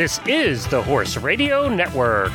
This 0.00 0.18
is 0.26 0.66
the 0.68 0.82
Horse 0.82 1.18
Radio 1.18 1.68
Network. 1.68 2.32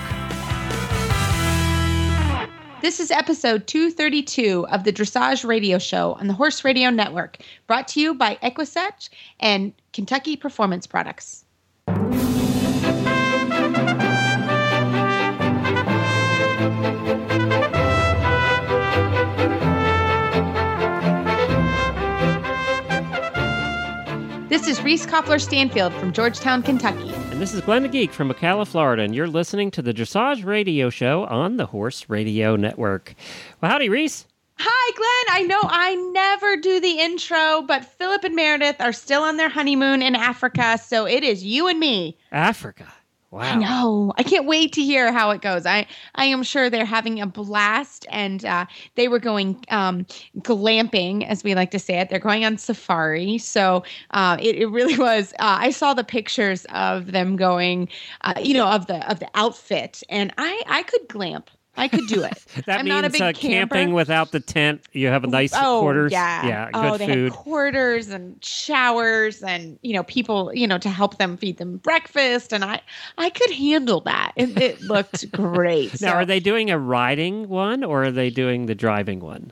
This 2.84 3.00
is 3.00 3.10
episode 3.10 3.66
232 3.66 4.68
of 4.68 4.84
the 4.84 4.94
Dressage 4.94 5.44
Radio 5.44 5.80
Show 5.80 6.14
on 6.20 6.28
the 6.28 6.34
Horse 6.36 6.64
Radio 6.64 6.92
Network, 6.92 7.40
brought 7.66 7.88
to 7.88 8.00
you 8.00 8.14
by 8.14 8.36
Equisketch 8.44 9.10
and 9.40 9.74
Kentucky 9.94 10.36
Performance 10.36 10.86
Products. 10.86 11.44
This 24.50 24.68
is 24.68 24.84
Reese 24.84 25.08
Koffler 25.08 25.42
Stanfield 25.42 25.96
from 25.96 26.14
Georgetown, 26.14 26.62
Kentucky. 26.62 27.25
And 27.36 27.42
this 27.42 27.54
is 27.54 27.60
Glenn 27.60 27.84
the 27.84 27.90
Geek 27.90 28.14
from 28.14 28.32
Ocala, 28.32 28.66
Florida, 28.66 29.04
and 29.04 29.14
you're 29.14 29.28
listening 29.28 29.70
to 29.72 29.82
the 29.82 29.94
Dressage 29.94 30.46
Radio 30.46 30.90
Show 30.90 31.26
on 31.26 31.58
the 31.58 31.66
Horse 31.66 32.06
Radio 32.08 32.56
Network. 32.56 33.14
Well, 33.60 33.70
howdy, 33.70 33.90
Reese. 33.90 34.26
Hi, 34.58 34.92
Glenn. 34.96 35.38
I 35.38 35.46
know 35.46 35.60
I 35.64 35.96
never 36.14 36.56
do 36.56 36.80
the 36.80 36.98
intro, 36.98 37.62
but 37.64 37.84
Philip 37.84 38.24
and 38.24 38.38
Meredith 38.38 38.80
are 38.80 38.94
still 38.94 39.22
on 39.22 39.36
their 39.36 39.50
honeymoon 39.50 40.02
in 40.02 40.16
Africa, 40.16 40.80
so 40.82 41.06
it 41.06 41.26
is 41.26 41.44
you 41.44 41.68
and 41.68 41.78
me. 41.78 42.18
Africa. 42.32 42.88
Wow. 43.36 43.42
I 43.44 43.56
know. 43.56 44.14
I 44.18 44.24
can't 44.24 44.46
wait 44.46 44.72
to 44.74 44.82
hear 44.82 45.12
how 45.12 45.32
it 45.32 45.42
goes. 45.42 45.66
I 45.66 45.88
I 46.16 46.24
am 46.24 46.42
sure 46.42 46.70
they're 46.70 46.86
having 46.86 47.20
a 47.20 47.28
blast, 47.28 48.06
and 48.10 48.46
uh, 48.46 48.66
they 48.96 49.10
were 49.10 49.20
going 49.20 49.62
um, 49.70 50.06
glamping, 50.40 51.28
as 51.28 51.44
we 51.44 51.54
like 51.54 51.72
to 51.72 51.80
say 51.80 52.00
it. 52.00 52.10
They're 52.10 52.20
going 52.20 52.46
on 52.46 52.58
safari, 52.58 53.38
so 53.38 53.84
uh, 54.12 54.38
it, 54.40 54.56
it 54.56 54.68
really 54.68 54.98
was. 55.10 55.34
Uh, 55.34 55.58
I 55.60 55.72
saw 55.72 55.94
the 55.94 56.06
pictures 56.06 56.66
of 56.74 57.12
them 57.12 57.36
going, 57.36 57.90
uh, 58.22 58.36
you 58.42 58.54
know, 58.54 58.68
of 58.68 58.88
the 58.88 59.06
of 59.12 59.20
the 59.20 59.28
outfit, 59.36 60.02
and 60.10 60.34
I 60.38 60.64
I 60.68 60.84
could 60.84 61.06
glamp. 61.10 61.50
I 61.78 61.88
could 61.88 62.08
do 62.08 62.24
it. 62.24 62.44
that 62.66 62.80
I'm 62.80 62.86
means 62.86 62.96
not 62.96 63.06
a 63.06 63.10
big 63.10 63.22
uh, 63.22 63.34
camping 63.34 63.94
without 63.94 64.32
the 64.32 64.40
tent. 64.40 64.82
You 64.94 65.08
have 65.08 65.24
a 65.24 65.28
nice 65.28 65.54
oh, 65.56 65.82
quarters. 65.82 66.12
Yeah. 66.12 66.46
Yeah, 66.46 66.70
oh, 66.74 66.92
good 66.92 67.02
they 67.02 67.14
food. 67.14 67.24
had 67.24 67.34
quarters 67.34 68.10
and 68.10 68.44
showers 68.44 69.44
and 69.44 69.78
you 69.82 69.94
know 69.94 70.04
people 70.04 70.54
you 70.54 70.68
know 70.68 70.78
to 70.78 70.90
help 70.90 71.18
them 71.18 71.38
feed 71.38 71.58
them 71.58 71.78
breakfast 71.78 72.54
and 72.54 72.64
I 72.64 72.82
I 73.18 73.30
could 73.30 73.52
handle 73.52 74.02
that. 74.02 74.34
It, 74.36 74.58
it 74.62 74.82
looked 74.82 75.32
great. 75.32 76.02
Now, 76.02 76.12
So, 76.12 76.18
are 76.18 76.26
they 76.26 76.40
doing 76.40 76.70
a 76.72 76.80
riding 76.80 77.50
one 77.50 77.84
or 77.84 78.06
are 78.06 78.12
they 78.12 78.30
doing 78.30 78.66
the 78.66 78.76
driving 78.76 79.20
one? 79.20 79.52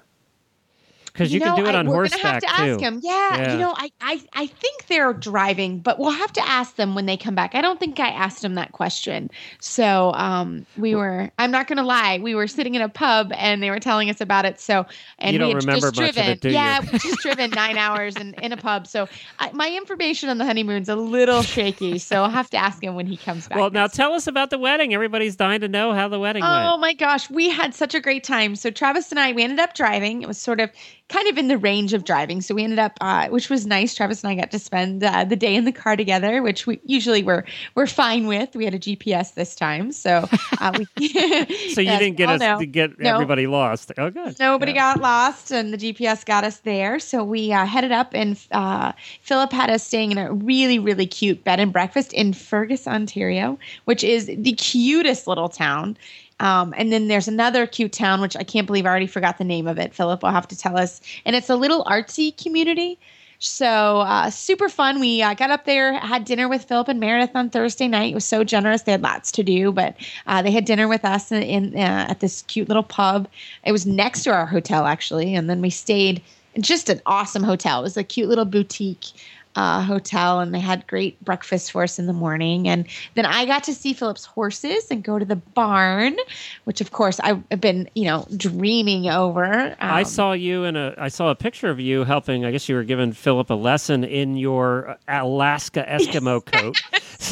Because 1.13 1.31
you, 1.31 1.39
know, 1.39 1.55
can 1.55 1.63
do 1.63 1.69
it 1.69 1.75
I- 1.75 1.79
on 1.79 1.87
we're 1.87 1.93
horseback 1.93 2.21
gonna 2.21 2.33
have 2.33 2.41
to 2.41 2.47
too. 2.47 2.71
ask 2.73 2.79
them. 2.79 2.99
Yeah, 3.03 3.37
Yeah. 3.37 3.53
you 3.53 3.59
know, 3.59 3.73
I, 3.77 3.91
I 4.01 4.21
I 4.33 4.47
think 4.47 4.87
they're 4.87 5.13
driving, 5.13 5.77
but 5.79 5.99
we'll 5.99 6.09
have 6.09 6.33
to 6.33 6.47
ask 6.47 6.75
them 6.75 6.95
when 6.95 7.05
they 7.05 7.17
come 7.17 7.35
back. 7.35 7.53
I 7.53 7.61
don't 7.61 7.79
think 7.79 7.99
I 7.99 8.07
asked 8.09 8.41
them 8.41 8.55
that 8.55 8.71
question. 8.71 9.29
So 9.59 10.11
um, 10.13 10.65
we 10.77 10.95
were. 10.95 11.29
I'm 11.37 11.51
not 11.51 11.67
going 11.67 11.77
to 11.77 11.83
lie. 11.83 12.17
We 12.19 12.33
were 12.33 12.47
sitting 12.47 12.73
in 12.75 12.81
a 12.81 12.89
pub 12.89 13.31
and 13.35 13.61
they 13.61 13.69
were 13.69 13.79
telling 13.79 14.09
us 14.09 14.21
about 14.21 14.45
it. 14.45 14.59
So 14.59 14.85
and 15.19 15.33
You 15.33 15.39
don't 15.39 15.49
we 15.49 15.53
had 15.53 15.63
remember 15.63 15.91
just 15.91 15.99
much 15.99 16.09
of 16.09 16.17
it, 16.17 16.45
yeah, 16.45 16.79
we 16.81 16.97
just 16.99 17.19
driven 17.19 17.51
nine 17.55 17.77
hours 17.77 18.15
in, 18.15 18.33
in 18.35 18.51
a 18.51 18.57
pub. 18.57 18.87
So 18.87 19.07
I, 19.39 19.51
my 19.51 19.69
information 19.69 20.29
on 20.29 20.39
the 20.39 20.45
honeymoon's 20.45 20.89
a 20.89 20.95
little 20.95 21.43
shaky. 21.43 21.99
So 21.99 22.23
I'll 22.23 22.29
have 22.31 22.49
to 22.51 22.57
ask 22.57 22.83
him 22.83 22.95
when 22.95 23.05
he 23.05 23.17
comes 23.17 23.47
back. 23.47 23.59
Well, 23.59 23.69
now 23.69 23.85
tell 23.87 24.13
us 24.13 24.25
about 24.25 24.49
the 24.49 24.57
wedding. 24.57 24.93
Everybody's 24.93 25.35
dying 25.35 25.61
to 25.61 25.67
know 25.67 25.93
how 25.93 26.07
the 26.07 26.19
wedding 26.19 26.43
Oh 26.43 26.47
went. 26.49 26.65
Oh 26.71 26.77
my 26.77 26.93
gosh, 26.93 27.29
we 27.29 27.49
had 27.49 27.75
such 27.75 27.93
a 27.93 27.99
great 27.99 28.23
time. 28.23 28.55
So 28.55 28.71
Travis 28.71 29.11
and 29.11 29.19
I, 29.19 29.31
we 29.33 29.43
ended 29.43 29.59
up 29.59 29.75
driving. 29.75 30.21
It 30.23 30.27
was 30.27 30.37
sort 30.39 30.59
of 30.59 30.71
kind 31.13 31.27
of 31.29 31.37
in 31.37 31.47
the 31.47 31.57
range 31.59 31.93
of 31.93 32.03
driving. 32.05 32.41
So 32.41 32.55
we 32.55 32.63
ended 32.63 32.79
up, 32.79 32.97
uh, 32.99 33.27
which 33.29 33.49
was 33.49 33.67
nice. 33.67 33.93
Travis 33.93 34.23
and 34.23 34.31
I 34.31 34.35
got 34.35 34.49
to 34.51 34.59
spend 34.59 35.03
uh, 35.03 35.23
the 35.25 35.35
day 35.35 35.55
in 35.55 35.63
the 35.65 35.71
car 35.71 35.95
together, 35.95 36.41
which 36.41 36.65
we 36.65 36.79
usually 36.85 37.21
we're 37.21 37.43
we're 37.75 37.85
fine 37.87 38.25
with. 38.27 38.55
We 38.55 38.65
had 38.65 38.73
a 38.73 38.79
GPS 38.79 39.35
this 39.35 39.55
time, 39.55 39.91
so 39.91 40.27
uh, 40.59 40.71
we. 40.77 40.87
So 41.73 41.81
you 41.81 41.97
didn't 41.97 42.17
get 42.17 42.29
oh, 42.29 42.33
us 42.33 42.39
no. 42.39 42.59
to 42.59 42.65
get 42.65 42.99
No. 42.99 43.13
everybody 43.15 43.47
lost. 43.47 43.91
Oh, 43.97 44.09
good. 44.09 44.37
Nobody 44.39 44.71
Yeah. 44.73 44.93
got 44.93 45.01
lost, 45.01 45.51
and 45.51 45.73
the 45.73 45.77
GPS 45.77 46.25
got 46.25 46.43
us 46.43 46.57
there. 46.59 46.99
So 46.99 47.23
we 47.23 47.51
uh, 47.53 47.65
headed 47.65 47.91
up, 47.91 48.11
and 48.13 48.39
uh, 48.51 48.91
Philip 49.21 49.51
had 49.51 49.69
us 49.69 49.83
staying 49.83 50.11
in 50.11 50.17
a 50.17 50.31
really, 50.33 50.79
really 50.79 51.05
cute 51.05 51.43
bed 51.43 51.59
and 51.59 51.71
breakfast 51.71 52.13
in 52.13 52.33
Fergus, 52.33 52.87
Ontario, 52.87 53.57
which 53.85 54.03
is 54.03 54.27
the 54.27 54.53
cutest 54.53 55.27
little 55.27 55.49
town. 55.49 55.97
Um, 56.43 56.73
and 56.75 56.91
then 56.91 57.07
there's 57.07 57.29
another 57.29 57.65
cute 57.65 57.93
town, 57.93 58.19
which 58.19 58.35
I 58.35 58.43
can't 58.43 58.67
believe 58.67 58.85
I 58.85 58.89
already 58.89 59.07
forgot 59.07 59.37
the 59.37 59.45
name 59.45 59.65
of 59.65 59.79
it. 59.79 59.93
Philip 59.93 60.21
will 60.21 60.29
have 60.29 60.47
to 60.49 60.57
tell 60.57 60.77
us. 60.77 60.99
And 61.25 61.37
it's 61.37 61.49
a 61.49 61.55
little 61.55 61.85
artsy 61.85 62.35
community. 62.35 62.99
So 63.39 64.01
uh, 64.01 64.29
super 64.29 64.67
fun. 64.67 64.99
We 64.99 65.21
uh, 65.21 65.35
got 65.35 65.51
up 65.51 65.63
there, 65.63 65.93
had 65.93 66.25
dinner 66.25 66.49
with 66.49 66.65
Philip 66.65 66.89
and 66.89 66.99
Meredith 66.99 67.31
on 67.33 67.49
Thursday 67.49 67.87
night. 67.87 68.11
It 68.11 68.15
was 68.15 68.25
so 68.25 68.43
generous. 68.43 68.81
They 68.81 68.91
had 68.91 69.01
lots 69.01 69.31
to 69.33 69.43
do, 69.43 69.71
but 69.71 69.95
uh, 70.27 70.41
they 70.41 70.51
had 70.51 70.65
dinner 70.65 70.89
with 70.89 71.05
us 71.05 71.31
in, 71.31 71.43
in 71.43 71.75
uh, 71.75 72.07
at 72.09 72.19
this 72.19 72.41
cute 72.43 72.67
little 72.67 72.83
pub. 72.83 73.27
It 73.63 73.71
was 73.71 73.85
next 73.85 74.23
to 74.23 74.31
our 74.31 74.45
hotel 74.45 74.85
actually, 74.85 75.35
and 75.35 75.49
then 75.49 75.61
we 75.61 75.69
stayed 75.69 76.21
in 76.55 76.61
just 76.61 76.89
an 76.89 77.01
awesome 77.05 77.43
hotel. 77.43 77.79
It 77.79 77.83
was 77.83 77.97
a 77.97 78.03
cute 78.03 78.29
little 78.29 78.45
boutique 78.45 79.07
uh, 79.55 79.81
hotel, 79.83 80.39
and 80.39 80.53
they 80.53 80.59
had 80.59 80.85
great 80.87 81.23
breakfast 81.23 81.71
for 81.71 81.83
us 81.83 81.99
in 81.99 82.05
the 82.07 82.13
morning. 82.13 82.67
And 82.67 82.85
then 83.15 83.25
I 83.25 83.45
got 83.45 83.63
to 83.65 83.73
see 83.73 83.93
Philip's 83.93 84.25
horses 84.25 84.87
and 84.89 85.03
go 85.03 85.19
to 85.19 85.25
the 85.25 85.35
barn, 85.35 86.15
which 86.63 86.81
of 86.81 86.91
course 86.91 87.19
I've 87.19 87.47
been 87.61 87.89
you 87.95 88.05
know 88.05 88.27
dreaming 88.37 89.09
over. 89.09 89.75
I 89.79 89.99
Um, 90.01 90.05
saw 90.05 90.31
you 90.33 90.63
in 90.63 90.75
a. 90.75 90.93
I 90.97 91.07
saw 91.09 91.29
a 91.29 91.35
picture 91.35 91.69
of 91.69 91.79
you 91.79 92.03
helping. 92.03 92.45
I 92.45 92.51
guess 92.51 92.67
you 92.67 92.75
were 92.75 92.83
giving 92.83 93.11
Philip 93.13 93.49
a 93.49 93.53
lesson 93.55 94.03
in 94.03 94.37
your 94.37 94.97
Alaska 95.07 95.85
Eskimo 95.87 96.43
coat. 96.51 96.81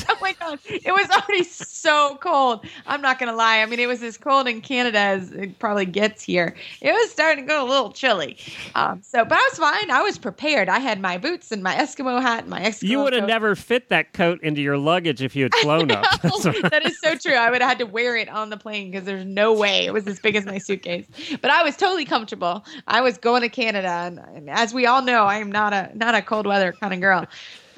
Oh 0.09 0.18
my 0.22 0.34
god, 0.34 0.59
it 0.66 0.92
was 0.92 1.09
already 1.09 1.44
so 1.44 2.18
cold. 2.22 2.66
I'm 2.86 3.02
not 3.02 3.19
gonna 3.19 3.36
lie. 3.36 3.59
I 3.62 3.66
mean, 3.66 3.80
it 3.80 3.88
was 3.88 4.03
as 4.03 4.18
cold 4.18 4.47
in 4.47 4.62
Canada 4.62 5.00
as 5.00 5.31
it 5.31 5.59
probably 5.59 5.86
gets 5.86 6.24
here. 6.24 6.56
It 6.81 6.92
was 6.92 7.12
starting 7.12 7.46
to 7.46 7.47
go 7.47 7.66
a 7.66 7.68
little 7.68 7.91
chilly. 7.91 8.38
Um, 8.75 9.02
so, 9.03 9.24
but 9.24 9.38
I 9.38 9.50
was 9.52 9.59
fine. 9.59 9.91
I 9.91 10.02
was 10.02 10.18
prepared. 10.18 10.70
I 10.70 10.80
had 10.80 11.00
my 11.00 11.18
boots 11.18 11.52
and 11.52 11.64
my 11.64 11.75
Eskimo 11.75 12.22
hat 12.22 12.41
and 12.41 12.50
my 12.50 12.62
Eskimo. 12.62 12.90
You 12.90 13.00
would 13.03 13.14
have 13.14 13.28
never 13.28 13.56
fit 13.56 13.90
that 13.90 14.14
coat 14.14 14.41
into 14.41 14.62
your 14.62 14.78
luggage 14.78 15.22
if 15.22 15.36
you 15.36 15.44
had 15.44 15.56
flown 15.62 15.91
up. 15.91 16.06
That 16.72 16.86
is 16.86 17.00
so 17.00 17.16
true. 17.16 17.34
I 17.34 17.50
would 17.50 17.62
have 17.62 17.70
had 17.70 17.80
to 17.80 17.86
wear 17.86 18.16
it 18.16 18.30
on 18.30 18.50
the 18.50 18.58
plane 18.58 18.91
because 18.91 19.06
there's 19.06 19.25
no 19.25 19.53
way 19.53 19.86
it 19.86 19.94
was 19.94 20.08
as 20.08 20.20
big 20.20 20.36
as 20.36 20.46
my 20.46 20.58
suitcase. 20.58 21.06
But 21.41 21.52
I 21.52 21.64
was 21.64 21.75
totally 21.75 22.06
comfortable. 22.06 22.64
I 22.88 23.02
was 23.02 23.18
going 23.18 23.41
to 23.41 23.50
Canada, 23.50 23.88
and, 23.88 24.20
and 24.20 24.50
as 24.50 24.74
we 24.74 24.86
all 24.86 25.02
know, 25.02 25.25
I 25.25 25.38
am 25.38 25.52
not 25.52 25.74
a 25.74 25.91
not 25.94 26.16
a 26.16 26.22
cold 26.22 26.46
weather 26.47 26.72
kind 26.72 26.94
of 26.94 27.00
girl. 27.00 27.25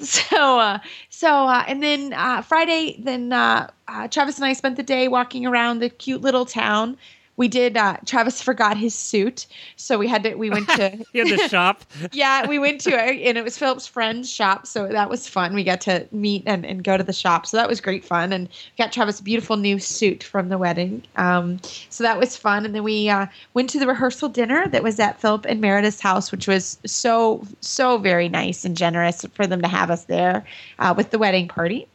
So, 0.00 0.58
uh, 0.58 0.78
so, 1.08 1.28
uh, 1.46 1.64
and 1.66 1.82
then 1.82 2.12
uh, 2.12 2.42
Friday, 2.42 2.96
then 2.98 3.32
uh, 3.32 3.70
uh, 3.88 4.08
Travis 4.08 4.36
and 4.36 4.44
I 4.44 4.52
spent 4.52 4.76
the 4.76 4.82
day 4.82 5.08
walking 5.08 5.46
around 5.46 5.78
the 5.78 5.88
cute 5.88 6.20
little 6.20 6.46
town. 6.46 6.96
We 7.36 7.48
did. 7.48 7.76
Uh, 7.76 7.96
Travis 8.06 8.40
forgot 8.40 8.76
his 8.76 8.94
suit, 8.94 9.46
so 9.76 9.98
we 9.98 10.06
had 10.06 10.22
to. 10.22 10.34
We 10.34 10.50
went 10.50 10.68
to. 10.70 11.04
You 11.14 11.26
had 11.26 11.38
to 11.38 11.48
shop. 11.48 11.84
yeah, 12.12 12.48
we 12.48 12.58
went 12.58 12.80
to 12.82 12.90
it, 12.90 13.26
and 13.26 13.38
it 13.38 13.44
was 13.44 13.56
Philip's 13.56 13.86
friend's 13.86 14.30
shop, 14.30 14.66
so 14.66 14.88
that 14.88 15.08
was 15.08 15.28
fun. 15.28 15.54
We 15.54 15.62
got 15.62 15.80
to 15.82 16.08
meet 16.10 16.42
and, 16.46 16.66
and 16.66 16.82
go 16.82 16.96
to 16.96 17.04
the 17.04 17.12
shop, 17.12 17.46
so 17.46 17.56
that 17.56 17.68
was 17.68 17.80
great 17.80 18.04
fun. 18.04 18.32
And 18.32 18.48
got 18.78 18.92
Travis 18.92 19.20
a 19.20 19.22
beautiful 19.22 19.56
new 19.56 19.78
suit 19.78 20.22
from 20.24 20.48
the 20.48 20.58
wedding, 20.58 21.02
um, 21.16 21.60
so 21.88 22.02
that 22.02 22.18
was 22.18 22.36
fun. 22.36 22.64
And 22.64 22.74
then 22.74 22.82
we 22.82 23.08
uh, 23.08 23.26
went 23.54 23.70
to 23.70 23.78
the 23.78 23.86
rehearsal 23.86 24.28
dinner 24.28 24.66
that 24.68 24.82
was 24.82 24.98
at 24.98 25.20
Philip 25.20 25.46
and 25.48 25.60
Meredith's 25.60 26.00
house, 26.00 26.32
which 26.32 26.48
was 26.48 26.78
so 26.86 27.46
so 27.60 27.98
very 27.98 28.28
nice 28.28 28.64
and 28.64 28.76
generous 28.76 29.24
for 29.34 29.46
them 29.46 29.62
to 29.62 29.68
have 29.68 29.90
us 29.90 30.04
there 30.04 30.44
uh, 30.78 30.94
with 30.96 31.10
the 31.10 31.18
wedding 31.18 31.48
party. 31.48 31.86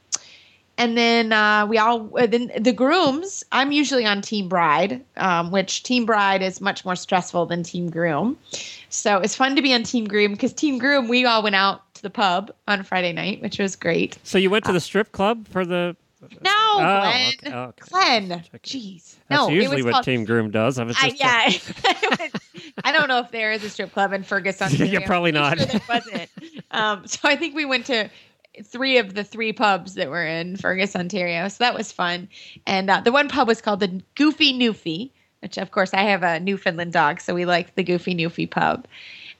And 0.79 0.97
then 0.97 1.33
uh, 1.33 1.67
we 1.67 1.77
all, 1.77 2.09
uh, 2.17 2.25
then 2.25 2.51
the 2.57 2.71
grooms, 2.71 3.43
I'm 3.51 3.73
usually 3.73 4.05
on 4.05 4.21
Team 4.21 4.47
Bride, 4.47 5.03
um, 5.17 5.51
which 5.51 5.83
Team 5.83 6.05
Bride 6.05 6.41
is 6.41 6.61
much 6.61 6.85
more 6.85 6.95
stressful 6.95 7.47
than 7.47 7.63
Team 7.63 7.89
Groom. 7.89 8.37
So 8.87 9.17
it's 9.17 9.35
fun 9.35 9.57
to 9.57 9.61
be 9.61 9.73
on 9.73 9.83
Team 9.83 10.05
Groom 10.05 10.31
because 10.31 10.53
Team 10.53 10.77
Groom, 10.77 11.09
we 11.09 11.25
all 11.25 11.43
went 11.43 11.55
out 11.57 11.93
to 11.95 12.01
the 12.01 12.09
pub 12.09 12.51
on 12.65 12.83
Friday 12.83 13.11
night, 13.11 13.41
which 13.41 13.59
was 13.59 13.75
great. 13.75 14.17
So 14.23 14.37
you 14.37 14.49
went 14.49 14.63
to 14.65 14.71
the 14.71 14.79
strip 14.79 15.11
club 15.11 15.49
for 15.49 15.65
the. 15.65 15.97
No, 16.41 16.51
Oh, 16.51 16.77
Glenn. 16.79 17.33
okay, 17.45 17.53
okay. 17.53 17.83
Glenn. 17.89 18.43
Jeez. 18.63 19.15
That's 19.27 19.41
no, 19.41 19.49
it 19.49 19.55
usually 19.55 19.83
what 19.83 19.93
called, 19.93 20.05
Team 20.05 20.23
Groom 20.25 20.49
does. 20.49 20.79
I 20.79 20.83
was 20.85 20.95
I, 20.99 21.09
just 21.09 21.19
yeah. 21.81 22.27
I 22.83 22.91
don't 22.91 23.07
know 23.07 23.19
if 23.19 23.31
there 23.31 23.51
is 23.51 23.63
a 23.63 23.69
strip 23.69 23.91
club 23.93 24.13
in 24.13 24.23
Ferguson. 24.23 24.67
Ontario. 24.71 24.99
Yeah, 24.99 25.05
probably 25.05 25.31
not. 25.31 25.57
Sure 25.57 25.67
there 25.67 25.81
wasn't. 25.89 26.29
Um, 26.71 27.07
so 27.07 27.19
I 27.23 27.35
think 27.35 27.55
we 27.55 27.65
went 27.65 27.85
to 27.87 28.09
three 28.63 28.97
of 28.97 29.13
the 29.13 29.23
three 29.23 29.53
pubs 29.53 29.95
that 29.95 30.09
were 30.09 30.25
in 30.25 30.57
Fergus, 30.57 30.95
Ontario. 30.95 31.47
So 31.47 31.63
that 31.63 31.73
was 31.73 31.91
fun. 31.91 32.29
And 32.65 32.89
uh, 32.89 33.01
the 33.01 33.11
one 33.11 33.29
pub 33.29 33.47
was 33.47 33.61
called 33.61 33.79
the 33.79 34.01
Goofy 34.15 34.53
Newfie, 34.53 35.11
which 35.41 35.57
of 35.57 35.71
course 35.71 35.93
I 35.93 36.03
have 36.03 36.23
a 36.23 36.39
Newfoundland 36.39 36.93
dog, 36.93 37.21
so 37.21 37.33
we 37.33 37.45
liked 37.45 37.75
the 37.75 37.83
Goofy 37.83 38.15
Newfie 38.15 38.49
pub. 38.49 38.87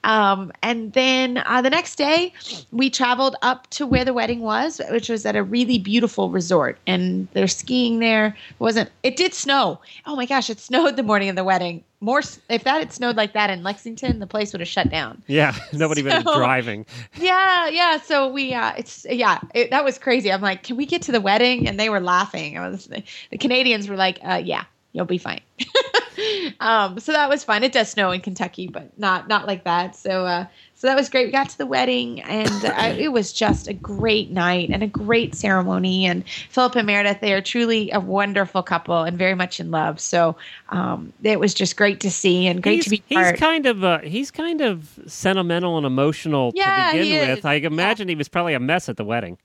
Um, 0.04 0.52
and 0.62 0.92
then 0.92 1.42
uh, 1.44 1.62
the 1.62 1.70
next 1.70 1.96
day, 1.96 2.32
we 2.72 2.90
traveled 2.90 3.36
up 3.42 3.68
to 3.70 3.86
where 3.86 4.04
the 4.04 4.14
wedding 4.14 4.40
was, 4.40 4.80
which 4.90 5.08
was 5.08 5.26
at 5.26 5.36
a 5.36 5.42
really 5.42 5.78
beautiful 5.78 6.30
resort. 6.30 6.78
And 6.86 7.28
they're 7.32 7.48
skiing 7.48 7.98
there. 7.98 8.28
It 8.28 8.60
wasn't 8.60 8.90
it 9.02 9.16
did 9.16 9.34
snow? 9.34 9.80
Oh 10.06 10.16
my 10.16 10.26
gosh, 10.26 10.50
it 10.50 10.58
snowed 10.58 10.96
the 10.96 11.02
morning 11.02 11.28
of 11.28 11.36
the 11.36 11.44
wedding. 11.44 11.84
More 12.02 12.20
if 12.48 12.64
that 12.64 12.78
had 12.78 12.92
snowed 12.92 13.16
like 13.16 13.34
that 13.34 13.50
in 13.50 13.62
Lexington, 13.62 14.20
the 14.20 14.26
place 14.26 14.52
would 14.52 14.60
have 14.60 14.68
shut 14.68 14.90
down. 14.90 15.22
Yeah, 15.26 15.54
nobody 15.72 16.02
would 16.02 16.12
have 16.12 16.24
been 16.24 16.34
driving. 16.34 16.86
Yeah, 17.16 17.68
yeah. 17.68 18.00
So 18.00 18.28
we, 18.28 18.54
uh, 18.54 18.72
it's 18.78 19.06
yeah, 19.08 19.38
it, 19.54 19.70
that 19.70 19.84
was 19.84 19.98
crazy. 19.98 20.32
I'm 20.32 20.40
like, 20.40 20.62
can 20.62 20.76
we 20.76 20.86
get 20.86 21.02
to 21.02 21.12
the 21.12 21.20
wedding? 21.20 21.68
And 21.68 21.78
they 21.78 21.90
were 21.90 22.00
laughing. 22.00 22.56
I 22.56 22.66
was 22.68 22.86
the 22.86 23.38
Canadians 23.38 23.86
were 23.86 23.96
like, 23.96 24.18
uh, 24.24 24.40
yeah, 24.42 24.64
you'll 24.92 25.04
be 25.04 25.18
fine. 25.18 25.40
um, 26.60 26.98
so 26.98 27.12
that 27.12 27.28
was 27.28 27.44
fun. 27.44 27.64
It 27.64 27.72
does 27.72 27.90
snow 27.90 28.10
in 28.10 28.20
Kentucky, 28.20 28.68
but 28.68 28.98
not 28.98 29.28
not 29.28 29.46
like 29.46 29.64
that. 29.64 29.96
So 29.96 30.26
uh, 30.26 30.46
so 30.74 30.86
that 30.86 30.96
was 30.96 31.10
great. 31.10 31.26
We 31.26 31.32
got 31.32 31.48
to 31.50 31.58
the 31.58 31.66
wedding, 31.66 32.22
and 32.22 32.64
uh, 32.64 32.94
it 32.98 33.12
was 33.12 33.32
just 33.32 33.68
a 33.68 33.74
great 33.74 34.30
night 34.30 34.70
and 34.70 34.82
a 34.82 34.86
great 34.86 35.34
ceremony. 35.34 36.06
And 36.06 36.24
Philip 36.48 36.76
and 36.76 36.86
Meredith, 36.86 37.20
they 37.20 37.34
are 37.34 37.42
truly 37.42 37.90
a 37.90 38.00
wonderful 38.00 38.62
couple 38.62 39.02
and 39.02 39.18
very 39.18 39.34
much 39.34 39.60
in 39.60 39.70
love. 39.70 40.00
So 40.00 40.36
um, 40.70 41.12
it 41.22 41.38
was 41.38 41.52
just 41.54 41.76
great 41.76 42.00
to 42.00 42.10
see 42.10 42.46
and 42.46 42.62
great 42.62 42.76
he's, 42.76 42.84
to 42.84 42.90
be 42.90 43.02
Part. 43.14 43.32
he's 43.32 43.40
kind 43.40 43.66
of 43.66 43.84
uh, 43.84 43.98
he's 44.00 44.30
kind 44.30 44.60
of 44.60 44.98
sentimental 45.06 45.76
and 45.76 45.86
emotional 45.86 46.52
Yeah, 46.54 46.92
to 46.92 46.98
begin 46.98 47.28
with. 47.28 47.44
I 47.44 47.54
imagine 47.54 48.08
he 48.08 48.14
was 48.14 48.28
probably 48.28 48.54
a 48.54 48.60
mess 48.60 48.88
at 48.88 48.96
the 48.96 49.04
wedding. 49.04 49.38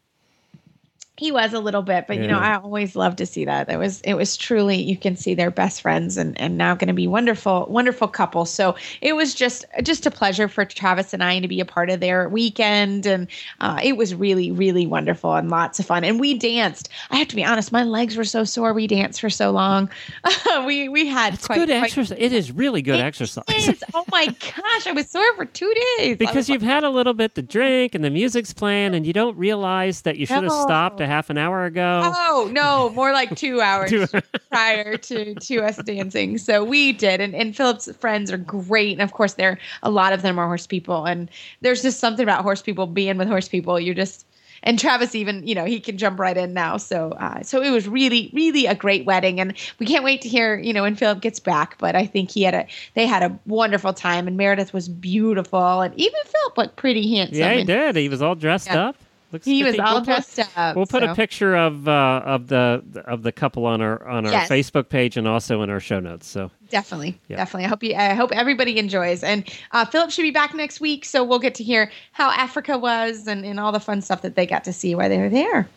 He 1.18 1.32
was 1.32 1.54
a 1.54 1.60
little 1.60 1.82
bit, 1.82 2.08
but 2.08 2.18
you 2.18 2.28
know, 2.28 2.38
Yeah. 2.40 2.58
I 2.58 2.62
always 2.62 2.96
love 2.96 3.16
to 3.18 3.26
see 3.26 3.46
that. 3.46 3.70
It 3.70 3.78
was 3.78 4.02
it 4.02 4.16
was 4.16 4.36
truly 4.36 4.76
you 4.82 4.98
can 4.98 5.16
see 5.16 5.34
they're 5.34 5.50
best 5.50 5.82
friends 5.82 6.18
and 6.18 6.38
and 6.40 6.58
now 6.58 6.76
going 6.76 6.90
to 6.90 6.94
be 6.94 7.08
wonderful 7.08 7.68
wonderful 7.70 8.08
couple. 8.10 8.46
So 8.46 8.76
it 9.02 9.16
was 9.16 9.34
just 9.34 9.64
just 9.82 10.06
a 10.06 10.12
pleasure 10.12 10.50
for 10.50 10.66
Travis 10.66 11.14
and 11.14 11.24
I 11.24 11.40
to 11.40 11.48
be 11.48 11.62
a 11.62 11.66
part 11.66 11.90
of 11.90 12.02
their 12.02 12.28
weekend, 12.28 13.06
and 13.06 13.28
uh, 13.62 13.80
it 13.82 13.96
was 13.96 14.14
really 14.14 14.52
really 14.52 14.86
wonderful 14.86 15.36
and 15.36 15.50
lots 15.50 15.80
of 15.80 15.86
fun. 15.86 16.04
And 16.04 16.20
we 16.20 16.34
danced. 16.38 16.90
I 17.12 17.18
have 17.18 17.30
to 17.30 17.36
be 17.36 17.46
honest, 17.46 17.72
my 17.72 17.84
legs 17.84 18.18
were 18.18 18.26
so 18.26 18.44
sore. 18.44 18.74
We 18.74 18.86
danced 18.88 19.22
for 19.22 19.30
so 19.30 19.52
long. 19.52 19.90
we 20.66 20.90
we 20.90 21.08
had 21.08 21.36
It's 21.36 21.46
quite 21.48 21.56
good 21.60 21.70
quite- 21.70 21.84
exercise. 21.84 22.18
It 22.20 22.34
is 22.34 22.52
really 22.52 22.82
good 22.82 23.00
exercise. 23.00 23.44
is. 23.50 23.84
Oh 23.94 24.04
my 24.12 24.26
gosh, 24.26 24.88
I 24.88 24.92
was 24.92 25.10
sore 25.10 25.36
for 25.36 25.46
two 25.46 25.74
days 25.98 26.18
because 26.18 26.50
you've 26.50 26.62
had 26.62 26.84
a 26.84 26.90
little 26.90 27.14
bit 27.14 27.36
to 27.36 27.42
drink 27.42 27.96
and 27.96 28.04
the 28.04 28.10
music's 28.10 28.54
playing 28.54 28.94
and 28.94 29.06
you 29.06 29.14
don't 29.14 29.38
realize 29.38 30.02
that 30.02 30.18
you 30.18 30.26
should 30.26 30.36
have 30.36 30.44
No. 30.46 30.62
stopped 30.64 31.00
a 31.06 31.08
half 31.08 31.30
an 31.30 31.38
hour 31.38 31.66
ago. 31.66 32.02
Oh 32.14 32.50
no, 32.52 32.90
more 32.96 33.14
like 33.14 33.36
two 33.36 33.62
hours 33.62 33.90
Two- 33.90 34.08
prior 34.52 34.98
to 34.98 35.36
to 35.36 35.58
us 35.64 35.78
dancing. 35.78 36.38
So 36.38 36.64
we 36.64 36.92
did, 36.92 37.22
and 37.22 37.34
and 37.36 37.56
Philip's 37.56 37.90
friends 37.98 38.32
are 38.32 38.38
great, 38.38 38.92
and 38.94 39.02
of 39.02 39.14
course, 39.14 39.34
there 39.34 39.58
a 39.84 39.90
lot 39.90 40.12
of 40.14 40.22
them 40.22 40.38
are 40.40 40.48
horse 40.48 40.68
people, 40.68 41.06
and 41.06 41.30
there's 41.62 41.82
just 41.82 42.00
something 42.00 42.24
about 42.24 42.42
horse 42.44 42.62
people 42.62 42.88
being 42.88 43.18
with 43.18 43.28
horse 43.28 43.48
people. 43.48 43.80
You're 43.80 43.96
just 43.96 44.26
and 44.64 44.80
Travis 44.80 45.14
even 45.14 45.46
you 45.46 45.54
know 45.54 45.66
he 45.66 45.80
can 45.80 45.98
jump 45.98 46.18
right 46.20 46.36
in 46.36 46.54
now. 46.54 46.78
So 46.78 47.12
uh, 47.12 47.44
so 47.44 47.62
it 47.62 47.70
was 47.72 47.88
really 47.88 48.32
really 48.34 48.66
a 48.66 48.74
great 48.74 49.06
wedding, 49.06 49.40
and 49.40 49.54
we 49.80 49.86
can't 49.86 50.04
wait 50.04 50.22
to 50.22 50.30
hear 50.30 50.58
you 50.58 50.74
know 50.74 50.82
when 50.84 50.96
Philip 50.96 51.22
gets 51.22 51.40
back. 51.40 51.78
But 51.78 51.96
I 51.96 52.06
think 52.06 52.32
he 52.32 52.44
had 52.44 52.54
a 52.56 52.66
they 52.96 53.06
had 53.06 53.22
a 53.24 53.38
wonderful 53.46 53.94
time, 53.94 54.28
and 54.28 54.38
Meredith 54.38 54.74
was 54.74 54.90
beautiful, 54.90 55.82
and 55.82 55.94
even 56.00 56.20
Philip 56.26 56.58
looked 56.58 56.76
pretty 56.78 57.16
handsome. 57.16 57.38
yeah, 57.38 57.52
he 57.54 57.60
and 57.60 57.68
did. 57.68 57.96
He 57.96 58.10
was 58.10 58.22
all 58.22 58.36
dressed 58.36 58.68
Yeah. 58.68 58.88
up. 58.88 58.96
Looks 59.36 59.46
He 59.46 59.64
was 59.64 59.78
all 59.80 59.96
We'll 59.96 60.00
put- 60.02 60.06
dressed 60.06 60.40
up. 60.58 60.76
We'll 60.76 60.86
put 60.86 61.04
so. 61.04 61.12
a 61.12 61.16
picture 61.16 61.56
of 61.56 61.88
uh, 61.88 62.22
of 62.26 62.48
the 62.48 62.82
of 63.06 63.24
the 63.24 63.32
couple 63.32 63.66
on 63.66 63.82
our 63.82 64.06
on 64.08 64.26
our 64.26 64.32
Yes. 64.32 64.50
Facebook 64.50 64.90
page 64.90 65.18
and 65.18 65.28
also 65.28 65.62
in 65.62 65.70
our 65.70 65.80
show 65.80 66.00
notes. 66.00 66.28
So 66.28 66.50
Definitely, 66.70 67.20
Yeah. 67.28 67.38
definitely. 67.38 67.66
I 67.66 67.68
hope 67.70 67.84
you. 67.84 67.96
I 67.96 68.14
hope 68.16 68.32
everybody 68.32 68.80
enjoys. 68.80 69.24
And 69.24 69.48
uh, 69.72 69.86
Philip 69.86 70.10
should 70.12 70.24
be 70.24 70.32
back 70.32 70.54
next 70.56 70.80
week, 70.82 71.06
so 71.06 71.24
we'll 71.24 71.40
get 71.40 71.54
to 71.56 71.64
hear 71.64 71.92
how 72.12 72.32
Africa 72.32 72.78
was 72.78 73.28
and, 73.28 73.46
and 73.46 73.60
all 73.60 73.72
the 73.72 73.80
fun 73.80 74.02
stuff 74.02 74.22
that 74.24 74.36
they 74.36 74.46
got 74.48 74.64
to 74.64 74.74
see 74.74 74.96
while 74.96 75.08
they 75.10 75.20
were 75.20 75.30
there. 75.30 75.68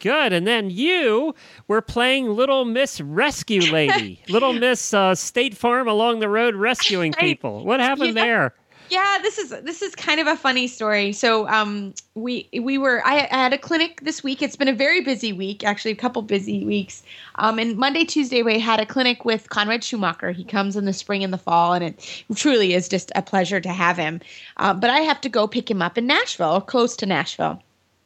good. 0.00 0.32
And 0.32 0.46
then 0.46 0.70
you 0.70 1.34
were 1.66 1.80
playing 1.82 2.28
Little 2.36 2.64
Miss 2.64 3.00
Rescue 3.00 3.62
Lady, 3.72 4.22
Little 4.28 4.52
Miss 4.52 4.94
uh, 4.94 5.14
State 5.16 5.56
Farm 5.56 5.88
along 5.88 6.20
the 6.20 6.28
road 6.28 6.54
rescuing 6.54 7.12
people. 7.14 7.64
What 7.64 7.80
happened 7.80 8.14
Yeah. 8.16 8.24
there? 8.24 8.54
Yeah, 8.90 9.18
this 9.22 9.38
is 9.38 9.50
this 9.50 9.82
is 9.82 9.94
kind 9.94 10.20
of 10.20 10.26
a 10.26 10.36
funny 10.36 10.66
story. 10.66 11.12
So, 11.12 11.48
um, 11.48 11.94
we 12.14 12.48
we 12.60 12.78
were 12.78 13.02
I, 13.04 13.28
I 13.30 13.36
had 13.36 13.52
a 13.52 13.58
clinic 13.58 14.00
this 14.02 14.22
week. 14.22 14.42
It's 14.42 14.56
been 14.56 14.68
a 14.68 14.72
very 14.72 15.00
busy 15.00 15.32
week, 15.32 15.64
actually, 15.64 15.90
a 15.92 15.96
couple 15.96 16.22
busy 16.22 16.64
weeks. 16.64 17.02
Um, 17.36 17.58
and 17.58 17.76
Monday, 17.76 18.04
Tuesday, 18.04 18.42
we 18.42 18.58
had 18.58 18.80
a 18.80 18.86
clinic 18.86 19.24
with 19.24 19.50
Conrad 19.50 19.84
Schumacher. 19.84 20.32
He 20.32 20.44
comes 20.44 20.76
in 20.76 20.84
the 20.84 20.92
spring 20.92 21.22
and 21.22 21.32
the 21.32 21.38
fall, 21.38 21.72
and 21.72 21.84
it 21.84 22.24
truly 22.34 22.74
is 22.74 22.88
just 22.88 23.12
a 23.14 23.22
pleasure 23.22 23.60
to 23.60 23.70
have 23.70 23.96
him. 23.96 24.20
Um, 24.58 24.80
but 24.80 24.90
I 24.90 25.00
have 25.00 25.20
to 25.22 25.28
go 25.28 25.46
pick 25.46 25.70
him 25.70 25.82
up 25.82 25.98
in 25.98 26.06
Nashville, 26.06 26.54
or 26.54 26.60
close 26.60 26.96
to 26.96 27.06
Nashville. 27.06 27.62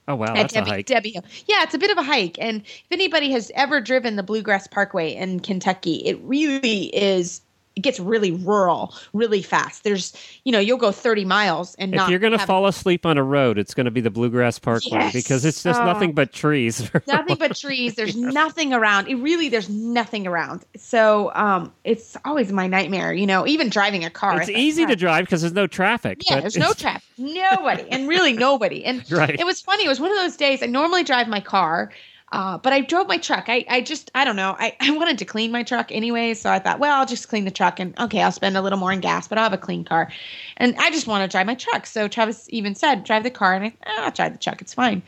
Oh 0.08 0.17
wow, 0.17 0.35
at 0.35 0.50
that's 0.50 0.56
a 0.56 0.64
hike. 0.64 0.87
Debbie 0.87 1.11
Hill. 1.11 1.25
Yeah, 1.46 1.62
it's 1.62 1.75
a 1.75 1.78
bit 1.78 1.90
of 1.90 1.99
a 1.99 2.02
hike. 2.02 2.37
And 2.40 2.62
if 2.62 2.87
anybody 2.90 3.31
has 3.32 3.52
ever 3.55 3.81
driven 3.81 4.17
the 4.17 4.23
Bluegrass 4.23 4.67
Parkway 4.67 5.14
in 5.14 5.40
Kentucky, 5.40 5.96
it 6.05 6.19
really 6.23 6.87
is. 6.94 7.40
It 7.74 7.80
gets 7.80 7.98
really 7.98 8.32
rural 8.32 8.94
really 9.12 9.42
fast. 9.42 9.84
There's, 9.84 10.14
you 10.44 10.52
know, 10.52 10.58
you'll 10.58 10.76
go 10.78 10.92
30 10.92 11.24
miles 11.24 11.74
and 11.76 11.94
If 11.94 12.08
you're 12.08 12.19
going 12.19 12.32
to 12.32 12.38
have 12.38 12.46
fall 12.46 12.66
asleep 12.66 13.06
on 13.06 13.16
a 13.19 13.22
road, 13.22 13.56
it's 13.58 13.72
going 13.74 13.86
to 13.86 13.90
be 13.90 14.00
the 14.02 14.10
Bluegrass 14.10 14.58
Parkway 14.58 14.90
Yes. 14.98 15.12
because 15.12 15.44
it's 15.44 15.62
just 15.62 15.80
Oh. 15.80 15.84
nothing 15.86 16.12
but 16.12 16.32
trees. 16.32 16.90
nothing 17.06 17.36
but 17.38 17.56
trees. 17.56 17.94
There's 17.94 18.14
nothing 18.16 18.72
around. 18.74 19.08
It 19.08 19.14
really, 19.16 19.48
there's 19.48 19.70
nothing 19.70 20.26
around. 20.26 20.64
So, 20.76 21.32
um, 21.34 21.72
it's 21.84 22.16
always 22.24 22.52
my 22.52 22.66
nightmare. 22.66 23.12
You 23.14 23.26
know, 23.26 23.46
even 23.46 23.70
driving 23.70 24.04
a 24.04 24.10
car. 24.10 24.40
it's 24.40 24.50
easy 24.50 24.84
to 24.86 24.96
drive 24.96 25.25
because 25.25 25.40
there's 25.40 25.54
no 25.54 25.66
traffic. 25.66 26.22
Yeah, 26.28 26.40
there's 26.40 26.56
no 26.56 26.72
traffic. 26.75 27.02
Nobody. 27.16 27.84
And 27.90 28.08
really 28.08 28.32
nobody. 28.48 28.84
And 28.84 29.10
Right. 29.10 29.38
it 29.38 29.46
was 29.46 29.60
funny. 29.60 29.84
It 29.84 29.88
was 29.88 30.00
one 30.00 30.10
of 30.10 30.16
those 30.18 30.36
days. 30.36 30.62
I 30.62 30.66
normally 30.66 31.04
drive 31.04 31.28
my 31.28 31.40
car, 31.40 31.90
uh, 32.32 32.56
but 32.56 32.73
I 32.73 32.81
drove 32.81 33.08
my 33.08 33.19
truck. 33.19 33.44
I, 33.49 33.64
I 33.69 33.82
just, 33.82 34.11
I 34.14 34.25
don't 34.25 34.37
know. 34.37 34.56
I, 34.58 34.75
I 34.81 34.90
wanted 34.90 35.19
to 35.19 35.25
clean 35.26 35.52
my 35.52 35.62
truck 35.62 35.93
anyway. 35.93 36.34
So 36.34 36.50
I 36.50 36.58
thought, 36.58 36.79
well, 36.79 36.99
I'll 36.99 37.06
just 37.06 37.29
clean 37.29 37.44
the 37.44 37.50
truck 37.50 37.79
and 37.79 37.99
okay, 38.00 38.23
I'll 38.23 38.32
spend 38.32 38.56
a 38.56 38.62
little 38.62 38.79
more 38.79 38.90
in 38.90 39.00
gas, 39.00 39.29
but 39.29 39.38
I'll 39.38 39.44
have 39.44 39.52
a 39.52 39.58
clean 39.58 39.84
car. 39.84 40.11
And 40.56 40.75
I 40.79 40.90
just 40.90 41.06
want 41.06 41.23
to 41.23 41.32
drive 41.32 41.46
my 41.46 41.55
truck. 41.55 41.87
So 41.87 42.08
Travis 42.08 42.46
even 42.50 42.75
said, 42.75 43.05
drive 43.05 43.23
the 43.23 43.31
car. 43.31 43.55
And 43.55 43.67
I, 43.67 43.75
ah, 43.87 44.05
I'll 44.06 44.11
drive 44.11 44.32
the 44.32 44.38
truck. 44.38 44.62
It's 44.62 44.75
fine. 44.75 45.02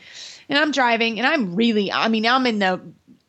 And 0.49 0.59
I'm 0.59 0.71
driving 0.71 1.19
and 1.19 1.27
I'm 1.27 1.55
really, 1.55 1.91
I 1.91 2.07
mean, 2.07 2.27
I'm 2.27 2.45
in 2.45 2.59
the, 2.59 2.79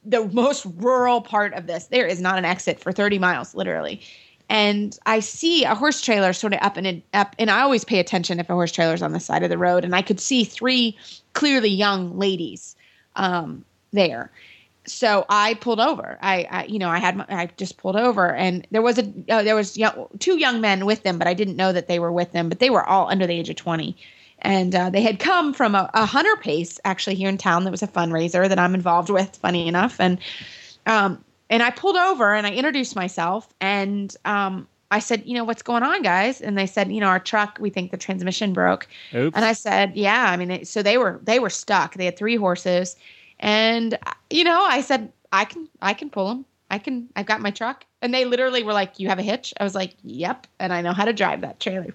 the 0.04 0.26
most 0.26 0.66
rural 0.76 1.22
part 1.22 1.54
of 1.54 1.66
this. 1.66 1.86
There 1.86 2.06
is 2.06 2.20
not 2.20 2.38
an 2.38 2.44
exit 2.44 2.78
for 2.78 2.92
30 2.92 3.18
miles, 3.18 3.54
literally 3.54 4.02
and 4.48 4.96
I 5.06 5.18
see 5.18 5.64
a 5.64 5.74
horse 5.74 6.00
trailer 6.00 6.32
sort 6.32 6.54
of 6.54 6.60
up 6.62 6.76
and 6.76 7.02
up, 7.14 7.34
and 7.36 7.50
I 7.50 7.62
always 7.62 7.84
pay 7.84 7.98
attention 7.98 8.38
if 8.38 8.48
a 8.48 8.52
horse 8.52 8.70
trailer 8.70 8.94
is 8.94 9.02
on 9.02 9.10
the 9.10 9.18
side 9.18 9.42
of 9.42 9.50
the 9.50 9.58
road, 9.58 9.84
and 9.84 9.92
I 9.92 10.02
could 10.02 10.20
see 10.20 10.44
three 10.44 10.96
clearly 11.32 11.68
young 11.68 12.16
ladies 12.16 12.76
um, 13.16 13.64
there. 13.96 14.30
So 14.86 15.26
I 15.28 15.54
pulled 15.54 15.80
over. 15.80 16.16
I, 16.22 16.46
I, 16.48 16.64
you 16.66 16.78
know, 16.78 16.88
I 16.88 16.98
had, 16.98 17.16
my, 17.16 17.26
I 17.28 17.50
just 17.56 17.76
pulled 17.76 17.96
over, 17.96 18.32
and 18.32 18.64
there 18.70 18.82
was 18.82 18.98
a, 18.98 19.12
uh, 19.28 19.42
there 19.42 19.56
was 19.56 19.76
young, 19.76 20.06
two 20.20 20.38
young 20.38 20.60
men 20.60 20.86
with 20.86 21.02
them, 21.02 21.18
but 21.18 21.26
I 21.26 21.34
didn't 21.34 21.56
know 21.56 21.72
that 21.72 21.88
they 21.88 21.98
were 21.98 22.12
with 22.12 22.30
them. 22.30 22.48
But 22.48 22.60
they 22.60 22.70
were 22.70 22.84
all 22.84 23.10
under 23.10 23.26
the 23.26 23.32
age 23.32 23.50
of 23.50 23.56
twenty, 23.56 23.96
and 24.42 24.72
uh, 24.76 24.90
they 24.90 25.02
had 25.02 25.18
come 25.18 25.52
from 25.52 25.74
a, 25.74 25.90
a 25.92 26.06
hunter 26.06 26.36
pace 26.36 26.78
actually 26.84 27.16
here 27.16 27.28
in 27.28 27.36
town. 27.36 27.64
That 27.64 27.72
was 27.72 27.82
a 27.82 27.88
fundraiser 27.88 28.48
that 28.48 28.60
I'm 28.60 28.76
involved 28.76 29.10
with. 29.10 29.34
Funny 29.34 29.66
enough, 29.66 29.98
and 29.98 30.18
um, 30.86 31.24
and 31.50 31.64
I 31.64 31.70
pulled 31.70 31.96
over 31.96 32.34
and 32.34 32.46
I 32.46 32.52
introduced 32.52 32.96
myself 32.96 33.52
and 33.60 34.14
um, 34.24 34.68
I 34.90 35.00
said, 35.00 35.24
you 35.26 35.34
know, 35.34 35.44
what's 35.44 35.62
going 35.62 35.82
on, 35.82 36.02
guys? 36.02 36.40
And 36.40 36.56
they 36.56 36.66
said, 36.66 36.92
you 36.92 37.00
know, 37.00 37.08
our 37.08 37.18
truck, 37.18 37.58
we 37.60 37.70
think 37.70 37.90
the 37.90 37.96
transmission 37.96 38.52
broke. 38.52 38.86
Oops. 39.14 39.36
And 39.36 39.44
I 39.44 39.52
said, 39.52 39.96
yeah. 39.96 40.30
I 40.30 40.36
mean, 40.36 40.64
so 40.64 40.82
they 40.82 40.98
were 40.98 41.20
they 41.24 41.38
were 41.40 41.50
stuck. 41.50 41.94
They 41.94 42.04
had 42.04 42.16
three 42.16 42.36
horses, 42.36 42.96
and 43.40 43.98
you 44.30 44.44
know, 44.44 44.62
I 44.62 44.80
said, 44.80 45.12
I 45.32 45.44
can 45.44 45.68
I 45.80 45.94
can 45.94 46.10
pull 46.10 46.28
them. 46.28 46.44
I 46.70 46.78
can. 46.78 47.08
I've 47.14 47.26
got 47.26 47.40
my 47.40 47.50
truck. 47.50 47.84
And 48.02 48.12
they 48.12 48.24
literally 48.24 48.62
were 48.62 48.72
like, 48.72 48.98
you 48.98 49.08
have 49.08 49.18
a 49.18 49.22
hitch? 49.22 49.54
I 49.58 49.64
was 49.64 49.74
like, 49.74 49.94
yep. 50.02 50.46
And 50.58 50.72
I 50.72 50.82
know 50.82 50.92
how 50.92 51.04
to 51.04 51.12
drive 51.12 51.40
that 51.42 51.60
trailer. 51.60 51.94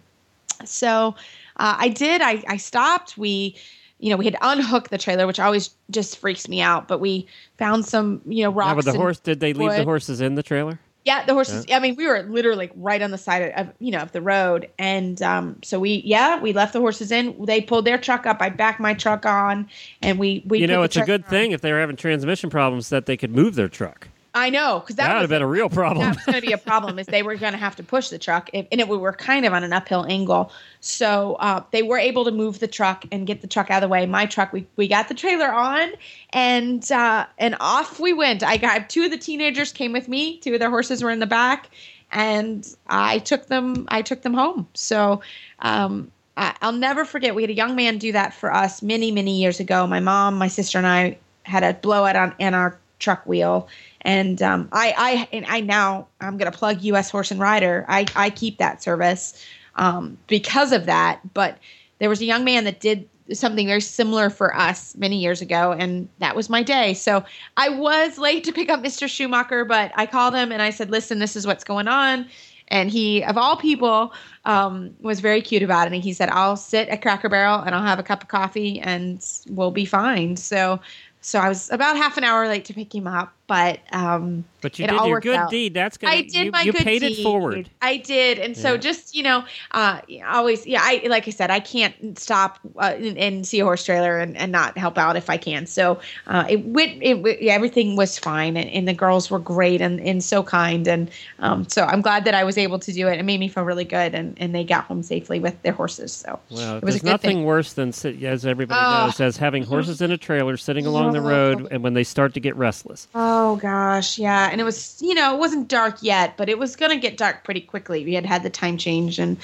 So 0.65 1.15
uh, 1.57 1.75
I 1.77 1.89
did. 1.89 2.21
I, 2.21 2.43
I 2.47 2.57
stopped. 2.57 3.17
We, 3.17 3.55
you 3.99 4.09
know, 4.09 4.17
we 4.17 4.25
had 4.25 4.37
unhooked 4.41 4.91
the 4.91 4.97
trailer, 4.97 5.27
which 5.27 5.39
always 5.39 5.71
just 5.89 6.17
freaks 6.17 6.47
me 6.47 6.61
out. 6.61 6.87
But 6.87 6.99
we 6.99 7.27
found 7.57 7.85
some, 7.85 8.21
you 8.25 8.43
know, 8.43 8.51
rocks. 8.51 8.77
With 8.77 8.85
the 8.85 8.93
horse, 8.93 9.19
did 9.19 9.39
they 9.39 9.53
leave 9.53 9.71
the 9.71 9.83
horses 9.83 10.21
in 10.21 10.35
the 10.35 10.43
trailer? 10.43 10.79
Yeah, 11.03 11.25
the 11.25 11.33
horses. 11.33 11.65
I 11.71 11.79
mean, 11.79 11.95
we 11.95 12.05
were 12.05 12.21
literally 12.23 12.71
right 12.75 13.01
on 13.01 13.09
the 13.09 13.17
side 13.17 13.41
of, 13.41 13.67
of 13.67 13.73
you 13.79 13.91
know 13.91 13.99
of 13.99 14.11
the 14.11 14.21
road, 14.21 14.69
and 14.77 15.19
um, 15.21 15.57
so 15.63 15.79
we 15.79 16.03
yeah 16.05 16.39
we 16.39 16.53
left 16.53 16.73
the 16.73 16.79
horses 16.79 17.11
in. 17.11 17.35
They 17.43 17.59
pulled 17.59 17.85
their 17.85 17.97
truck 17.97 18.27
up. 18.27 18.37
I 18.39 18.49
backed 18.49 18.79
my 18.79 18.93
truck 18.93 19.25
on, 19.25 19.67
and 20.03 20.19
we 20.19 20.43
we 20.45 20.59
you 20.59 20.67
know, 20.67 20.83
it's 20.83 20.97
a 20.97 21.05
good 21.05 21.23
on. 21.23 21.29
thing 21.29 21.51
if 21.51 21.61
they 21.61 21.71
were 21.71 21.79
having 21.79 21.95
transmission 21.95 22.51
problems 22.51 22.89
that 22.89 23.07
they 23.07 23.17
could 23.17 23.31
move 23.31 23.55
their 23.55 23.69
truck. 23.69 24.09
I 24.33 24.49
know 24.49 24.79
because 24.79 24.95
That, 24.95 25.07
that, 25.07 25.13
would 25.15 25.21
have 25.21 25.29
been 25.29 25.41
a 25.41 25.47
real 25.47 25.69
problem. 25.69 26.05
that 26.05 26.15
was 26.15 26.25
going 26.25 26.41
to 26.41 26.47
be 26.47 26.53
a 26.53 26.57
problem 26.57 26.97
is 26.99 27.07
they 27.07 27.23
were 27.23 27.35
going 27.35 27.51
to 27.51 27.57
have 27.57 27.75
to 27.75 27.83
push 27.83 28.09
the 28.09 28.17
truck 28.17 28.49
if, 28.53 28.65
and 28.71 28.79
it, 28.79 28.87
we 28.87 28.97
were 28.97 29.11
kind 29.11 29.45
of 29.45 29.53
on 29.53 29.63
an 29.63 29.73
uphill 29.73 30.05
angle 30.07 30.51
so 30.79 31.35
uh, 31.35 31.63
they 31.71 31.83
were 31.83 31.97
able 31.97 32.23
to 32.25 32.31
move 32.31 32.59
the 32.59 32.67
truck 32.67 33.05
and 33.11 33.27
get 33.27 33.41
the 33.41 33.47
truck 33.47 33.69
out 33.69 33.83
of 33.83 33.89
the 33.89 33.91
way 33.91 34.05
my 34.05 34.25
truck 34.25 34.53
we, 34.53 34.65
we 34.77 34.87
got 34.87 35.09
the 35.09 35.13
trailer 35.13 35.51
on 35.51 35.91
and 36.31 36.91
uh, 36.91 37.25
and 37.37 37.55
off 37.59 37.99
we 37.99 38.13
went 38.13 38.41
i 38.43 38.55
got 38.57 38.89
two 38.89 39.03
of 39.03 39.11
the 39.11 39.17
teenagers 39.17 39.71
came 39.73 39.91
with 39.91 40.07
me 40.07 40.37
two 40.37 40.53
of 40.53 40.59
their 40.59 40.69
horses 40.69 41.03
were 41.03 41.11
in 41.11 41.19
the 41.19 41.27
back 41.27 41.69
and 42.13 42.75
I 42.87 43.19
took 43.19 43.47
them. 43.47 43.85
I 43.87 44.01
took 44.01 44.21
them 44.21 44.33
home. 44.33 44.67
So. 44.73 45.21
Um, 45.59 46.11
I, 46.37 46.55
I'll 46.61 46.71
never 46.71 47.03
forget. 47.03 47.35
We 47.35 47.43
had 47.43 47.49
a 47.49 47.55
young 47.55 47.75
man 47.75 47.97
do 47.97 48.13
that 48.13 48.33
for 48.33 48.53
us 48.53 48.81
many, 48.81 49.11
many 49.11 49.39
years 49.39 49.59
ago. 49.59 49.85
My 49.85 49.99
mom, 49.99 50.37
my 50.37 50.47
sister, 50.47 50.77
and 50.77 50.87
I 50.87 51.17
had 51.43 51.63
a 51.63 51.73
blowout 51.73 52.15
on 52.15 52.33
in 52.39 52.53
our 52.53 52.79
truck 53.01 53.25
wheel, 53.25 53.67
and 54.01 54.41
um, 54.41 54.69
I, 54.71 54.93
I, 54.97 55.27
and 55.33 55.45
I 55.47 55.59
now 55.59 56.07
I'm 56.21 56.37
going 56.37 56.51
to 56.51 56.57
plug 56.57 56.81
U.S. 56.83 57.09
Horse 57.09 57.31
and 57.31 57.39
Rider. 57.39 57.85
I, 57.89 58.05
I 58.15 58.29
keep 58.29 58.57
that 58.57 58.81
service 58.81 59.45
um, 59.75 60.17
because 60.27 60.71
of 60.71 60.85
that. 60.85 61.19
But 61.33 61.57
there 61.99 62.09
was 62.09 62.21
a 62.21 62.25
young 62.25 62.43
man 62.43 62.63
that 62.63 62.79
did 62.79 63.07
something 63.33 63.67
very 63.67 63.81
similar 63.81 64.29
for 64.29 64.55
us 64.55 64.95
many 64.95 65.17
years 65.17 65.41
ago, 65.41 65.71
and 65.71 66.07
that 66.19 66.35
was 66.35 66.49
my 66.49 66.63
day. 66.63 66.93
So 66.93 67.23
I 67.57 67.69
was 67.69 68.17
late 68.17 68.43
to 68.45 68.51
pick 68.51 68.69
up 68.69 68.81
Mr. 68.81 69.09
Schumacher, 69.09 69.65
but 69.65 69.91
I 69.95 70.05
called 70.05 70.33
him 70.33 70.51
and 70.51 70.61
I 70.61 70.69
said, 70.69 70.89
"Listen, 70.89 71.19
this 71.19 71.35
is 71.35 71.45
what's 71.45 71.63
going 71.63 71.87
on." 71.87 72.27
And 72.71 72.89
he, 72.89 73.21
of 73.25 73.37
all 73.37 73.57
people, 73.57 74.13
um, 74.45 74.95
was 75.01 75.19
very 75.19 75.41
cute 75.41 75.61
about 75.61 75.87
it. 75.87 75.93
And 75.93 76.01
he 76.01 76.13
said, 76.13 76.29
I'll 76.29 76.55
sit 76.55 76.87
at 76.87 77.01
Cracker 77.01 77.27
Barrel 77.27 77.59
and 77.59 77.75
I'll 77.75 77.83
have 77.83 77.99
a 77.99 78.03
cup 78.03 78.23
of 78.23 78.29
coffee 78.29 78.79
and 78.79 79.21
we'll 79.49 79.71
be 79.71 79.83
fine. 79.83 80.37
So, 80.37 80.79
so 81.21 81.39
I 81.39 81.49
was 81.49 81.69
about 81.71 81.97
half 81.97 82.17
an 82.17 82.23
hour 82.23 82.47
late 82.47 82.65
to 82.65 82.73
pick 82.73 82.93
him 82.93 83.07
up, 83.07 83.33
but 83.51 83.81
um, 83.91 84.45
but 84.61 84.79
you 84.79 84.87
did 84.87 85.05
your 85.05 85.19
good 85.19 85.35
out. 85.35 85.51
deed. 85.51 85.73
That's 85.73 85.97
good. 85.97 86.07
I 86.07 86.21
did 86.21 86.33
you, 86.33 86.51
my 86.51 86.61
you 86.61 86.71
good 86.71 86.83
paid 86.83 86.99
deed. 86.99 87.19
it 87.19 87.23
forward. 87.23 87.69
I 87.81 87.97
did, 87.97 88.39
and 88.39 88.55
yeah. 88.55 88.61
so 88.61 88.77
just 88.77 89.13
you 89.13 89.23
know, 89.23 89.43
uh, 89.71 89.99
always 90.25 90.65
yeah. 90.65 90.79
I 90.81 91.05
like 91.07 91.27
I 91.27 91.31
said, 91.31 91.51
I 91.51 91.59
can't 91.59 92.17
stop 92.17 92.59
uh, 92.77 92.93
and, 92.95 93.17
and, 93.17 93.45
see 93.45 93.59
a 93.59 93.65
horse 93.65 93.83
trailer 93.83 94.19
and, 94.19 94.37
and 94.37 94.53
not 94.53 94.77
help 94.77 94.97
out 94.97 95.17
if 95.17 95.29
I 95.29 95.35
can. 95.35 95.65
So 95.65 95.99
uh, 96.27 96.45
it 96.47 96.65
went. 96.65 97.03
It, 97.03 97.41
yeah, 97.41 97.51
everything 97.51 97.97
was 97.97 98.17
fine, 98.17 98.55
and, 98.55 98.69
and, 98.69 98.87
the 98.87 98.93
girls 98.93 99.29
were 99.29 99.39
great 99.39 99.81
and, 99.81 99.99
and 99.99 100.23
so 100.23 100.43
kind, 100.43 100.87
and 100.87 101.11
um, 101.39 101.67
so 101.67 101.83
I'm 101.83 102.01
glad 102.01 102.23
that 102.23 102.33
I 102.33 102.45
was 102.45 102.57
able 102.57 102.79
to 102.79 102.93
do 102.93 103.09
it. 103.09 103.19
It 103.19 103.23
made 103.23 103.41
me 103.41 103.49
feel 103.49 103.63
really 103.63 103.83
good, 103.83 104.15
and, 104.15 104.33
and 104.39 104.55
they 104.55 104.63
got 104.63 104.85
home 104.85 105.03
safely 105.03 105.41
with 105.41 105.61
their 105.63 105.73
horses. 105.73 106.13
So 106.13 106.39
well, 106.51 106.77
it 106.77 106.83
was 106.85 106.93
there's 106.93 107.03
nothing 107.03 107.39
thing. 107.39 107.43
worse 107.43 107.73
than 107.73 107.89
as 107.89 108.45
everybody 108.45 108.79
knows, 108.79 109.19
as 109.19 109.35
having 109.35 109.63
horses 109.63 110.01
in 110.01 110.11
a 110.11 110.17
trailer 110.17 110.55
sitting 110.55 110.85
along 110.85 111.11
the 111.11 111.19
road, 111.19 111.67
and 111.69 111.83
when 111.83 111.95
they 111.95 112.05
start 112.05 112.33
to 112.35 112.39
get 112.39 112.55
restless. 112.55 113.09
Oh 113.13 113.40
Oh, 113.43 113.55
gosh, 113.55 114.19
yeah, 114.19 114.49
and 114.51 114.61
it 114.61 114.63
was 114.63 115.01
you 115.01 115.15
know, 115.15 115.33
it 115.33 115.39
wasn't 115.39 115.67
dark 115.67 115.97
yet, 116.03 116.37
but 116.37 116.47
it 116.47 116.59
was 116.59 116.75
going 116.75 116.91
to 116.91 116.97
get 116.97 117.17
dark 117.17 117.43
pretty 117.43 117.61
quickly. 117.61 118.05
We 118.05 118.13
had 118.13 118.23
had 118.23 118.43
the 118.43 118.51
time 118.51 118.77
change 118.77 119.17
and 119.17 119.35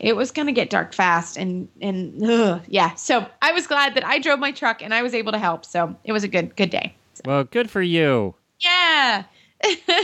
it 0.00 0.16
was 0.16 0.30
going 0.30 0.46
to 0.46 0.52
get 0.52 0.70
dark 0.70 0.94
fast. 0.94 1.36
And, 1.36 1.68
and 1.82 2.24
ugh, 2.24 2.62
yeah, 2.66 2.94
so 2.94 3.26
I 3.42 3.52
was 3.52 3.66
glad 3.66 3.94
that 3.94 4.06
I 4.06 4.18
drove 4.20 4.38
my 4.38 4.52
truck 4.52 4.82
and 4.82 4.94
I 4.94 5.02
was 5.02 5.12
able 5.12 5.32
to 5.32 5.38
help. 5.38 5.66
So 5.66 5.94
it 6.04 6.12
was 6.12 6.24
a 6.24 6.28
good, 6.28 6.56
good 6.56 6.70
day. 6.70 6.94
So. 7.12 7.22
Well, 7.26 7.44
good 7.44 7.70
for 7.70 7.82
you. 7.82 8.34
Yeah. 8.60 9.24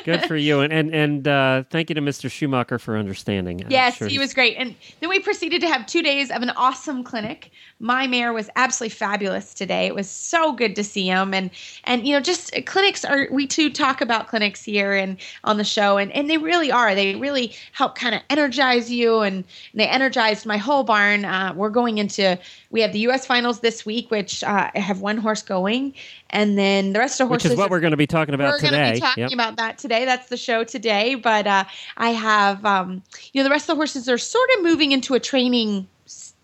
Good 0.05 0.25
for 0.25 0.37
you, 0.37 0.61
and 0.61 0.73
and 0.73 0.95
and 0.95 1.29
uh, 1.29 1.65
thank 1.71 1.91
you 1.91 1.95
to 1.95 2.01
Mr. 2.01 2.31
Schumacher 2.31 2.79
for 2.79 2.97
understanding. 2.97 3.65
yes, 3.69 3.97
sure 3.97 4.09
he 4.09 4.19
was 4.19 4.33
great, 4.33 4.57
and 4.57 4.75
then 5.01 5.09
we 5.09 5.19
proceeded 5.19 5.61
to 5.63 5.69
have 5.69 5.87
two 5.87 6.03
days 6.03 6.31
of 6.31 6.43
an 6.43 6.51
awesome 6.51 7.03
clinic. 7.03 7.51
My 7.81 8.07
mare 8.07 8.33
was 8.33 8.49
absolutely 8.57 8.95
fabulous 8.95 9.55
today. 9.55 9.87
It 9.87 9.95
was 9.95 10.09
so 10.09 10.53
good 10.53 10.77
to 10.77 10.85
see 10.85 11.07
him, 11.07 11.35
and 11.35 11.51
and 11.85 12.07
you 12.07 12.15
know, 12.15 12.21
just 12.21 12.55
uh, 12.57 12.63
clinics 12.63 13.05
are 13.05 13.29
we 13.31 13.47
too 13.47 13.71
talk 13.71 14.01
about 14.01 14.29
clinics 14.29 14.63
here 14.63 14.95
and 14.95 15.17
on 15.45 15.57
the 15.59 15.65
show, 15.65 15.99
and 15.99 16.13
and 16.13 16.31
they 16.31 16.39
really 16.39 16.71
are. 16.71 16.95
They 16.95 17.17
really 17.17 17.55
help 17.73 17.97
kind 17.97 18.15
of 18.15 18.23
energize 18.31 18.91
you, 18.91 19.21
and, 19.21 19.37
and 19.37 19.81
they 19.81 19.89
energized 19.89 20.47
my 20.47 20.57
whole 20.57 20.85
barn. 20.85 21.25
Uh, 21.25 21.53
we're 21.55 21.71
going 21.71 21.99
into 21.99 22.39
we 22.71 22.81
have 22.83 22.93
the 22.93 23.01
U.S. 23.01 23.27
finals 23.27 23.61
this 23.61 23.85
week, 23.85 24.11
which 24.11 24.45
uh, 24.45 24.71
I 24.75 24.79
have 24.79 25.01
one 25.01 25.17
horse 25.17 25.43
going, 25.43 25.95
and 26.31 26.59
then 26.59 26.93
the 26.93 26.99
rest 26.99 27.21
of 27.21 27.29
horses. 27.29 27.45
Which 27.45 27.53
is 27.53 27.59
what 27.59 27.71
we're 27.71 27.81
going 27.81 27.93
to 27.93 27.97
be 27.97 28.07
talking 28.07 28.35
about 28.35 28.53
we're 28.53 28.59
today. 28.59 28.71
We're 28.71 28.77
going 28.77 28.89
to 28.89 28.95
be 28.95 29.01
talking 29.01 29.23
yep. 29.23 29.33
about 29.33 29.48
that 29.57 29.79
today. 29.79 30.05
That's 30.05 30.29
the 30.29 30.37
show 30.37 30.65
today. 30.65 31.15
But 31.15 31.47
uh, 31.47 31.65
I 31.97 32.11
have, 32.11 32.65
um, 32.65 33.03
you 33.33 33.41
know, 33.41 33.45
the 33.45 33.51
rest 33.51 33.65
of 33.65 33.75
the 33.75 33.77
horses 33.77 34.09
are 34.09 34.19
sort 34.19 34.49
of 34.57 34.63
moving 34.63 34.93
into 34.93 35.15
a 35.15 35.21
training 35.21 35.87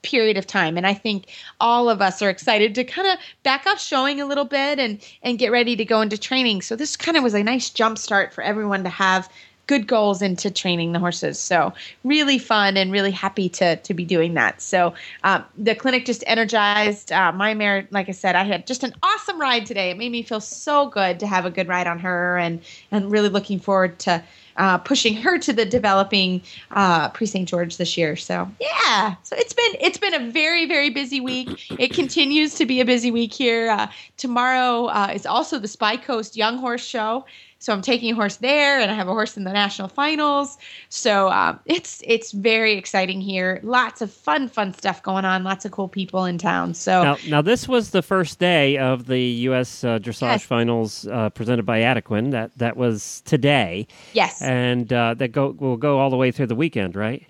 period 0.02 0.36
of 0.36 0.46
time 0.46 0.76
and 0.76 0.86
i 0.86 0.92
think 0.92 1.28
all 1.60 1.88
of 1.88 2.02
us 2.02 2.20
are 2.20 2.28
excited 2.28 2.74
to 2.74 2.84
kind 2.84 3.08
of 3.08 3.18
back 3.42 3.66
off 3.66 3.80
showing 3.80 4.20
a 4.20 4.26
little 4.26 4.44
bit 4.44 4.78
and 4.78 5.02
and 5.22 5.38
get 5.38 5.50
ready 5.50 5.74
to 5.74 5.84
go 5.84 6.02
into 6.02 6.18
training 6.18 6.60
so 6.60 6.76
this 6.76 6.94
kind 6.94 7.16
of 7.16 7.24
was 7.24 7.32
a 7.32 7.42
nice 7.42 7.70
jump 7.70 7.96
start 7.96 8.30
for 8.32 8.44
everyone 8.44 8.84
to 8.84 8.90
have 8.90 9.30
good 9.66 9.86
goals 9.86 10.22
into 10.22 10.50
training 10.50 10.92
the 10.92 10.98
horses. 10.98 11.38
So 11.38 11.72
really 12.02 12.38
fun 12.38 12.76
and 12.76 12.92
really 12.92 13.10
happy 13.10 13.48
to 13.50 13.76
to 13.76 13.94
be 13.94 14.04
doing 14.04 14.34
that. 14.34 14.60
So 14.60 14.94
um, 15.22 15.44
the 15.56 15.74
clinic 15.74 16.04
just 16.04 16.24
energized 16.26 17.12
uh, 17.12 17.32
my 17.32 17.54
mare. 17.54 17.88
Like 17.90 18.08
I 18.08 18.12
said, 18.12 18.36
I 18.36 18.44
had 18.44 18.66
just 18.66 18.84
an 18.84 18.94
awesome 19.02 19.40
ride 19.40 19.66
today. 19.66 19.90
It 19.90 19.98
made 19.98 20.12
me 20.12 20.22
feel 20.22 20.40
so 20.40 20.88
good 20.88 21.20
to 21.20 21.26
have 21.26 21.46
a 21.46 21.50
good 21.50 21.68
ride 21.68 21.86
on 21.86 21.98
her, 22.00 22.38
and 22.38 22.60
and 22.90 23.10
really 23.10 23.28
looking 23.28 23.58
forward 23.58 23.98
to. 24.00 24.22
Uh, 24.56 24.78
pushing 24.78 25.16
her 25.16 25.36
to 25.36 25.52
the 25.52 25.64
developing 25.64 26.40
uh, 26.70 27.08
Prix 27.08 27.26
St. 27.26 27.48
George 27.48 27.76
this 27.76 27.96
year. 27.96 28.14
So 28.14 28.48
yeah, 28.60 29.16
so 29.24 29.34
it's 29.36 29.52
been 29.52 29.72
it's 29.80 29.98
been 29.98 30.14
a 30.14 30.30
very 30.30 30.64
very 30.66 30.90
busy 30.90 31.20
week. 31.20 31.72
It 31.72 31.92
continues 31.92 32.54
to 32.54 32.64
be 32.64 32.80
a 32.80 32.84
busy 32.84 33.10
week 33.10 33.34
here. 33.34 33.72
Uh, 33.72 33.88
tomorrow 34.16 34.84
uh, 34.84 35.10
is 35.12 35.26
also 35.26 35.58
the 35.58 35.66
Spy 35.66 35.96
Coast 35.96 36.36
Young 36.36 36.58
Horse 36.58 36.86
Show. 36.86 37.24
So 37.64 37.72
I'm 37.72 37.80
taking 37.80 38.12
a 38.12 38.14
horse 38.14 38.36
there, 38.36 38.78
and 38.78 38.90
I 38.90 38.94
have 38.94 39.08
a 39.08 39.12
horse 39.12 39.38
in 39.38 39.44
the 39.44 39.52
national 39.52 39.88
finals. 39.88 40.58
So 40.90 41.30
um, 41.30 41.58
it's 41.64 42.02
it's 42.04 42.32
very 42.32 42.74
exciting 42.74 43.22
here. 43.22 43.58
Lots 43.62 44.02
of 44.02 44.12
fun, 44.12 44.48
fun 44.48 44.74
stuff 44.74 45.02
going 45.02 45.24
on. 45.24 45.44
Lots 45.44 45.64
of 45.64 45.72
cool 45.72 45.88
people 45.88 46.26
in 46.26 46.36
town. 46.36 46.74
So 46.74 47.02
now, 47.02 47.16
now 47.26 47.40
this 47.40 47.66
was 47.66 47.88
the 47.88 48.02
first 48.02 48.38
day 48.38 48.76
of 48.76 49.06
the 49.06 49.18
U.S. 49.18 49.82
Uh, 49.82 49.98
dressage 49.98 50.20
yes. 50.20 50.44
finals 50.44 51.06
uh, 51.06 51.30
presented 51.30 51.64
by 51.64 51.80
Adequan. 51.80 52.32
That 52.32 52.50
that 52.58 52.76
was 52.76 53.22
today. 53.24 53.86
Yes, 54.12 54.42
and 54.42 54.92
uh, 54.92 55.14
that 55.14 55.28
go 55.28 55.56
will 55.58 55.78
go 55.78 55.98
all 55.98 56.10
the 56.10 56.18
way 56.18 56.32
through 56.32 56.48
the 56.48 56.54
weekend, 56.54 56.94
right? 56.94 57.26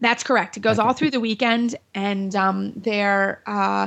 That's 0.00 0.24
correct. 0.24 0.56
It 0.56 0.60
goes 0.60 0.80
okay. 0.80 0.88
all 0.88 0.92
through 0.92 1.12
the 1.12 1.20
weekend, 1.20 1.76
and 1.94 2.34
um, 2.34 2.72
there 2.74 3.44
uh, 3.46 3.86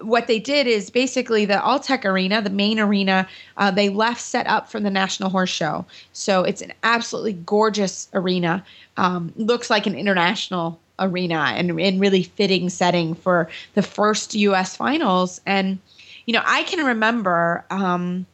what 0.00 0.26
they 0.26 0.38
did 0.38 0.66
is 0.66 0.90
basically 0.90 1.44
the 1.44 1.54
Alltech 1.54 2.04
Arena, 2.04 2.42
the 2.42 2.50
main 2.50 2.78
arena, 2.78 3.26
uh, 3.56 3.70
they 3.70 3.88
left 3.88 4.20
set 4.20 4.46
up 4.46 4.70
for 4.70 4.80
the 4.80 4.90
National 4.90 5.30
Horse 5.30 5.50
Show. 5.50 5.84
So 6.12 6.42
it's 6.42 6.62
an 6.62 6.72
absolutely 6.82 7.34
gorgeous 7.34 8.08
arena. 8.12 8.64
Um, 8.96 9.32
looks 9.36 9.70
like 9.70 9.86
an 9.86 9.94
international 9.94 10.78
arena 10.98 11.52
and, 11.56 11.78
and 11.80 12.00
really 12.00 12.22
fitting 12.22 12.68
setting 12.68 13.14
for 13.14 13.48
the 13.74 13.82
first 13.82 14.34
U.S. 14.34 14.76
finals. 14.76 15.40
And, 15.46 15.78
you 16.26 16.32
know, 16.32 16.42
I 16.44 16.62
can 16.64 16.84
remember. 16.84 17.64
Um, 17.70 18.26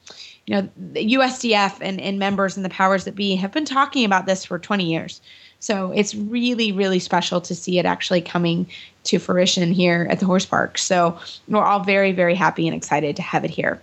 you 0.46 0.56
know, 0.56 0.68
the 0.76 1.14
USDF 1.14 1.78
and, 1.80 2.00
and 2.00 2.18
members 2.18 2.56
and 2.56 2.64
the 2.64 2.70
powers 2.70 3.04
that 3.04 3.14
be 3.14 3.36
have 3.36 3.52
been 3.52 3.64
talking 3.64 4.04
about 4.04 4.26
this 4.26 4.44
for 4.44 4.58
20 4.58 4.84
years. 4.84 5.20
So 5.62 5.92
it's 5.92 6.12
really, 6.16 6.72
really 6.72 6.98
special 6.98 7.40
to 7.40 7.54
see 7.54 7.78
it 7.78 7.86
actually 7.86 8.20
coming 8.20 8.66
to 9.04 9.20
fruition 9.20 9.70
here 9.70 10.08
at 10.10 10.18
the 10.18 10.26
horse 10.26 10.44
park. 10.44 10.76
So 10.76 11.16
we're 11.46 11.62
all 11.62 11.84
very, 11.84 12.10
very 12.10 12.34
happy 12.34 12.66
and 12.66 12.76
excited 12.76 13.14
to 13.14 13.22
have 13.22 13.44
it 13.44 13.50
here. 13.50 13.80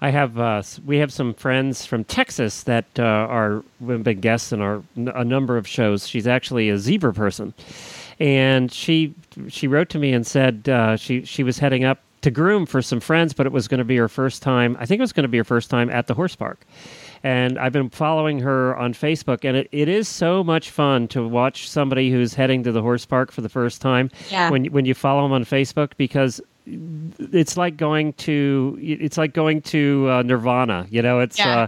I 0.00 0.10
have 0.10 0.38
uh, 0.38 0.62
we 0.86 0.98
have 0.98 1.12
some 1.12 1.34
friends 1.34 1.84
from 1.84 2.04
Texas 2.04 2.62
that 2.64 2.84
uh, 2.96 3.02
are 3.02 3.64
have 3.88 4.04
been 4.04 4.20
guests 4.20 4.52
in 4.52 4.60
our 4.60 4.84
a 4.96 5.24
number 5.24 5.56
of 5.56 5.66
shows. 5.66 6.06
She's 6.06 6.28
actually 6.28 6.68
a 6.68 6.78
zebra 6.78 7.12
person, 7.12 7.54
and 8.20 8.70
she 8.70 9.14
she 9.48 9.66
wrote 9.66 9.88
to 9.90 9.98
me 9.98 10.12
and 10.12 10.24
said 10.24 10.68
uh, 10.68 10.96
she 10.96 11.24
she 11.24 11.42
was 11.42 11.58
heading 11.58 11.82
up 11.84 11.98
to 12.20 12.30
groom 12.30 12.66
for 12.66 12.82
some 12.82 13.00
friends, 13.00 13.32
but 13.32 13.46
it 13.46 13.52
was 13.52 13.66
going 13.66 13.78
to 13.78 13.84
be 13.84 13.96
her 13.96 14.08
first 14.08 14.42
time. 14.42 14.76
I 14.78 14.86
think 14.86 15.00
it 15.00 15.02
was 15.02 15.12
going 15.12 15.24
to 15.24 15.28
be 15.28 15.38
her 15.38 15.44
first 15.44 15.70
time 15.70 15.90
at 15.90 16.06
the 16.06 16.14
horse 16.14 16.36
park 16.36 16.60
and 17.24 17.58
I've 17.58 17.72
been 17.72 17.88
following 17.88 18.38
her 18.40 18.76
on 18.76 18.92
Facebook, 18.92 19.44
and 19.44 19.56
it, 19.56 19.68
it 19.72 19.88
is 19.88 20.08
so 20.08 20.44
much 20.44 20.68
fun 20.68 21.08
to 21.08 21.26
watch 21.26 21.68
somebody 21.68 22.10
who's 22.10 22.34
heading 22.34 22.62
to 22.64 22.70
the 22.70 22.82
horse 22.82 23.06
park 23.06 23.32
for 23.32 23.40
the 23.40 23.48
first 23.48 23.80
time. 23.80 24.10
Yeah. 24.30 24.50
When 24.50 24.66
when 24.66 24.84
you 24.84 24.94
follow 24.94 25.22
them 25.22 25.32
on 25.32 25.44
Facebook, 25.44 25.92
because 25.96 26.40
it's 26.66 27.56
like 27.56 27.78
going 27.78 28.12
to 28.12 28.78
it's 28.80 29.16
like 29.16 29.32
going 29.32 29.62
to 29.62 30.08
uh, 30.10 30.22
Nirvana. 30.22 30.86
You 30.90 31.00
know, 31.00 31.20
it's 31.20 31.38
yeah. 31.38 31.60
uh, 31.60 31.66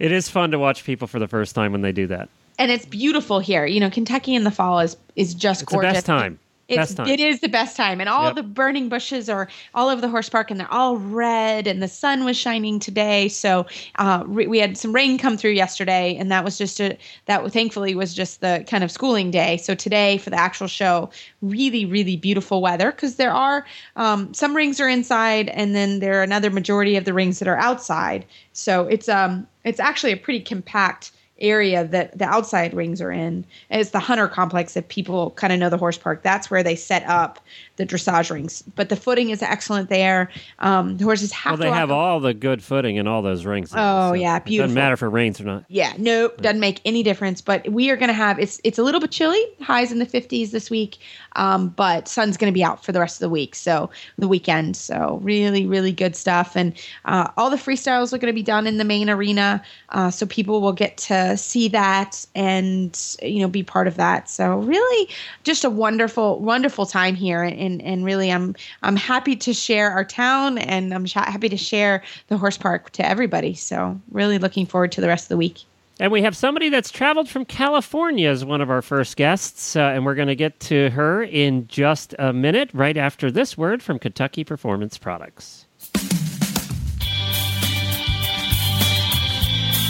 it 0.00 0.10
is 0.10 0.28
fun 0.28 0.50
to 0.50 0.58
watch 0.58 0.84
people 0.84 1.06
for 1.06 1.20
the 1.20 1.28
first 1.28 1.54
time 1.54 1.70
when 1.70 1.82
they 1.82 1.92
do 1.92 2.08
that. 2.08 2.28
And 2.58 2.72
it's 2.72 2.84
beautiful 2.84 3.38
here. 3.38 3.66
You 3.66 3.78
know, 3.78 3.90
Kentucky 3.90 4.34
in 4.34 4.42
the 4.42 4.50
fall 4.50 4.80
is 4.80 4.96
is 5.14 5.34
just 5.34 5.62
it's 5.62 5.72
gorgeous. 5.72 5.90
The 5.90 5.94
best 5.94 6.06
time. 6.06 6.40
It's, 6.68 6.98
it 6.98 7.20
is 7.20 7.40
the 7.40 7.48
best 7.48 7.76
time. 7.76 8.00
And 8.00 8.08
all 8.08 8.26
yep. 8.26 8.36
the 8.36 8.42
burning 8.42 8.88
bushes 8.88 9.28
are 9.28 9.48
all 9.74 9.88
over 9.90 10.00
the 10.00 10.08
horse 10.08 10.28
park 10.28 10.50
and 10.50 10.58
they're 10.58 10.72
all 10.72 10.96
red 10.96 11.66
and 11.66 11.82
the 11.82 11.88
sun 11.88 12.24
was 12.24 12.36
shining 12.36 12.78
today. 12.78 13.28
So 13.28 13.66
uh, 13.96 14.24
re- 14.26 14.46
we 14.46 14.58
had 14.58 14.78
some 14.78 14.94
rain 14.94 15.18
come 15.18 15.36
through 15.36 15.52
yesterday 15.52 16.16
and 16.16 16.30
that 16.30 16.42
was 16.42 16.56
just 16.56 16.80
a, 16.80 16.96
that 17.26 17.46
thankfully 17.52 17.94
was 17.94 18.14
just 18.14 18.40
the 18.40 18.64
kind 18.66 18.82
of 18.82 18.90
schooling 18.90 19.30
day. 19.30 19.58
So 19.58 19.74
today 19.74 20.18
for 20.18 20.30
the 20.30 20.40
actual 20.40 20.66
show, 20.66 21.10
really, 21.42 21.84
really 21.84 22.16
beautiful 22.16 22.62
weather 22.62 22.92
because 22.92 23.16
there 23.16 23.32
are 23.32 23.66
um, 23.96 24.32
some 24.32 24.56
rings 24.56 24.80
are 24.80 24.88
inside 24.88 25.50
and 25.50 25.74
then 25.74 25.98
there 25.98 26.18
are 26.20 26.22
another 26.22 26.50
majority 26.50 26.96
of 26.96 27.04
the 27.04 27.12
rings 27.12 27.40
that 27.40 27.48
are 27.48 27.58
outside. 27.58 28.24
So 28.54 28.86
it's, 28.86 29.08
um, 29.08 29.46
it's 29.64 29.80
actually 29.80 30.12
a 30.12 30.16
pretty 30.16 30.40
compact 30.40 31.12
area 31.40 31.84
that 31.84 32.16
the 32.16 32.24
outside 32.24 32.72
rings 32.74 33.00
are 33.00 33.10
in 33.10 33.44
is 33.70 33.90
the 33.90 33.98
hunter 33.98 34.28
complex 34.28 34.76
if 34.76 34.86
people 34.88 35.32
kind 35.32 35.52
of 35.52 35.58
know 35.58 35.68
the 35.68 35.76
horse 35.76 35.98
park 35.98 36.22
that's 36.22 36.50
where 36.50 36.62
they 36.62 36.76
set 36.76 37.04
up 37.08 37.40
the 37.76 37.84
dressage 37.84 38.30
rings. 38.30 38.62
But 38.76 38.88
the 38.88 38.96
footing 38.96 39.30
is 39.30 39.42
excellent 39.42 39.88
there. 39.88 40.30
Um, 40.60 40.96
the 40.96 41.04
horses 41.04 41.32
have 41.32 41.58
well 41.58 41.70
they 41.70 41.76
have 41.76 41.90
all 41.90 42.20
the 42.20 42.34
good 42.34 42.62
footing 42.62 42.96
in 42.96 43.08
all 43.08 43.20
those 43.22 43.44
rings 43.44 43.72
oh 43.74 44.10
so 44.10 44.12
yeah 44.14 44.38
beautiful 44.38 44.68
doesn't 44.68 44.74
matter 44.74 44.94
if 44.94 45.02
it 45.02 45.08
rains 45.08 45.40
or 45.40 45.44
not. 45.44 45.64
Yeah 45.68 45.92
nope 45.98 46.40
doesn't 46.40 46.60
make 46.60 46.80
any 46.84 47.02
difference 47.02 47.40
but 47.40 47.68
we 47.68 47.90
are 47.90 47.96
going 47.96 48.08
to 48.08 48.14
have 48.14 48.38
it's 48.38 48.60
it's 48.64 48.78
a 48.78 48.82
little 48.82 49.00
bit 49.00 49.10
chilly 49.10 49.42
highs 49.60 49.90
in 49.90 49.98
the 49.98 50.06
50s 50.06 50.50
this 50.52 50.70
week 50.70 50.98
um, 51.36 51.68
but 51.68 52.08
sun's 52.08 52.36
going 52.36 52.52
to 52.52 52.54
be 52.54 52.64
out 52.64 52.84
for 52.84 52.92
the 52.92 53.00
rest 53.00 53.16
of 53.16 53.20
the 53.20 53.30
week 53.30 53.54
so 53.54 53.90
the 54.18 54.28
weekend 54.28 54.76
so 54.76 55.18
really 55.22 55.66
really 55.66 55.92
good 55.92 56.16
stuff 56.16 56.56
and 56.56 56.74
uh, 57.04 57.28
all 57.36 57.50
the 57.50 57.56
freestyles 57.56 58.12
are 58.12 58.18
going 58.18 58.32
to 58.32 58.34
be 58.34 58.42
done 58.42 58.66
in 58.66 58.78
the 58.78 58.84
main 58.84 59.08
arena 59.08 59.62
uh, 59.90 60.10
so 60.10 60.26
people 60.26 60.60
will 60.60 60.72
get 60.72 60.96
to 60.96 61.36
see 61.36 61.68
that 61.68 62.26
and 62.34 63.16
you 63.22 63.40
know 63.40 63.48
be 63.48 63.62
part 63.62 63.86
of 63.86 63.96
that. 63.96 64.28
So 64.28 64.58
really, 64.58 65.08
just 65.42 65.64
a 65.64 65.70
wonderful, 65.70 66.40
wonderful 66.40 66.86
time 66.86 67.14
here, 67.14 67.42
and 67.42 67.80
and 67.82 68.04
really, 68.04 68.30
I'm 68.30 68.54
I'm 68.82 68.96
happy 68.96 69.36
to 69.36 69.52
share 69.52 69.90
our 69.90 70.04
town, 70.04 70.58
and 70.58 70.92
I'm 70.92 71.06
happy 71.06 71.48
to 71.48 71.56
share 71.56 72.02
the 72.28 72.36
horse 72.36 72.58
park 72.58 72.90
to 72.90 73.06
everybody. 73.06 73.54
So 73.54 74.00
really 74.10 74.38
looking 74.38 74.66
forward 74.66 74.92
to 74.92 75.00
the 75.00 75.08
rest 75.08 75.24
of 75.24 75.28
the 75.30 75.36
week. 75.36 75.64
And 76.04 76.12
we 76.12 76.20
have 76.20 76.36
somebody 76.36 76.68
that's 76.68 76.90
traveled 76.90 77.30
from 77.30 77.46
California 77.46 78.28
as 78.28 78.44
one 78.44 78.60
of 78.60 78.68
our 78.68 78.82
first 78.82 79.16
guests, 79.16 79.74
uh, 79.74 79.80
and 79.80 80.04
we're 80.04 80.14
going 80.14 80.28
to 80.28 80.36
get 80.36 80.60
to 80.60 80.90
her 80.90 81.22
in 81.22 81.66
just 81.66 82.14
a 82.18 82.30
minute, 82.30 82.68
right 82.74 82.98
after 82.98 83.30
this 83.30 83.56
word 83.56 83.82
from 83.82 83.98
Kentucky 83.98 84.44
Performance 84.44 84.98
Products. 84.98 85.64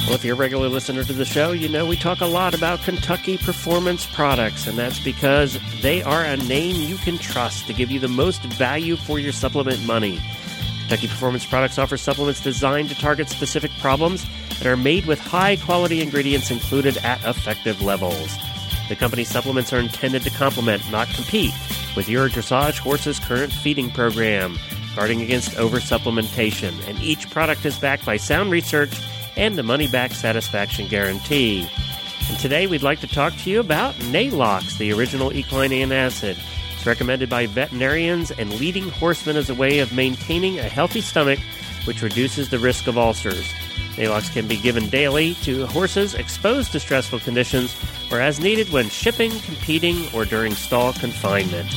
Well, 0.06 0.14
if 0.14 0.24
you're 0.24 0.36
a 0.36 0.38
regular 0.38 0.68
listener 0.68 1.02
to 1.02 1.12
the 1.12 1.24
show, 1.24 1.50
you 1.50 1.68
know 1.68 1.84
we 1.84 1.96
talk 1.96 2.20
a 2.20 2.26
lot 2.26 2.54
about 2.54 2.78
Kentucky 2.82 3.36
Performance 3.36 4.06
Products, 4.06 4.68
and 4.68 4.78
that's 4.78 5.02
because 5.02 5.58
they 5.82 6.00
are 6.04 6.22
a 6.22 6.36
name 6.36 6.76
you 6.76 6.96
can 6.98 7.18
trust 7.18 7.66
to 7.66 7.72
give 7.72 7.90
you 7.90 7.98
the 7.98 8.06
most 8.06 8.40
value 8.44 8.94
for 8.94 9.18
your 9.18 9.32
supplement 9.32 9.84
money. 9.84 10.20
Kentucky 10.84 11.08
Performance 11.08 11.46
Products 11.46 11.78
offers 11.78 12.02
supplements 12.02 12.42
designed 12.42 12.90
to 12.90 12.94
target 12.94 13.30
specific 13.30 13.70
problems 13.78 14.26
and 14.58 14.66
are 14.66 14.76
made 14.76 15.06
with 15.06 15.18
high 15.18 15.56
quality 15.56 16.02
ingredients 16.02 16.50
included 16.50 16.98
at 16.98 17.24
effective 17.24 17.80
levels. 17.80 18.36
The 18.90 18.94
company's 18.94 19.30
supplements 19.30 19.72
are 19.72 19.78
intended 19.78 20.24
to 20.24 20.30
complement, 20.30 20.82
not 20.90 21.08
compete, 21.08 21.54
with 21.96 22.06
your 22.06 22.28
dressage 22.28 22.78
horse's 22.80 23.18
current 23.18 23.50
feeding 23.50 23.90
program, 23.90 24.58
guarding 24.94 25.22
against 25.22 25.52
oversupplementation, 25.52 26.86
and 26.86 27.00
each 27.00 27.30
product 27.30 27.64
is 27.64 27.78
backed 27.78 28.04
by 28.04 28.18
sound 28.18 28.50
research 28.50 28.92
and 29.38 29.56
the 29.56 29.62
money 29.62 29.88
back 29.88 30.12
satisfaction 30.12 30.86
guarantee. 30.86 31.66
And 32.28 32.38
today 32.38 32.66
we'd 32.66 32.82
like 32.82 33.00
to 33.00 33.06
talk 33.06 33.34
to 33.38 33.50
you 33.50 33.58
about 33.58 33.98
Neigh-Lox, 34.08 34.76
the 34.76 34.92
original 34.92 35.32
equine 35.32 35.70
antacid. 35.70 36.38
Recommended 36.84 37.30
by 37.30 37.46
veterinarians 37.46 38.30
and 38.30 38.52
leading 38.60 38.88
horsemen 38.90 39.36
as 39.36 39.48
a 39.48 39.54
way 39.54 39.78
of 39.78 39.92
maintaining 39.92 40.58
a 40.58 40.64
healthy 40.64 41.00
stomach, 41.00 41.38
which 41.86 42.02
reduces 42.02 42.50
the 42.50 42.58
risk 42.58 42.86
of 42.86 42.98
ulcers. 42.98 43.50
Neigh-Lox 43.96 44.28
can 44.30 44.46
be 44.46 44.56
given 44.56 44.88
daily 44.88 45.34
to 45.42 45.66
horses 45.66 46.14
exposed 46.14 46.72
to 46.72 46.80
stressful 46.80 47.20
conditions 47.20 47.74
or 48.10 48.20
as 48.20 48.40
needed 48.40 48.70
when 48.70 48.88
shipping, 48.88 49.30
competing, 49.40 50.04
or 50.12 50.24
during 50.24 50.52
stall 50.54 50.92
confinement. 50.92 51.74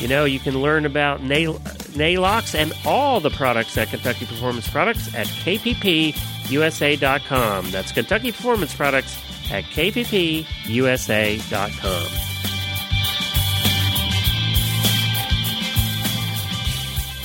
You 0.00 0.06
know, 0.08 0.24
you 0.24 0.38
can 0.38 0.60
learn 0.60 0.86
about 0.86 1.22
Neigh-Lox 1.22 2.54
and 2.54 2.72
all 2.86 3.18
the 3.18 3.30
products 3.30 3.76
at 3.76 3.88
Kentucky 3.88 4.26
Performance 4.26 4.68
Products 4.68 5.12
at 5.14 5.26
KPPUSA.com. 5.26 6.20
That's 7.72 7.90
Kentucky 7.92 8.30
Performance 8.30 8.74
Products 8.74 9.18
at 9.50 9.64
KPPUSA.com. 9.64 10.44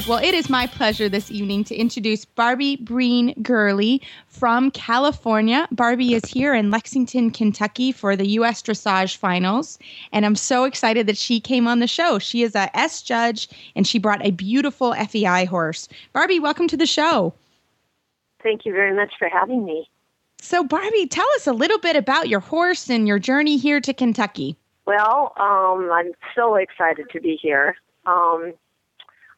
Well, 0.05 0.19
it 0.19 0.33
is 0.33 0.49
my 0.49 0.67
pleasure 0.67 1.07
this 1.07 1.31
evening 1.31 1.63
to 1.63 1.75
introduce 1.75 2.25
Barbi 2.25 2.75
Breen 2.75 3.33
Gurley 3.41 4.01
from 4.27 4.69
California. 4.69 5.65
Barbi 5.71 6.13
is 6.13 6.25
here 6.25 6.53
in 6.53 6.69
Lexington, 6.69 7.31
Kentucky 7.31 7.93
for 7.93 8.17
the 8.17 8.27
U.S. 8.31 8.61
Dressage 8.61 9.15
Finals, 9.15 9.79
and 10.11 10.25
I'm 10.25 10.35
so 10.35 10.65
excited 10.65 11.07
that 11.07 11.15
she 11.15 11.39
came 11.39 11.69
on 11.69 11.79
the 11.79 11.87
show. 11.87 12.19
She 12.19 12.43
is 12.43 12.53
a 12.53 12.69
S 12.77 13.01
judge, 13.01 13.47
and 13.77 13.87
she 13.87 13.97
brought 13.97 14.25
a 14.25 14.31
beautiful 14.31 14.93
FEI 14.93 15.45
horse. 15.45 15.87
Barbi, 16.11 16.37
welcome 16.37 16.67
to 16.67 16.75
the 16.75 16.85
show. 16.85 17.33
Thank 18.41 18.65
you 18.65 18.73
very 18.73 18.93
much 18.93 19.13
for 19.17 19.29
having 19.29 19.63
me. 19.63 19.89
So, 20.41 20.65
Barbi, 20.65 21.07
tell 21.07 21.27
us 21.35 21.47
a 21.47 21.53
little 21.53 21.79
bit 21.79 21.95
about 21.95 22.27
your 22.27 22.41
horse 22.41 22.89
and 22.89 23.07
your 23.07 23.19
journey 23.19 23.55
here 23.55 23.79
to 23.79 23.93
Kentucky. 23.93 24.57
Well, 24.85 25.31
um, 25.37 25.89
I'm 25.93 26.11
so 26.35 26.55
excited 26.55 27.09
to 27.11 27.21
be 27.21 27.39
here. 27.41 27.77
Um, 28.05 28.53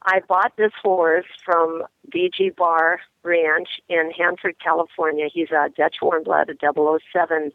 I 0.06 0.22
bought 0.28 0.54
this 0.56 0.72
horse 0.82 1.26
from 1.44 1.84
BG 2.14 2.56
Bar 2.56 3.00
Ranch 3.24 3.70
in 3.90 4.12
Hanford, 4.16 4.56
California. 4.64 5.28
He's 5.34 5.50
a 5.50 5.70
Dutch 5.76 5.96
Warmblood, 6.02 6.50
a 6.50 7.00
007 7.12 7.52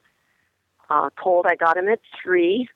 uh, 0.90 1.10
colt. 1.16 1.46
I 1.46 1.54
got 1.54 1.76
him 1.76 1.88
at 1.88 2.00
three, 2.20 2.68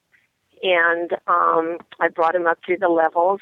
and 0.63 1.13
um, 1.27 1.79
I 1.99 2.09
brought 2.09 2.37
him 2.37 2.47
up 2.47 2.59
through 2.65 2.79
the 2.79 2.89
levels, 2.89 3.41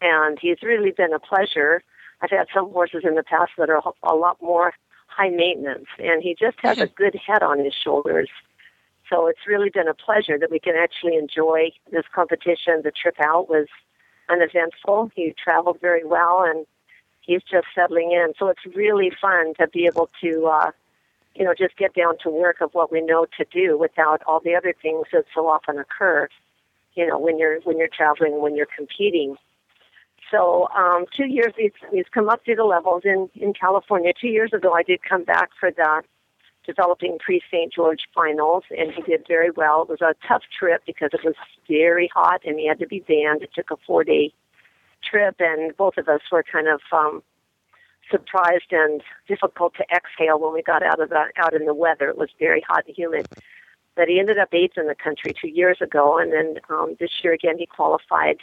and 0.00 0.38
he's 0.40 0.62
really 0.62 0.92
been 0.92 1.12
a 1.12 1.18
pleasure. 1.18 1.82
I've 2.20 2.30
had 2.30 2.46
some 2.54 2.70
horses 2.70 3.02
in 3.04 3.16
the 3.16 3.24
past 3.24 3.52
that 3.58 3.68
are 3.68 3.82
a 4.04 4.14
lot 4.14 4.40
more 4.40 4.74
high 5.08 5.30
maintenance, 5.30 5.86
and 5.98 6.22
he 6.22 6.36
just 6.38 6.58
has 6.62 6.78
a 6.78 6.86
good 6.96 7.16
head 7.16 7.42
on 7.42 7.64
his 7.64 7.74
shoulders. 7.74 8.30
So 9.10 9.26
it's 9.26 9.46
really 9.46 9.70
been 9.70 9.88
a 9.88 9.94
pleasure 9.94 10.38
that 10.38 10.52
we 10.52 10.60
can 10.60 10.76
actually 10.76 11.16
enjoy 11.16 11.72
this 11.90 12.04
competition. 12.14 12.82
The 12.84 12.92
trip 12.92 13.16
out 13.20 13.48
was 13.48 13.66
uneventful. 14.28 15.10
He 15.14 15.34
traveled 15.42 15.80
very 15.80 16.04
well, 16.04 16.44
and 16.46 16.66
he's 17.20 17.42
just 17.42 17.66
settling 17.74 18.12
in. 18.12 18.32
So 18.38 18.48
it's 18.48 18.64
really 18.74 19.10
fun 19.20 19.54
to 19.58 19.68
be 19.68 19.86
able 19.86 20.08
to, 20.22 20.46
uh, 20.46 20.70
you 21.34 21.44
know, 21.44 21.54
just 21.54 21.76
get 21.76 21.94
down 21.94 22.18
to 22.22 22.30
work 22.30 22.60
of 22.60 22.74
what 22.74 22.90
we 22.90 23.00
know 23.00 23.26
to 23.36 23.44
do 23.52 23.78
without 23.78 24.22
all 24.26 24.40
the 24.40 24.54
other 24.54 24.74
things 24.80 25.06
that 25.12 25.24
so 25.34 25.46
often 25.48 25.78
occur. 25.78 26.28
You 26.94 27.06
know, 27.06 27.18
when 27.18 27.38
you're 27.38 27.60
when 27.60 27.78
you're 27.78 27.88
traveling, 27.88 28.40
when 28.40 28.56
you're 28.56 28.66
competing. 28.76 29.36
So 30.30 30.68
um, 30.76 31.06
two 31.16 31.26
years 31.26 31.54
he's, 31.56 31.72
he's 31.92 32.04
come 32.12 32.28
up 32.28 32.44
through 32.44 32.56
the 32.56 32.64
levels 32.64 33.02
in 33.04 33.30
in 33.34 33.52
California. 33.52 34.12
Two 34.18 34.28
years 34.28 34.52
ago, 34.52 34.72
I 34.72 34.82
did 34.82 35.02
come 35.02 35.24
back 35.24 35.50
for 35.58 35.70
the 35.70 36.02
developing 36.68 37.18
Prix 37.18 37.40
St. 37.50 37.72
George 37.72 38.02
finals, 38.14 38.62
and 38.76 38.92
he 38.92 39.00
did 39.02 39.24
very 39.26 39.50
well. 39.50 39.82
It 39.82 39.88
was 39.88 40.02
a 40.02 40.14
tough 40.28 40.42
trip 40.56 40.82
because 40.86 41.10
it 41.14 41.24
was 41.24 41.34
very 41.66 42.10
hot, 42.14 42.42
and 42.44 42.58
he 42.58 42.68
had 42.68 42.78
to 42.80 42.86
be 42.86 43.00
banned. 43.00 43.42
It 43.42 43.50
took 43.54 43.70
a 43.70 43.76
four 43.86 44.04
day 44.04 44.32
trip, 45.02 45.36
and 45.40 45.74
both 45.76 45.96
of 45.96 46.08
us 46.08 46.20
were 46.30 46.44
kind 46.44 46.68
of 46.68 46.80
um, 46.92 47.22
surprised 48.10 48.70
and 48.70 49.02
difficult 49.26 49.74
to 49.76 49.84
exhale 49.94 50.38
when 50.38 50.52
we 50.52 50.62
got 50.62 50.82
out 50.82 51.00
of 51.00 51.08
the 51.08 51.24
out 51.36 51.54
in 51.54 51.64
the 51.64 51.74
weather. 51.74 52.10
It 52.10 52.18
was 52.18 52.28
very 52.38 52.60
hot 52.60 52.84
and 52.86 52.94
humid. 52.94 53.26
But 53.96 54.08
he 54.08 54.20
ended 54.20 54.38
up 54.38 54.50
eighth 54.52 54.76
in 54.76 54.86
the 54.86 54.94
country 54.94 55.32
two 55.32 55.48
years 55.48 55.78
ago, 55.80 56.18
and 56.18 56.32
then 56.32 56.60
um, 56.68 56.96
this 57.00 57.10
year 57.24 57.32
again 57.32 57.58
he 57.58 57.66
qualified 57.66 58.36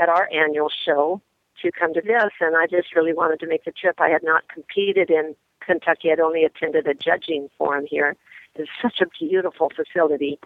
at 0.00 0.08
our 0.08 0.28
annual 0.32 0.70
show 0.84 1.20
to 1.60 1.70
come 1.70 1.92
to 1.92 2.00
this, 2.00 2.32
and 2.40 2.56
I 2.56 2.66
just 2.66 2.96
really 2.96 3.12
wanted 3.12 3.38
to 3.40 3.46
make 3.46 3.64
the 3.64 3.72
trip. 3.72 4.00
I 4.00 4.08
had 4.08 4.22
not 4.22 4.48
competed 4.48 5.10
in 5.10 5.36
Kentucky; 5.60 6.10
I'd 6.12 6.20
only 6.20 6.44
attended 6.44 6.86
a 6.86 6.94
judging 6.94 7.48
forum 7.58 7.86
here. 7.88 8.16
It's 8.54 8.70
such 8.82 9.00
a 9.00 9.06
beautiful 9.18 9.70
facility, 9.74 10.38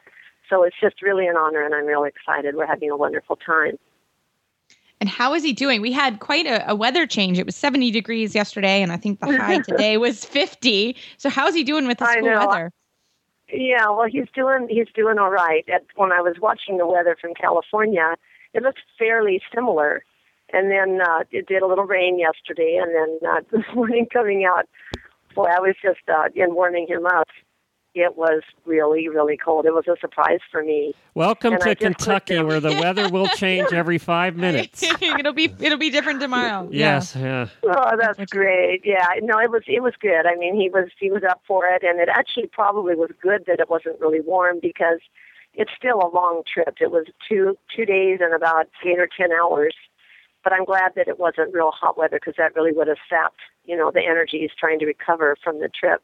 so 0.49 0.63
it's 0.63 0.77
just 0.81 1.03
really 1.03 1.27
an 1.27 1.37
honor, 1.37 1.63
and 1.63 1.75
I'm 1.75 1.87
really 1.87 2.09
excited. 2.09 2.55
We're 2.55 2.67
having 2.67 2.91
a 2.91 2.97
wonderful 2.97 3.37
time. 3.37 3.79
And 5.01 5.09
how 5.09 5.35
is 5.35 5.43
he 5.43 5.53
doing? 5.53 5.83
We 5.83 5.93
had 5.93 6.21
quite 6.21 6.47
a, 6.47 6.71
a, 6.71 6.75
weather 6.75 7.07
change. 7.07 7.39
It 7.39 7.45
was 7.45 7.57
70 7.57 7.91
degrees 7.91 8.35
yesterday, 8.35 8.81
and 8.81 8.93
I 8.93 8.97
think 8.97 9.21
the 9.21 9.37
high 9.37 9.59
today 9.69 9.99
was 9.99 10.25
50. 10.25 10.97
So 11.19 11.29
how's 11.29 11.55
he 11.55 11.65
doing 11.65 11.87
with 11.87 11.99
the 11.99 12.11
school 12.11 12.25
weather? 12.25 12.73
Yeah, 13.53 13.91
well, 13.91 14.07
he's 14.11 14.29
doing 14.35 14.69
he's 14.71 14.89
doing 14.95 15.19
all 15.19 15.31
right. 15.31 15.65
At, 15.69 15.85
when 15.97 16.13
I 16.13 16.21
was 16.21 16.37
watching 16.41 16.79
the 16.79 16.87
weather 16.87 17.17
from 17.21 17.35
California, 17.35 18.17
it 18.55 18.63
looked 18.63 18.81
fairly 18.99 19.43
similar. 19.55 20.05
And 20.55 20.71
then 20.71 21.01
uh, 21.01 21.25
it 21.33 21.49
did 21.49 21.63
a 21.63 21.67
little 21.67 21.85
rain 21.85 22.17
yesterday, 22.17 22.81
and 22.81 22.95
then 22.95 23.29
uh, 23.29 23.41
this 23.53 23.65
morning 23.75 24.07
coming 24.11 24.45
out, 24.45 24.69
boy, 25.35 25.47
I 25.47 25.59
was 25.59 25.75
just 25.83 26.09
uh, 26.09 26.29
in 26.35 26.55
warming 26.55 26.87
him 26.87 27.07
up. 27.07 27.29
It 27.97 28.17
was 28.17 28.43
really, 28.65 29.09
really 29.09 29.37
cold. 29.37 29.67
It 29.67 29.73
was 29.73 29.87
a 29.87 29.97
surprise 30.01 30.41
for 30.51 30.65
me. 30.65 30.95
Welcome 31.15 31.55
and 31.55 31.63
to 31.63 31.75
Kentucky, 31.77 32.41
where 32.43 32.59
the 32.59 32.73
weather 32.73 33.09
will 33.09 33.29
change 33.37 33.73
every 33.73 33.99
five 33.99 34.37
minutes. 34.37 34.83
it'll 35.03 35.33
be 35.33 35.53
it'll 35.61 35.79
be 35.79 35.91
different 35.91 36.21
tomorrow. 36.21 36.69
Yes, 36.73 37.15
yeah. 37.17 37.49
yeah. 37.65 37.75
Oh, 37.77 37.97
that's 37.97 38.33
great. 38.33 38.83
Yeah, 38.85 39.07
no, 39.23 39.39
it 39.39 39.51
was 39.51 39.63
it 39.69 39.81
was 39.81 39.95
good. 40.01 40.27
I 40.27 40.35
mean, 40.37 40.57
he 40.57 40.69
was 40.71 40.89
he 40.99 41.11
was 41.11 41.23
up 41.23 41.41
for 41.47 41.67
it, 41.67 41.85
and 41.85 42.01
it 42.01 42.09
actually 42.09 42.49
probably 42.49 42.97
was 42.97 43.11
good 43.23 43.45
that 43.47 43.61
it 43.61 43.71
wasn't 43.71 44.01
really 44.01 44.21
warm 44.21 44.59
because 44.61 44.99
it's 45.55 45.71
still 45.77 46.01
a 46.01 46.11
long 46.13 46.43
trip. 46.53 46.77
It 46.81 46.91
was 46.91 47.07
two 47.29 47.57
two 47.75 47.85
days 47.85 48.19
and 48.21 48.35
about 48.35 48.69
eight 48.85 48.99
or 48.99 49.09
ten 49.17 49.31
hours. 49.33 49.75
But 50.45 50.53
I'm 50.53 50.65
glad 50.65 50.93
that 50.95 51.09
it 51.09 51.19
wasn't 51.19 51.55
real 51.55 51.71
hot 51.71 51.97
weather 51.99 52.19
because 52.21 52.35
that 52.37 52.55
really 52.55 52.73
would 52.73 52.87
have 52.87 52.99
sapped, 53.09 53.41
you 53.65 53.77
know, 53.77 53.91
the 53.91 54.05
energy 54.05 54.41
he's 54.41 54.51
trying 54.59 54.79
to 54.81 54.87
recover 54.87 55.37
from 55.43 55.59
the 55.59 55.69
trip 55.69 56.03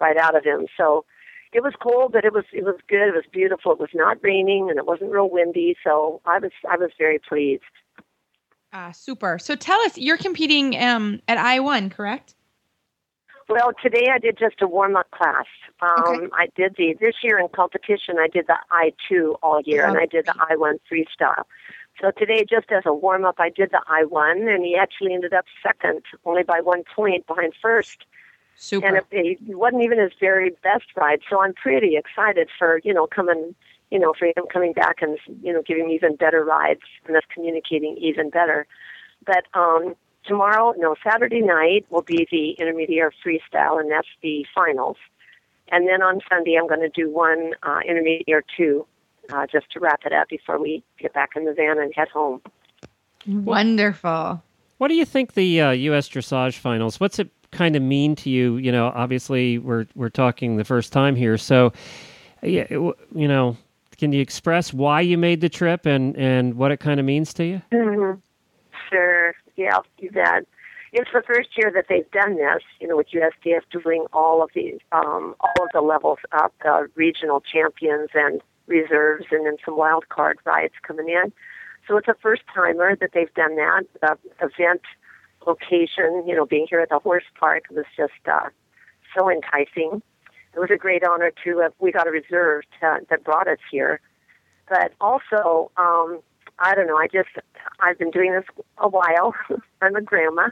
right 0.00 0.16
out 0.16 0.36
of 0.36 0.44
him. 0.44 0.66
So 0.76 1.04
it 1.52 1.62
was 1.62 1.74
cold, 1.82 2.12
but 2.12 2.24
it 2.24 2.32
was 2.32 2.44
it 2.52 2.64
was 2.64 2.76
good. 2.88 3.08
It 3.08 3.14
was 3.14 3.24
beautiful. 3.30 3.72
It 3.72 3.80
was 3.80 3.90
not 3.92 4.18
raining, 4.22 4.70
and 4.70 4.78
it 4.78 4.86
wasn't 4.86 5.10
real 5.10 5.28
windy. 5.28 5.76
So 5.84 6.20
I 6.24 6.38
was 6.38 6.52
I 6.70 6.76
was 6.76 6.90
very 6.98 7.18
pleased. 7.18 7.62
Uh, 8.72 8.90
super. 8.92 9.38
So 9.38 9.54
tell 9.54 9.78
us, 9.80 9.98
you're 9.98 10.16
competing 10.16 10.82
um, 10.82 11.20
at 11.28 11.36
I 11.36 11.60
one, 11.60 11.90
correct? 11.90 12.34
Well, 13.48 13.72
today 13.82 14.08
I 14.10 14.18
did 14.18 14.38
just 14.38 14.62
a 14.62 14.66
warm 14.66 14.96
up 14.96 15.10
class. 15.10 15.44
Um, 15.82 16.02
Okay. 16.06 16.26
I 16.32 16.46
did 16.56 16.76
the 16.78 16.94
this 16.98 17.16
year 17.22 17.38
in 17.38 17.48
competition. 17.48 18.16
I 18.18 18.28
did 18.28 18.46
the 18.46 18.56
I 18.70 18.92
two 19.08 19.36
all 19.42 19.60
year, 19.62 19.86
and 19.86 19.98
I 19.98 20.06
did 20.06 20.26
the 20.26 20.34
I 20.48 20.56
one 20.56 20.78
freestyle. 20.90 21.44
So 22.00 22.10
today, 22.10 22.44
just 22.48 22.70
as 22.72 22.84
a 22.86 22.92
warm 22.92 23.24
up, 23.24 23.36
I 23.38 23.50
did 23.50 23.70
the 23.70 23.80
I 23.86 24.04
one, 24.04 24.48
and 24.48 24.64
he 24.64 24.76
actually 24.76 25.14
ended 25.14 25.32
up 25.32 25.44
second, 25.62 26.02
only 26.24 26.42
by 26.42 26.60
one 26.60 26.84
point 26.94 27.26
behind 27.26 27.52
first. 27.60 28.04
Super. 28.56 28.86
and 28.86 28.96
it, 28.98 29.06
it 29.10 29.56
wasn't 29.56 29.82
even 29.82 29.98
his 29.98 30.12
very 30.20 30.50
best 30.62 30.84
ride. 30.94 31.20
So 31.28 31.40
I'm 31.40 31.54
pretty 31.54 31.96
excited 31.96 32.48
for 32.58 32.80
you 32.84 32.94
know 32.94 33.06
coming, 33.06 33.54
you 33.90 33.98
know, 33.98 34.14
for 34.18 34.26
him 34.26 34.46
coming 34.52 34.72
back 34.72 35.02
and 35.02 35.18
you 35.42 35.52
know 35.52 35.62
giving 35.62 35.88
me 35.88 35.94
even 35.94 36.16
better 36.16 36.44
rides 36.44 36.82
and 37.06 37.16
us 37.16 37.24
communicating 37.32 37.96
even 37.98 38.30
better. 38.30 38.66
But 39.24 39.44
um, 39.54 39.94
tomorrow, 40.24 40.74
no, 40.76 40.96
Saturday 41.02 41.40
night 41.40 41.86
will 41.90 42.02
be 42.02 42.26
the 42.30 42.52
intermediate 42.52 43.14
freestyle, 43.24 43.80
and 43.80 43.90
that's 43.90 44.08
the 44.22 44.46
finals. 44.54 44.96
And 45.68 45.88
then 45.88 46.02
on 46.02 46.20
Sunday, 46.28 46.56
I'm 46.56 46.68
going 46.68 46.80
to 46.80 46.88
do 46.88 47.10
one 47.10 47.52
uh, 47.62 47.80
intermediate 47.86 48.44
two, 48.56 48.86
uh, 49.30 49.46
just 49.46 49.70
to 49.72 49.80
wrap 49.80 50.00
it 50.04 50.12
up 50.12 50.28
before 50.28 50.58
we 50.60 50.82
get 50.98 51.12
back 51.12 51.30
in 51.36 51.44
the 51.44 51.52
van 51.52 51.78
and 51.78 51.92
head 51.94 52.08
home. 52.08 52.40
Wonderful. 53.26 54.42
What 54.78 54.88
do 54.88 54.94
you 54.94 55.04
think 55.04 55.34
the 55.34 55.60
uh, 55.60 55.70
U.S. 55.70 56.08
dressage 56.08 56.58
finals? 56.58 56.98
What's 56.98 57.18
it 57.18 57.30
kind 57.52 57.76
of 57.76 57.82
mean 57.82 58.16
to 58.16 58.30
you? 58.30 58.56
You 58.56 58.72
know, 58.72 58.86
obviously 58.94 59.58
we're 59.58 59.86
we're 59.94 60.10
talking 60.10 60.56
the 60.56 60.64
first 60.64 60.92
time 60.92 61.14
here, 61.14 61.38
so 61.38 61.72
yeah, 62.42 62.66
it 62.68 62.78
you 63.14 63.28
know, 63.28 63.56
can 63.96 64.12
you 64.12 64.20
express 64.20 64.72
why 64.72 65.00
you 65.00 65.16
made 65.16 65.40
the 65.40 65.48
trip 65.48 65.86
and 65.86 66.16
and 66.16 66.54
what 66.54 66.72
it 66.72 66.80
kind 66.80 66.98
of 66.98 67.06
means 67.06 67.32
to 67.34 67.44
you? 67.44 67.62
Mm-hmm. 67.70 68.18
Sure. 68.90 69.34
Yeah, 69.56 69.74
I'll 69.74 69.86
do 69.98 70.10
that. 70.14 70.42
It's 70.92 71.10
the 71.14 71.22
first 71.26 71.50
year 71.56 71.70
that 71.74 71.86
they've 71.88 72.10
done 72.10 72.36
this, 72.36 72.62
you 72.78 72.86
know, 72.86 72.96
with 72.96 73.06
USDF 73.14 73.62
doing 73.70 74.04
all 74.12 74.42
of 74.42 74.50
these, 74.54 74.78
um, 74.92 75.34
all 75.40 75.64
of 75.64 75.70
the 75.72 75.80
levels 75.80 76.18
up, 76.32 76.52
the 76.62 76.90
regional 76.96 77.40
champions 77.40 78.10
and 78.12 78.42
reserves, 78.66 79.26
and 79.30 79.46
then 79.46 79.56
some 79.64 79.76
wild 79.76 80.08
card 80.08 80.38
rides 80.44 80.74
coming 80.82 81.08
in. 81.08 81.32
So 81.88 81.96
it's 81.96 82.08
a 82.08 82.14
first 82.20 82.42
timer 82.54 82.96
that 82.96 83.10
they've 83.12 83.32
done 83.34 83.56
that. 83.56 83.82
The 84.00 84.16
event 84.40 84.82
location, 85.46 86.24
you 86.26 86.34
know, 86.36 86.46
being 86.46 86.66
here 86.68 86.80
at 86.80 86.88
the 86.88 86.98
horse 86.98 87.24
park 87.38 87.64
was 87.70 87.84
just 87.96 88.12
uh, 88.30 88.48
so 89.16 89.30
enticing. 89.30 90.02
It 90.54 90.58
was 90.58 90.70
a 90.70 90.76
great 90.76 91.02
honor 91.04 91.32
to 91.44 91.58
have, 91.58 91.72
we 91.78 91.92
got 91.92 92.06
a 92.06 92.10
reserve 92.10 92.62
to, 92.80 93.00
that 93.08 93.24
brought 93.24 93.48
us 93.48 93.58
here. 93.70 94.00
But 94.68 94.92
also, 95.00 95.70
um, 95.76 96.20
I 96.58 96.74
don't 96.74 96.86
know, 96.86 96.96
I 96.96 97.08
just, 97.08 97.30
I've 97.80 97.98
been 97.98 98.10
doing 98.10 98.32
this 98.32 98.44
a 98.78 98.88
while. 98.88 99.34
I'm 99.82 99.96
a 99.96 100.02
grandma. 100.02 100.50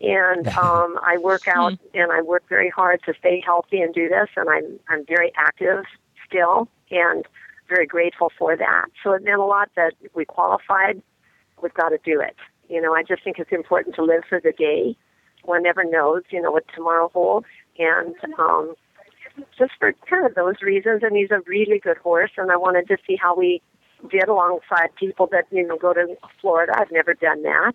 And 0.00 0.48
um, 0.58 0.98
I 1.02 1.18
work 1.18 1.46
out 1.46 1.74
and 1.92 2.10
I 2.10 2.22
work 2.22 2.44
very 2.48 2.70
hard 2.70 3.02
to 3.04 3.14
stay 3.18 3.42
healthy 3.44 3.80
and 3.80 3.92
do 3.92 4.08
this. 4.08 4.28
And 4.36 4.48
I'm, 4.48 4.78
I'm 4.88 5.04
very 5.04 5.32
active 5.36 5.84
still 6.26 6.68
and 6.90 7.24
very 7.68 7.86
grateful 7.86 8.30
for 8.38 8.56
that. 8.56 8.86
So 9.02 9.12
it 9.12 9.24
meant 9.24 9.40
a 9.40 9.44
lot 9.44 9.70
that 9.76 9.94
we 10.14 10.24
qualified. 10.24 11.02
We've 11.62 11.74
got 11.74 11.90
to 11.90 11.98
do 12.04 12.20
it. 12.20 12.36
You 12.68 12.80
know, 12.80 12.94
I 12.94 13.02
just 13.02 13.24
think 13.24 13.38
it's 13.38 13.52
important 13.52 13.94
to 13.96 14.02
live 14.02 14.22
for 14.28 14.40
the 14.40 14.52
day. 14.52 14.96
One 15.44 15.62
never 15.62 15.84
knows, 15.84 16.22
you 16.30 16.40
know, 16.40 16.50
what 16.50 16.64
tomorrow 16.74 17.10
holds. 17.12 17.46
And 17.78 18.14
um, 18.38 18.74
just 19.58 19.72
for 19.78 19.92
kind 20.08 20.26
of 20.26 20.34
those 20.34 20.62
reasons. 20.62 21.02
And 21.02 21.16
he's 21.16 21.30
a 21.30 21.40
really 21.46 21.78
good 21.78 21.98
horse, 21.98 22.32
and 22.36 22.50
I 22.50 22.56
wanted 22.56 22.88
to 22.88 22.96
see 23.06 23.16
how 23.16 23.36
we 23.36 23.62
did 24.10 24.28
alongside 24.28 24.94
people 24.98 25.28
that 25.32 25.44
you 25.50 25.66
know 25.66 25.76
go 25.76 25.92
to 25.92 26.16
Florida. 26.40 26.72
I've 26.76 26.92
never 26.92 27.14
done 27.14 27.42
that. 27.42 27.74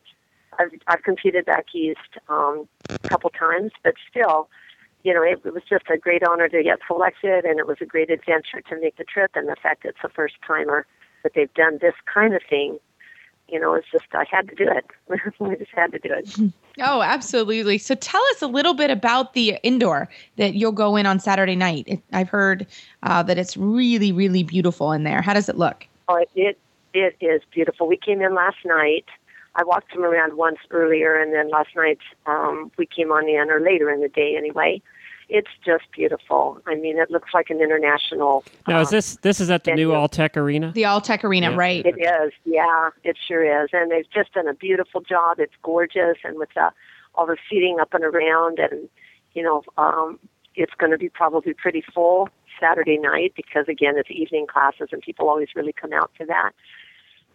I've 0.58 0.72
I've 0.88 1.04
competed 1.04 1.46
back 1.46 1.66
east 1.74 2.18
um, 2.28 2.68
a 2.90 3.10
couple 3.10 3.30
times, 3.32 3.72
but 3.84 3.94
still, 4.10 4.50
you 5.04 5.14
know, 5.14 5.24
it, 5.24 5.42
it 5.46 5.54
was 5.54 5.64
just 5.70 5.86
a 5.90 5.98
great 5.98 6.24
honor 6.24 6.50
to 6.50 6.64
get 6.64 6.80
selected, 6.88 7.46
and 7.46 7.60
it 7.60 7.68
was 7.68 7.78
a 7.82 7.86
great 7.86 8.10
adventure 8.10 8.62
to 8.70 8.80
make 8.80 8.98
the 8.98 9.04
trip. 9.04 9.32
And 9.36 9.48
the 9.48 9.56
fact 9.62 9.84
that 9.84 9.90
it's 9.90 10.02
the 10.02 10.10
first 10.10 10.36
timer 10.46 10.86
that 11.24 11.34
they've 11.36 11.54
done 11.54 11.80
this 11.82 11.96
kind 12.12 12.34
of 12.34 12.42
thing, 12.50 12.80
you 13.48 13.60
know, 13.60 13.74
it's 13.74 13.88
just 13.92 14.06
I 14.14 14.26
had 14.30 14.48
to 14.50 14.56
do 14.56 14.70
it. 14.70 14.86
I 15.42 15.56
just 15.56 15.72
had 15.72 15.92
to 15.94 16.00
do 16.00 16.14
it. 16.14 16.54
Oh, 16.82 17.02
absolutely. 17.02 17.78
So 17.78 17.94
tell 17.94 18.22
us 18.32 18.42
a 18.42 18.48
little 18.48 18.74
bit 18.74 18.90
about 18.90 19.34
the 19.34 19.58
indoor 19.64 20.08
that 20.38 20.54
you'll 20.54 20.72
go 20.72 20.96
in 20.96 21.06
on 21.06 21.20
Saturday 21.20 21.58
night. 21.58 21.84
It, 21.88 22.02
I've 22.14 22.30
heard 22.30 22.66
uh, 23.04 23.22
that 23.24 23.38
it's 23.38 23.58
really, 23.58 24.14
really 24.14 24.44
beautiful 24.44 24.94
in 24.94 25.04
there. 25.04 25.22
How 25.22 25.34
does 25.34 25.50
it 25.50 25.58
look? 25.58 25.86
Oh, 26.08 26.16
it, 26.16 26.30
it 26.36 26.58
it 26.94 27.18
is 27.20 27.42
beautiful. 27.52 27.88
We 27.88 27.98
came 27.98 28.22
in 28.22 28.34
last 28.34 28.58
night. 28.64 29.06
I 29.56 29.64
walked 29.64 29.92
him 29.92 30.04
around 30.04 30.38
once 30.38 30.60
earlier, 30.72 31.16
and 31.20 31.34
then 31.34 31.50
last 31.50 31.76
night 31.76 32.00
um, 32.26 32.72
we 32.78 32.86
came 32.86 33.12
on 33.12 33.28
in, 33.28 33.50
or 33.50 33.60
later 33.60 33.90
in 33.90 34.02
the 34.02 34.10
day 34.10 34.36
anyway. 34.38 34.82
It's 35.32 35.50
just 35.64 35.84
beautiful. 35.92 36.60
I 36.66 36.74
mean, 36.74 36.98
it 36.98 37.12
looks 37.12 37.30
like 37.36 37.52
an 37.52 37.62
international. 37.62 38.44
Now, 38.68 38.80
is 38.82 38.88
um, 38.88 38.92
this 38.92 39.16
this 39.18 39.40
is 39.40 39.52
at 39.52 39.64
the 39.64 39.76
new 39.76 39.90
venue. 39.90 40.08
Alltech 40.08 40.36
Arena? 40.36 40.72
The 40.74 40.84
Alltech 40.84 41.24
Arena, 41.24 41.52
Yeah. 41.52 41.56
right? 41.56 41.86
It 41.86 42.00
is, 42.00 42.34
yeah, 42.46 42.90
it 43.04 43.16
sure 43.28 43.64
is, 43.64 43.70
and 43.72 43.92
they've 43.92 44.10
just 44.12 44.34
done 44.34 44.48
a 44.48 44.56
beautiful 44.56 45.02
job. 45.02 45.40
It's 45.40 45.54
gorgeous, 45.62 46.18
and 46.24 46.38
with 46.40 46.50
the, 46.56 46.72
all 47.14 47.28
the 47.28 47.38
seating 47.48 47.78
up 47.80 47.94
and 47.94 48.04
around, 48.04 48.58
and 48.58 48.90
you 49.34 49.44
know, 49.44 49.64
um, 49.78 50.18
it's 50.56 50.74
going 50.80 50.92
to 50.92 50.98
be 50.98 51.10
probably 51.10 51.54
pretty 51.54 51.84
full 51.94 52.30
Saturday 52.60 52.98
night 52.98 53.34
because 53.36 53.68
again, 53.68 53.96
it's 53.98 54.10
evening 54.10 54.48
classes, 54.48 54.90
and 54.92 55.02
people 55.02 55.30
always 55.30 55.50
really 55.56 55.74
come 55.74 55.94
out 55.94 56.10
to 56.18 56.26
that. 56.26 56.54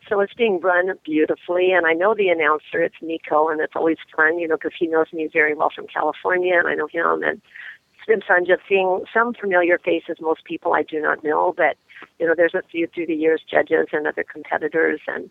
So 0.09 0.21
it's 0.21 0.35
being 0.35 0.61
run 0.61 0.93
beautifully, 1.05 1.73
and 1.73 1.87
I 1.87 1.93
know 1.95 2.15
the 2.15 2.29
announcer. 2.29 2.83
It's 2.83 2.97
Nico, 3.01 3.49
and 3.49 3.61
it's 3.61 3.75
always 3.75 3.97
fun, 4.15 4.39
you 4.39 4.47
know, 4.47 4.57
because 4.57 4.77
he 4.79 4.87
knows 4.87 5.07
me 5.13 5.29
very 5.33 5.55
well 5.55 5.71
from 5.75 5.87
California, 5.87 6.59
and 6.59 6.69
I 6.69 6.75
know 6.75 6.87
him, 6.87 7.23
and 7.23 7.41
it's 7.95 8.07
been 8.07 8.21
fun 8.21 8.45
just 8.45 8.63
seeing 8.69 9.05
some 9.13 9.33
familiar 9.33 9.79
faces. 9.79 10.17
Most 10.21 10.45
people 10.45 10.75
I 10.75 10.83
do 10.83 11.01
not 11.01 11.25
know, 11.25 11.55
but 11.57 11.77
you 12.19 12.27
know, 12.27 12.35
there's 12.37 12.55
a 12.55 12.63
few 12.71 12.87
through 12.87 13.07
the 13.07 13.15
years, 13.15 13.41
judges 13.51 13.89
and 13.93 14.07
other 14.07 14.25
competitors, 14.25 15.01
and 15.07 15.31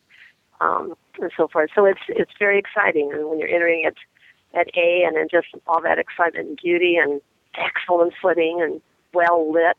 um, 0.59 0.95
and 1.21 1.31
so 1.37 1.47
forth. 1.47 1.69
So 1.75 1.85
it's 1.85 2.01
it's 2.07 2.31
very 2.39 2.57
exciting, 2.57 3.11
and 3.13 3.29
when 3.29 3.39
you're 3.39 3.49
entering 3.49 3.83
it 3.85 3.97
at 4.57 4.67
A, 4.75 5.03
and 5.05 5.15
then 5.15 5.27
just 5.29 5.47
all 5.67 5.81
that 5.81 5.99
excitement 5.99 6.47
and 6.47 6.59
beauty, 6.61 6.95
and 6.95 7.21
excellent 7.55 8.13
footing, 8.19 8.59
and 8.61 8.81
well 9.13 9.51
lit. 9.51 9.77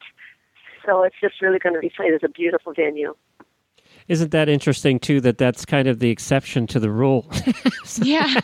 So 0.86 1.02
it's 1.02 1.16
just 1.20 1.40
really 1.40 1.58
going 1.58 1.74
to 1.74 1.80
be 1.80 1.90
played 1.90 2.14
as 2.14 2.20
a 2.22 2.28
beautiful 2.28 2.74
venue. 2.74 3.14
Isn't 4.06 4.32
that 4.32 4.48
interesting 4.48 4.98
too? 4.98 5.20
That 5.20 5.38
that's 5.38 5.64
kind 5.64 5.88
of 5.88 5.98
the 5.98 6.10
exception 6.10 6.66
to 6.68 6.80
the 6.80 6.90
rule 6.90 7.26
Yeah. 8.02 8.40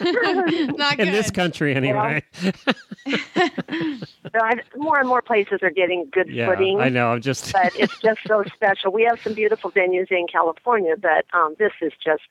Not 0.00 0.96
good. 0.96 1.08
in 1.08 1.12
this 1.12 1.30
country, 1.30 1.74
anyway. 1.74 2.22
So 4.34 4.40
I, 4.40 4.54
more 4.76 4.98
and 4.98 5.06
more 5.08 5.22
places 5.22 5.60
are 5.62 5.70
getting 5.70 6.08
good 6.10 6.28
yeah, 6.28 6.48
footing. 6.48 6.80
I 6.80 6.88
know. 6.88 7.12
I'm 7.12 7.20
just 7.20 7.52
but 7.52 7.72
it's 7.76 7.96
just 8.00 8.18
so 8.26 8.42
special. 8.52 8.90
We 8.90 9.04
have 9.04 9.20
some 9.20 9.32
beautiful 9.32 9.70
venues 9.70 10.10
in 10.10 10.26
California, 10.26 10.96
but 11.00 11.24
um, 11.32 11.54
this 11.58 11.70
is 11.80 11.92
just 12.04 12.22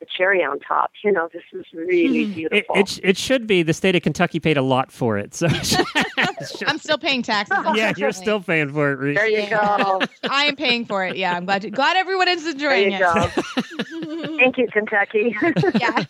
the 0.00 0.06
cherry 0.16 0.42
on 0.42 0.58
top. 0.60 0.90
You 1.02 1.12
know, 1.12 1.28
this 1.32 1.42
is 1.52 1.64
really 1.72 2.22
it, 2.24 2.34
beautiful. 2.34 2.76
it 2.76 2.88
sh- 2.88 3.00
it 3.02 3.16
should 3.16 3.46
be. 3.46 3.62
The 3.62 3.72
state 3.72 3.96
of 3.96 4.02
Kentucky 4.02 4.40
paid 4.40 4.56
a 4.56 4.62
lot 4.62 4.92
for 4.92 5.16
it, 5.18 5.34
so 5.34 5.46
I'm 6.66 6.78
still 6.78 6.98
paying 6.98 7.22
taxes. 7.22 7.56
yeah, 7.74 7.92
you're 7.96 8.12
still 8.12 8.40
paying 8.40 8.72
for 8.72 8.92
it. 8.92 8.98
Reese. 8.98 9.16
there 9.16 9.28
you 9.28 9.48
go. 9.48 10.00
I 10.30 10.44
am 10.44 10.56
paying 10.56 10.84
for 10.84 11.04
it. 11.04 11.16
Yeah, 11.16 11.34
I'm 11.36 11.44
glad. 11.46 11.62
To, 11.62 11.70
glad 11.70 11.96
everyone 11.96 12.28
is 12.28 12.42
There 12.44 12.52
enjoying 12.52 12.92
you 12.92 12.96
it. 12.96 13.00
go. 13.00 14.36
Thank 14.36 14.58
you, 14.58 14.68
Kentucky. 14.72 15.34
yeah, 15.80 16.04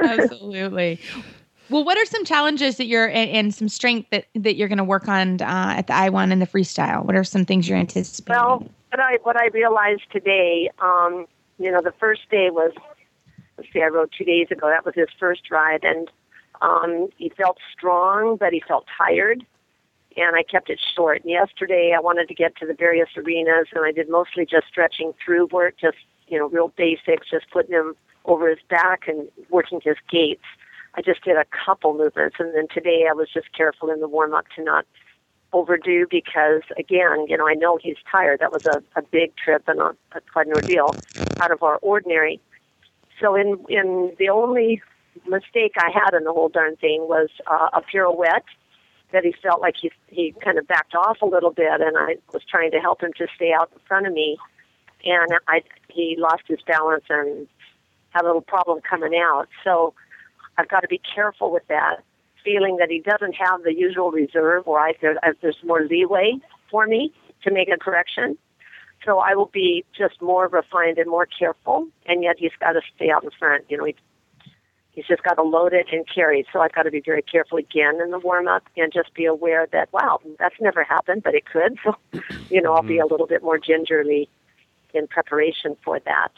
absolutely. 0.00 1.00
Well, 1.70 1.84
what 1.84 1.98
are 1.98 2.06
some 2.06 2.24
challenges 2.24 2.76
that 2.78 2.86
you're 2.86 3.08
and, 3.08 3.30
and 3.30 3.54
some 3.54 3.68
strength 3.68 4.08
that 4.10 4.26
that 4.34 4.56
you're 4.56 4.68
going 4.68 4.78
to 4.78 4.84
work 4.84 5.06
on 5.08 5.40
uh, 5.42 5.74
at 5.76 5.86
the 5.86 5.94
I 5.94 6.08
one 6.08 6.32
and 6.32 6.40
the 6.40 6.46
freestyle? 6.46 7.04
What 7.04 7.14
are 7.14 7.24
some 7.24 7.44
things 7.44 7.68
you're 7.68 7.78
anticipating? 7.78 8.40
well, 8.40 8.58
what 8.90 9.00
I 9.00 9.18
what 9.22 9.36
I 9.36 9.48
realized 9.48 10.02
today, 10.10 10.70
um, 10.80 11.26
you 11.58 11.70
know, 11.70 11.82
the 11.82 11.94
first 11.98 12.22
day 12.30 12.50
was 12.50 12.72
let's 13.56 13.72
see, 13.72 13.82
I 13.82 13.88
rode 13.88 14.10
two 14.16 14.24
days 14.24 14.46
ago. 14.50 14.68
That 14.68 14.84
was 14.84 14.94
his 14.94 15.08
first 15.18 15.50
ride, 15.50 15.84
and 15.84 16.08
um, 16.62 17.08
he 17.16 17.28
felt 17.30 17.58
strong, 17.76 18.36
but 18.36 18.52
he 18.52 18.62
felt 18.66 18.86
tired. 18.96 19.44
And 20.16 20.34
I 20.34 20.42
kept 20.42 20.70
it 20.70 20.80
short. 20.96 21.22
And 21.22 21.30
yesterday, 21.30 21.92
I 21.96 22.00
wanted 22.00 22.28
to 22.28 22.34
get 22.34 22.56
to 22.56 22.66
the 22.66 22.74
various 22.74 23.08
arenas, 23.16 23.68
and 23.74 23.84
I 23.84 23.92
did 23.92 24.08
mostly 24.08 24.46
just 24.46 24.66
stretching 24.66 25.12
through 25.24 25.48
work, 25.52 25.74
just 25.80 25.98
you 26.26 26.38
know, 26.38 26.48
real 26.48 26.72
basics, 26.76 27.30
just 27.30 27.50
putting 27.52 27.72
him 27.72 27.94
over 28.24 28.48
his 28.48 28.58
back 28.68 29.08
and 29.08 29.28
working 29.50 29.80
his 29.82 29.96
gaits. 30.10 30.42
I 30.94 31.02
just 31.02 31.22
did 31.22 31.36
a 31.36 31.44
couple 31.44 31.96
movements, 31.96 32.36
and 32.38 32.54
then 32.54 32.66
today 32.72 33.06
I 33.08 33.12
was 33.12 33.28
just 33.32 33.52
careful 33.52 33.90
in 33.90 34.00
the 34.00 34.08
warm 34.08 34.34
up 34.34 34.46
to 34.56 34.64
not 34.64 34.86
overdo 35.52 36.06
because 36.10 36.62
again, 36.76 37.26
you 37.28 37.36
know, 37.36 37.48
I 37.48 37.54
know 37.54 37.78
he's 37.80 37.96
tired. 38.10 38.40
That 38.40 38.52
was 38.52 38.66
a, 38.66 38.82
a 38.96 39.02
big 39.02 39.34
trip 39.36 39.64
and 39.66 39.80
a, 39.80 39.96
a 40.12 40.20
quite 40.32 40.46
an 40.46 40.54
ordeal 40.54 40.94
out 41.40 41.50
of 41.50 41.62
our 41.62 41.76
ordinary. 41.82 42.40
So 43.20 43.34
in 43.34 43.58
in 43.68 44.12
the 44.18 44.28
only 44.28 44.82
mistake 45.26 45.72
I 45.78 45.90
had 45.92 46.16
in 46.16 46.24
the 46.24 46.32
whole 46.32 46.48
darn 46.48 46.76
thing 46.76 47.06
was 47.08 47.28
uh, 47.46 47.70
a 47.72 47.80
pirouette, 47.80 48.44
that 49.12 49.24
he 49.24 49.34
felt 49.42 49.60
like 49.60 49.74
he 49.80 49.90
he 50.08 50.34
kind 50.44 50.58
of 50.58 50.66
backed 50.66 50.94
off 50.94 51.22
a 51.22 51.26
little 51.26 51.50
bit, 51.50 51.80
and 51.80 51.96
I 51.96 52.16
was 52.32 52.42
trying 52.48 52.70
to 52.72 52.78
help 52.78 53.02
him 53.02 53.12
to 53.18 53.26
stay 53.34 53.52
out 53.52 53.70
in 53.72 53.78
front 53.86 54.06
of 54.06 54.12
me, 54.12 54.36
and 55.04 55.30
I 55.48 55.62
he 55.88 56.16
lost 56.18 56.42
his 56.46 56.60
balance 56.66 57.04
and 57.08 57.46
had 58.10 58.22
a 58.22 58.26
little 58.26 58.42
problem 58.42 58.80
coming 58.88 59.14
out. 59.16 59.48
So 59.64 59.94
I've 60.56 60.68
got 60.68 60.80
to 60.80 60.88
be 60.88 61.00
careful 61.14 61.50
with 61.50 61.66
that, 61.68 62.02
feeling 62.44 62.76
that 62.78 62.90
he 62.90 63.00
doesn't 63.00 63.34
have 63.34 63.62
the 63.62 63.74
usual 63.74 64.10
reserve, 64.10 64.66
or 64.66 64.78
I 64.78 64.94
there, 65.00 65.16
there's 65.42 65.56
more 65.64 65.84
leeway 65.84 66.38
for 66.70 66.86
me 66.86 67.12
to 67.44 67.52
make 67.52 67.68
a 67.68 67.76
correction. 67.76 68.36
So 69.04 69.18
I 69.20 69.34
will 69.34 69.50
be 69.52 69.84
just 69.96 70.20
more 70.20 70.48
refined 70.48 70.98
and 70.98 71.08
more 71.08 71.26
careful, 71.26 71.88
and 72.06 72.22
yet 72.22 72.36
he's 72.38 72.52
got 72.58 72.72
to 72.72 72.80
stay 72.96 73.10
out 73.10 73.22
in 73.22 73.30
front. 73.38 73.64
You 73.68 73.78
know, 73.78 73.84
he 73.84 73.94
He's 74.98 75.06
just 75.06 75.22
got 75.22 75.34
to 75.34 75.44
load 75.44 75.74
it 75.74 75.86
and 75.92 76.04
carry. 76.12 76.44
So 76.52 76.60
I've 76.60 76.72
got 76.72 76.82
to 76.82 76.90
be 76.90 77.00
very 77.00 77.22
careful 77.22 77.56
again 77.56 78.00
in 78.02 78.10
the 78.10 78.18
warm 78.18 78.48
up 78.48 78.64
and 78.76 78.92
just 78.92 79.14
be 79.14 79.26
aware 79.26 79.68
that, 79.70 79.92
wow, 79.92 80.18
that's 80.40 80.56
never 80.60 80.82
happened, 80.82 81.22
but 81.22 81.36
it 81.36 81.44
could. 81.46 81.78
So, 81.84 81.94
you 82.50 82.60
know, 82.60 82.74
I'll 82.74 82.82
be 82.82 82.94
mm-hmm. 82.94 83.02
a 83.02 83.06
little 83.06 83.28
bit 83.28 83.40
more 83.40 83.58
gingerly 83.58 84.28
in 84.92 85.06
preparation 85.06 85.76
for 85.84 86.00
that. 86.00 86.32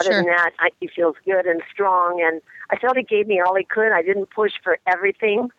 Other 0.00 0.10
Sure. 0.10 0.22
than 0.22 0.26
that, 0.26 0.50
I, 0.58 0.70
he 0.80 0.88
feels 0.88 1.16
good 1.24 1.46
and 1.46 1.62
strong, 1.72 2.20
and 2.22 2.42
I 2.70 2.76
felt 2.76 2.96
he 2.96 3.02
gave 3.02 3.26
me 3.26 3.40
all 3.40 3.54
he 3.54 3.64
could. 3.64 3.92
I 3.92 4.02
didn't 4.02 4.30
push 4.30 4.52
for 4.62 4.78
everything. 4.86 5.50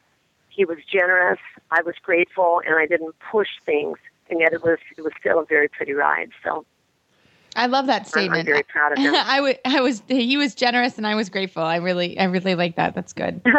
He 0.49 0.65
was 0.65 0.77
generous. 0.91 1.39
I 1.71 1.81
was 1.81 1.95
grateful, 2.01 2.61
and 2.65 2.75
I 2.75 2.85
didn't 2.85 3.15
push 3.31 3.49
things, 3.65 3.97
and 4.29 4.39
yet 4.39 4.53
it 4.53 4.63
was 4.63 4.77
it 4.97 5.01
was 5.01 5.13
still 5.19 5.39
a 5.39 5.45
very 5.45 5.67
pretty 5.67 5.93
ride. 5.93 6.29
So 6.43 6.65
I 7.55 7.65
love 7.65 7.87
that 7.87 8.07
statement. 8.07 8.41
I'm 8.41 8.45
very 8.45 8.63
proud 8.63 8.93
of 8.93 8.99
him. 8.99 9.13
I 9.17 9.41
would, 9.41 9.59
I 9.65 9.81
was, 9.81 10.03
he 10.07 10.37
was 10.37 10.53
generous, 10.53 10.97
and 10.97 11.07
I 11.07 11.15
was 11.15 11.29
grateful. 11.29 11.63
I 11.63 11.77
really, 11.77 12.19
I 12.19 12.25
really 12.25 12.53
like 12.53 12.75
that. 12.75 12.93
That's 12.93 13.13
good. 13.13 13.41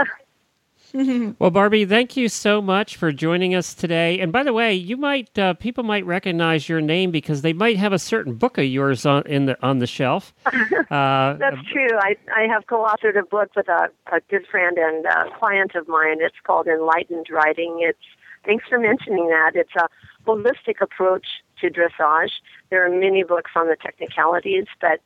Well, 1.38 1.50
Barbi, 1.50 1.84
thank 1.84 2.16
you 2.16 2.28
so 2.28 2.60
much 2.60 2.96
for 2.96 3.12
joining 3.12 3.54
us 3.54 3.74
today. 3.74 4.18
And 4.20 4.32
by 4.32 4.42
the 4.42 4.52
way, 4.52 4.74
you 4.74 4.96
might 4.96 5.38
uh, 5.38 5.54
people 5.54 5.84
might 5.84 6.04
recognize 6.06 6.68
your 6.68 6.80
name 6.80 7.10
because 7.10 7.42
they 7.42 7.52
might 7.52 7.76
have 7.76 7.92
a 7.92 7.98
certain 7.98 8.34
book 8.34 8.58
of 8.58 8.64
yours 8.64 9.06
on 9.06 9.22
in 9.26 9.46
the 9.46 9.56
on 9.64 9.78
the 9.78 9.86
shelf. 9.86 10.34
Uh, 10.90 11.34
That's 11.34 11.62
true. 11.70 11.90
I, 11.98 12.16
I 12.34 12.46
have 12.48 12.66
co-authored 12.66 13.18
a 13.18 13.22
book 13.22 13.50
with 13.54 13.68
a, 13.68 13.90
a 14.10 14.20
good 14.30 14.46
friend 14.50 14.78
and 14.78 15.04
client 15.38 15.74
of 15.74 15.86
mine. 15.86 16.16
It's 16.20 16.36
called 16.44 16.66
Enlightened 16.66 17.26
Riding. 17.30 17.80
It's 17.82 17.98
thanks 18.46 18.64
for 18.66 18.78
mentioning 18.78 19.28
that. 19.28 19.52
It's 19.54 19.74
a 19.76 19.88
holistic 20.26 20.80
approach 20.80 21.26
to 21.60 21.68
dressage. 21.68 22.30
There 22.70 22.86
are 22.86 22.90
many 22.90 23.22
books 23.22 23.50
on 23.54 23.66
the 23.66 23.76
technicalities, 23.76 24.64
but 24.80 25.00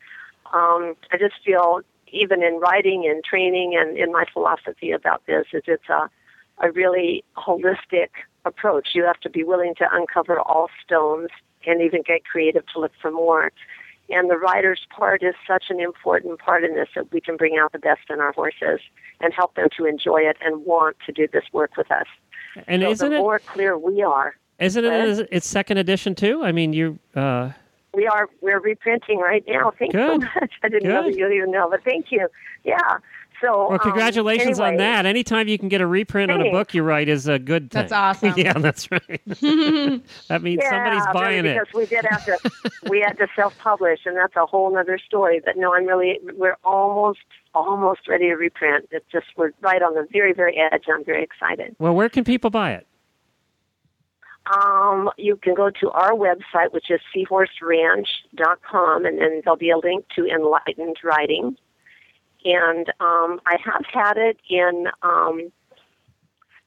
um, 0.52 0.94
I 1.10 1.18
just 1.18 1.34
feel 1.44 1.80
even 2.12 2.42
in 2.42 2.60
writing 2.60 3.06
and 3.08 3.24
training 3.24 3.76
and 3.78 3.96
in 3.96 4.12
my 4.12 4.24
philosophy 4.32 4.92
about 4.92 5.22
this 5.26 5.46
is 5.52 5.62
it's 5.66 5.88
a 5.88 6.08
a 6.58 6.70
really 6.70 7.24
holistic 7.36 8.08
approach. 8.44 8.88
You 8.94 9.04
have 9.04 9.20
to 9.20 9.30
be 9.30 9.44
willing 9.44 9.74
to 9.78 9.86
uncover 9.90 10.38
all 10.40 10.68
stones 10.84 11.28
and 11.66 11.80
even 11.80 12.02
get 12.02 12.24
creative 12.24 12.64
to 12.74 12.80
look 12.80 12.92
for 13.00 13.10
more. 13.10 13.52
And 14.10 14.30
the 14.30 14.36
rider's 14.36 14.86
part 14.90 15.22
is 15.22 15.34
such 15.46 15.64
an 15.70 15.80
important 15.80 16.38
part 16.38 16.64
in 16.64 16.74
this 16.74 16.88
that 16.94 17.12
we 17.12 17.20
can 17.20 17.36
bring 17.36 17.56
out 17.56 17.72
the 17.72 17.78
best 17.78 18.02
in 18.10 18.20
our 18.20 18.32
horses 18.32 18.80
and 19.20 19.32
help 19.32 19.54
them 19.54 19.68
to 19.76 19.86
enjoy 19.86 20.20
it 20.22 20.36
and 20.44 20.64
want 20.64 20.96
to 21.06 21.12
do 21.12 21.26
this 21.32 21.44
work 21.52 21.76
with 21.76 21.90
us. 21.90 22.06
and 22.66 22.82
so 22.82 22.90
isn't 22.90 23.10
the 23.10 23.16
it 23.16 23.20
more 23.20 23.38
clear 23.38 23.78
we 23.78 24.02
are, 24.02 24.36
isn't 24.58 24.84
it 24.84 25.28
its 25.30 25.46
second 25.46 25.78
edition 25.78 26.14
too? 26.14 26.42
I 26.44 26.52
mean, 26.52 26.72
you 26.72 26.98
uh, 27.14 27.50
we 27.94 28.06
are 28.06 28.28
we're 28.40 28.60
reprinting 28.60 29.18
right 29.18 29.44
now. 29.46 29.72
Thank 29.78 29.92
you 29.92 30.00
so 30.00 30.18
much. 30.18 30.52
I 30.62 30.68
didn't 30.68 30.88
know 30.88 31.02
Good. 31.02 31.14
that 31.14 31.18
you 31.18 31.28
even 31.28 31.50
know, 31.50 31.68
but 31.70 31.84
thank 31.84 32.06
you. 32.10 32.28
Yeah. 32.64 32.78
So 33.40 33.68
well, 33.68 33.72
um, 33.72 33.78
congratulations 33.80 34.60
on 34.60 34.76
that. 34.76 35.04
Anytime 35.04 35.48
you 35.48 35.58
can 35.58 35.68
get 35.68 35.80
a 35.80 35.86
reprint 35.86 36.30
on 36.30 36.40
a 36.40 36.50
book 36.52 36.74
you 36.74 36.84
write 36.84 37.08
is 37.08 37.26
a 37.26 37.40
good 37.40 37.72
thing. 37.72 37.82
That's 37.82 37.92
awesome. 37.92 38.34
yeah, 38.36 38.52
that's 38.52 38.88
right. 38.90 39.20
that 39.26 40.40
means 40.42 40.60
Yeah, 40.62 40.70
somebody's 40.70 41.02
really, 41.06 41.12
buying 41.12 41.46
it. 41.46 41.58
because 41.58 41.74
we 41.74 41.86
did 41.86 42.04
have 42.08 42.24
to 42.26 42.38
we 42.88 43.00
had 43.00 43.18
to 43.18 43.26
self 43.34 43.58
publish 43.58 44.00
and 44.06 44.16
that's 44.16 44.36
a 44.36 44.46
whole 44.46 44.76
other 44.78 44.96
story. 44.96 45.40
But 45.44 45.56
no, 45.56 45.74
I'm 45.74 45.86
really 45.86 46.20
we're 46.34 46.56
almost 46.62 47.18
almost 47.52 48.06
ready 48.08 48.28
to 48.28 48.34
reprint. 48.34 48.88
It's 48.92 49.10
just 49.10 49.26
we're 49.36 49.50
right 49.60 49.82
on 49.82 49.94
the 49.94 50.06
very, 50.12 50.32
very 50.32 50.56
edge. 50.56 50.84
I'm 50.92 51.04
very 51.04 51.24
excited. 51.24 51.74
Well, 51.80 51.94
where 51.94 52.08
can 52.08 52.22
people 52.22 52.50
buy 52.50 52.72
it? 52.74 52.86
Um, 54.46 55.10
you 55.16 55.36
can 55.36 55.54
go 55.54 55.70
to 55.80 55.90
our 55.90 56.12
website, 56.12 56.72
which 56.72 56.90
is 56.90 57.00
seahorseranch.com, 57.14 59.04
and 59.04 59.18
then 59.20 59.40
there'll 59.44 59.56
be 59.56 59.70
a 59.70 59.78
link 59.78 60.06
to 60.16 60.26
Enlightened 60.26 60.96
Riding. 61.04 61.56
And 62.44 62.88
um, 63.00 63.40
I 63.46 63.56
have 63.64 63.84
had 63.92 64.16
it 64.16 64.38
in 64.48 64.88
um, 65.02 65.52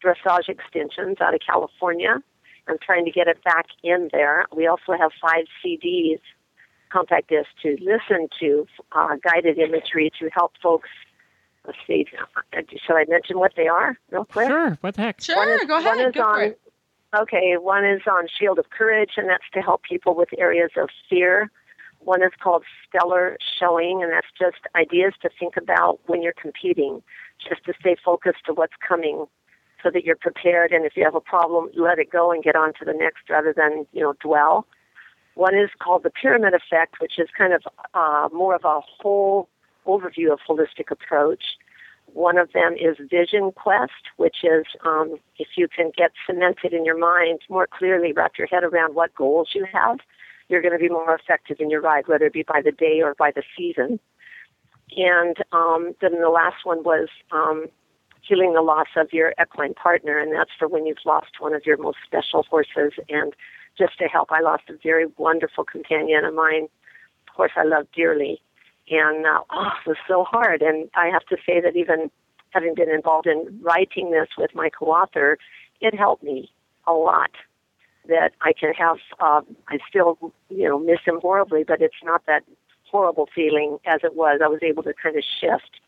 dressage 0.03 0.47
extensions 0.47 1.17
out 1.19 1.33
of 1.33 1.41
California. 1.45 2.21
I'm 2.67 2.77
trying 2.81 3.05
to 3.05 3.11
get 3.11 3.27
it 3.27 3.43
back 3.43 3.65
in 3.83 4.09
there. 4.11 4.45
We 4.55 4.67
also 4.67 4.93
have 4.97 5.11
five 5.21 5.45
CDs, 5.63 6.19
compact 6.89 7.29
discs, 7.29 7.49
to 7.63 7.77
listen 7.81 8.27
to, 8.39 8.65
uh, 8.93 9.17
guided 9.21 9.57
imagery 9.59 10.11
to 10.19 10.29
help 10.33 10.53
folks. 10.63 10.89
Let's 11.65 11.77
see, 11.87 12.05
uh, 12.53 12.61
should 12.85 12.95
I 12.95 13.05
mention 13.09 13.39
what 13.39 13.53
they 13.57 13.67
are 13.67 13.97
real 14.11 14.23
quick? 14.25 14.47
Sure. 14.47 14.77
What 14.81 14.95
the 14.95 15.01
heck? 15.01 15.19
Sure, 15.21 15.55
is- 15.55 15.65
go 15.65 15.75
one 15.75 15.85
ahead. 15.85 16.07
is 16.07 16.13
Go 16.13 16.21
for 16.23 16.29
on- 16.29 16.41
it. 16.43 16.59
Okay, 17.17 17.55
one 17.57 17.85
is 17.85 18.01
on 18.11 18.27
Shield 18.27 18.59
of 18.59 18.69
Courage, 18.71 19.11
and 19.15 19.29
that's 19.29 19.49
to 19.53 19.61
help 19.61 19.83
people 19.83 20.15
with 20.15 20.29
areas 20.37 20.71
of 20.75 20.89
fear. 21.09 21.49
One 21.99 22.21
is 22.21 22.31
called 22.43 22.63
Stellar 22.85 23.37
Showing, 23.57 24.03
and 24.03 24.11
that's 24.11 24.27
just 24.37 24.57
ideas 24.75 25.13
to 25.21 25.29
think 25.39 25.55
about 25.55 25.99
when 26.07 26.21
you're 26.21 26.33
competing, 26.33 27.01
just 27.47 27.63
to 27.65 27.73
stay 27.79 27.95
focused 28.03 28.45
to 28.47 28.53
what's 28.53 28.73
coming 28.85 29.25
so 29.81 29.89
that 29.91 30.03
you're 30.03 30.17
prepared. 30.17 30.71
And 30.71 30.85
if 30.85 30.97
you 30.97 31.05
have 31.05 31.15
a 31.15 31.21
problem, 31.21 31.69
let 31.75 31.99
it 31.99 32.11
go 32.11 32.31
and 32.31 32.43
get 32.43 32.55
on 32.55 32.73
to 32.79 32.85
the 32.85 32.93
next 32.93 33.29
rather 33.29 33.53
than, 33.55 33.85
you 33.93 34.01
know, 34.01 34.13
dwell. 34.21 34.67
One 35.35 35.55
is 35.55 35.69
called 35.81 36.03
the 36.03 36.09
Pyramid 36.09 36.53
Effect, 36.53 36.95
which 36.99 37.17
is 37.17 37.29
kind 37.37 37.53
of 37.53 37.63
uh, 37.93 38.27
more 38.33 38.55
of 38.55 38.65
a 38.65 38.81
whole 38.81 39.47
overview 39.87 40.33
of 40.33 40.39
holistic 40.47 40.91
approach. 40.91 41.43
One 42.15 42.37
of 42.37 42.53
them 42.53 42.75
is 42.75 42.95
Vision 43.09 43.51
Quest, 43.51 43.91
which 44.15 44.37
is 44.41 44.65
um, 44.85 45.17
if 45.37 45.49
you 45.57 45.67
can 45.67 45.91
get 45.97 46.11
cemented 46.25 46.71
in 46.71 46.85
your 46.85 46.97
mind 46.97 47.41
more 47.49 47.67
clearly, 47.67 48.13
wrap 48.13 48.37
your 48.37 48.47
head 48.47 48.63
around 48.63 48.95
what 48.95 49.13
goals 49.13 49.49
you 49.53 49.65
have, 49.73 49.97
you're 50.47 50.61
going 50.61 50.71
to 50.71 50.79
be 50.79 50.87
more 50.87 51.13
effective 51.13 51.57
in 51.59 51.69
your 51.69 51.81
ride, 51.81 52.07
whether 52.07 52.27
it 52.27 52.31
be 52.31 52.43
by 52.43 52.61
the 52.63 52.71
day 52.71 53.01
or 53.03 53.15
by 53.19 53.31
the 53.35 53.43
season. 53.57 53.99
And 54.95 55.35
um, 55.51 55.93
then 55.99 56.21
the 56.21 56.29
last 56.29 56.63
one 56.63 56.83
was 56.83 57.09
um, 57.33 57.65
healing 58.21 58.53
the 58.53 58.61
loss 58.61 58.87
of 58.95 59.11
your 59.11 59.33
equine 59.41 59.73
partner, 59.73 60.17
and 60.17 60.33
that's 60.33 60.51
for 60.57 60.69
when 60.69 60.85
you've 60.85 61.05
lost 61.05 61.41
one 61.41 61.53
of 61.53 61.65
your 61.65 61.75
most 61.75 61.97
special 62.05 62.43
horses. 62.49 62.93
And 63.09 63.33
just 63.77 63.97
to 63.97 64.05
help, 64.05 64.31
I 64.31 64.39
lost 64.39 64.63
a 64.69 64.77
very 64.81 65.07
wonderful 65.17 65.65
companion 65.65 66.23
of 66.23 66.33
mine, 66.33 66.69
horse 67.35 67.51
I 67.57 67.65
love 67.65 67.87
dearly, 67.93 68.41
and 68.89 69.25
uh, 69.25 69.41
oh, 69.49 69.69
it 69.85 69.89
was 69.89 69.97
so 70.07 70.23
hard. 70.23 70.61
And 70.61 70.89
I 70.95 71.07
have 71.07 71.25
to 71.27 71.37
say 71.45 71.61
that 71.61 71.75
even 71.75 72.11
having 72.51 72.75
been 72.75 72.89
involved 72.89 73.27
in 73.27 73.59
writing 73.61 74.11
this 74.11 74.29
with 74.37 74.51
my 74.53 74.69
co-author, 74.69 75.37
it 75.81 75.95
helped 75.95 76.23
me 76.23 76.51
a 76.87 76.93
lot. 76.93 77.31
That 78.07 78.33
I 78.41 78.53
can 78.53 78.71
have, 78.75 78.97
uh, 79.19 79.41
I 79.67 79.79
still, 79.89 80.19
you 80.49 80.69
know, 80.69 80.77
miss 80.77 80.99
him 81.03 81.19
horribly, 81.19 81.63
but 81.63 81.81
it's 81.81 81.95
not 82.03 82.23
that 82.27 82.43
horrible 82.83 83.27
feeling 83.33 83.79
as 83.87 84.01
it 84.03 84.15
was. 84.15 84.41
I 84.43 84.47
was 84.47 84.59
able 84.61 84.83
to 84.83 84.93
kind 84.93 85.17
of 85.17 85.23
shift. 85.23 85.79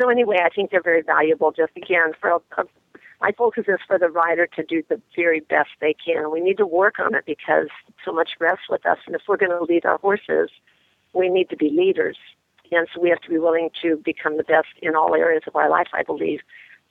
So 0.00 0.08
anyway, 0.08 0.38
I 0.42 0.48
think 0.48 0.70
they're 0.70 0.82
very 0.82 1.02
valuable. 1.02 1.52
Just 1.52 1.72
again, 1.76 2.12
for 2.18 2.30
a, 2.30 2.36
a, 2.56 2.64
my 3.20 3.32
focus 3.32 3.64
is 3.68 3.78
for 3.86 3.98
the 3.98 4.08
rider 4.08 4.46
to 4.56 4.62
do 4.62 4.82
the 4.88 5.00
very 5.14 5.40
best 5.40 5.70
they 5.80 5.94
can. 5.94 6.30
We 6.30 6.40
need 6.40 6.56
to 6.56 6.66
work 6.66 6.98
on 6.98 7.14
it 7.14 7.24
because 7.26 7.68
so 8.04 8.12
much 8.12 8.30
rests 8.40 8.64
with 8.70 8.86
us, 8.86 8.98
and 9.06 9.14
if 9.14 9.22
we're 9.28 9.36
going 9.36 9.52
to 9.52 9.62
lead 9.62 9.84
our 9.84 9.98
horses, 9.98 10.50
we 11.16 11.28
need 11.28 11.50
to 11.50 11.56
be 11.56 11.70
leaders. 11.70 12.16
And 12.72 12.86
so 12.92 13.00
we 13.00 13.08
have 13.10 13.20
to 13.22 13.28
be 13.28 13.38
willing 13.38 13.70
to 13.82 13.96
become 14.04 14.36
the 14.36 14.44
best 14.44 14.68
in 14.82 14.94
all 14.94 15.14
areas 15.14 15.44
of 15.46 15.56
our 15.56 15.70
life, 15.70 15.88
I 15.92 16.02
believe, 16.02 16.40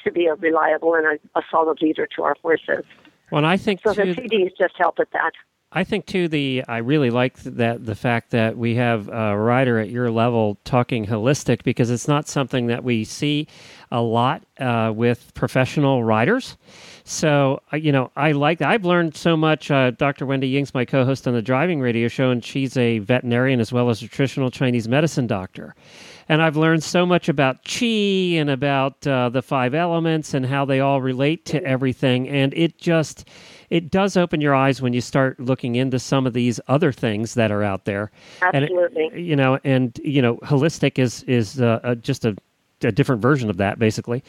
to 0.03 0.11
be 0.11 0.25
a 0.25 0.35
reliable 0.35 0.95
and 0.95 1.05
a, 1.05 1.39
a 1.39 1.43
solid 1.51 1.81
leader 1.81 2.07
to 2.15 2.23
our 2.23 2.35
horses. 2.41 2.85
Well, 3.31 3.45
I 3.45 3.57
think 3.57 3.81
So 3.83 3.93
the 3.93 4.03
CDs 4.03 4.51
just 4.57 4.75
help 4.77 4.99
with 4.99 5.11
that. 5.11 5.33
I 5.75 5.83
think 5.83 6.05
too 6.05 6.29
the 6.29 6.63
I 6.69 6.77
really 6.77 7.09
like 7.09 7.35
that 7.43 7.85
the 7.85 7.95
fact 7.95 8.31
that 8.31 8.57
we 8.57 8.75
have 8.75 9.09
a 9.09 9.37
writer 9.37 9.77
at 9.77 9.89
your 9.89 10.09
level 10.09 10.57
talking 10.63 11.05
holistic 11.05 11.63
because 11.63 11.89
it's 11.89 12.07
not 12.07 12.29
something 12.29 12.67
that 12.67 12.85
we 12.85 13.03
see 13.03 13.49
a 13.91 14.01
lot 14.01 14.41
uh, 14.57 14.93
with 14.95 15.33
professional 15.33 16.01
writers. 16.05 16.55
So 17.03 17.61
uh, 17.73 17.75
you 17.75 17.91
know 17.91 18.09
I 18.15 18.31
like 18.31 18.61
I've 18.61 18.85
learned 18.85 19.17
so 19.17 19.35
much. 19.35 19.69
Uh, 19.69 19.91
Dr. 19.91 20.25
Wendy 20.25 20.47
Ying's 20.47 20.73
my 20.73 20.85
co-host 20.85 21.27
on 21.27 21.33
the 21.33 21.41
driving 21.41 21.81
radio 21.81 22.07
show, 22.07 22.31
and 22.31 22.43
she's 22.43 22.77
a 22.77 22.99
veterinarian 22.99 23.59
as 23.59 23.73
well 23.73 23.89
as 23.89 24.01
a 24.01 24.07
traditional 24.07 24.49
Chinese 24.49 24.87
medicine 24.87 25.27
doctor. 25.27 25.75
And 26.29 26.41
I've 26.41 26.55
learned 26.55 26.83
so 26.83 27.05
much 27.05 27.27
about 27.27 27.65
qi 27.65 28.37
and 28.37 28.49
about 28.49 29.05
uh, 29.05 29.27
the 29.27 29.41
five 29.41 29.75
elements 29.75 30.33
and 30.33 30.45
how 30.45 30.63
they 30.63 30.79
all 30.79 31.01
relate 31.01 31.45
to 31.47 31.61
everything. 31.63 32.29
And 32.29 32.53
it 32.53 32.77
just 32.77 33.27
it 33.69 33.89
does 33.91 34.17
open 34.17 34.41
your 34.41 34.53
eyes 34.55 34.81
when 34.81 34.93
you 34.93 35.01
start 35.01 35.39
looking 35.39 35.75
into 35.75 35.99
some 35.99 36.25
of 36.27 36.33
these 36.33 36.59
other 36.67 36.91
things 36.91 37.33
that 37.35 37.51
are 37.51 37.63
out 37.63 37.85
there. 37.85 38.11
And 38.53 38.65
it- 38.65 38.71
Absolutely. 38.71 39.21
you 39.21 39.35
know, 39.35 39.59
and 39.63 39.97
you 40.03 40.21
know, 40.21 40.35
holistic 40.37 40.97
is 40.99 41.23
is 41.23 41.61
uh, 41.61 41.79
uh, 41.83 41.95
just 41.95 42.25
a, 42.25 42.35
a 42.81 42.91
different 42.91 43.21
version 43.21 43.49
of 43.49 43.57
that, 43.57 43.79
basically. 43.79 44.23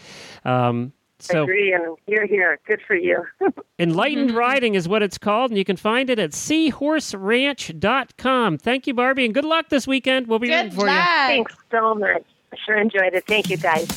Um, 0.44 0.92
So 1.18 1.42
agree, 1.44 1.72
and 1.72 1.96
you're 2.06 2.26
here. 2.26 2.58
Good 2.66 2.80
for 2.86 2.94
you. 2.94 3.24
Enlightened 3.78 4.32
Riding 4.36 4.74
is 4.74 4.86
what 4.86 5.02
it's 5.02 5.16
called, 5.18 5.50
and 5.50 5.56
you 5.58 5.64
can 5.64 5.76
find 5.76 6.10
it 6.10 6.18
at 6.18 6.30
seahorseranch.com. 6.32 8.58
Thank 8.58 8.86
you, 8.86 8.92
Barbi, 8.94 9.24
and 9.24 9.32
good 9.34 9.44
luck 9.46 9.68
this 9.70 9.86
weekend. 9.86 10.26
We'll 10.26 10.38
be 10.38 10.48
Good 10.48 10.64
rooting 10.74 10.78
for 10.78 10.86
luck. 10.86 11.06
Thanks 11.08 11.54
so 11.70 11.94
much. 11.94 12.22
I 12.52 12.56
sure 12.64 12.76
enjoyed 12.78 13.14
it. 13.14 13.24
Thank 13.26 13.48
you, 13.50 13.56
guys. 13.56 13.88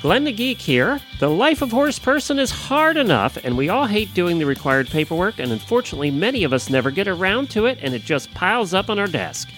Glenn 0.00 0.22
the 0.22 0.32
Geek 0.32 0.60
here. 0.60 1.00
The 1.18 1.28
life 1.28 1.60
of 1.60 1.72
horse 1.72 1.98
person 1.98 2.38
is 2.38 2.52
hard 2.52 2.96
enough, 2.96 3.36
and 3.42 3.56
we 3.56 3.68
all 3.68 3.86
hate 3.86 4.14
doing 4.14 4.38
the 4.38 4.46
required 4.46 4.88
paperwork, 4.88 5.40
and 5.40 5.50
unfortunately, 5.50 6.12
many 6.12 6.44
of 6.44 6.52
us 6.52 6.70
never 6.70 6.92
get 6.92 7.08
around 7.08 7.50
to 7.50 7.66
it, 7.66 7.78
and 7.82 7.92
it 7.92 8.04
just 8.04 8.32
piles 8.32 8.72
up 8.72 8.90
on 8.90 9.00
our 9.00 9.08
desk. 9.08 9.48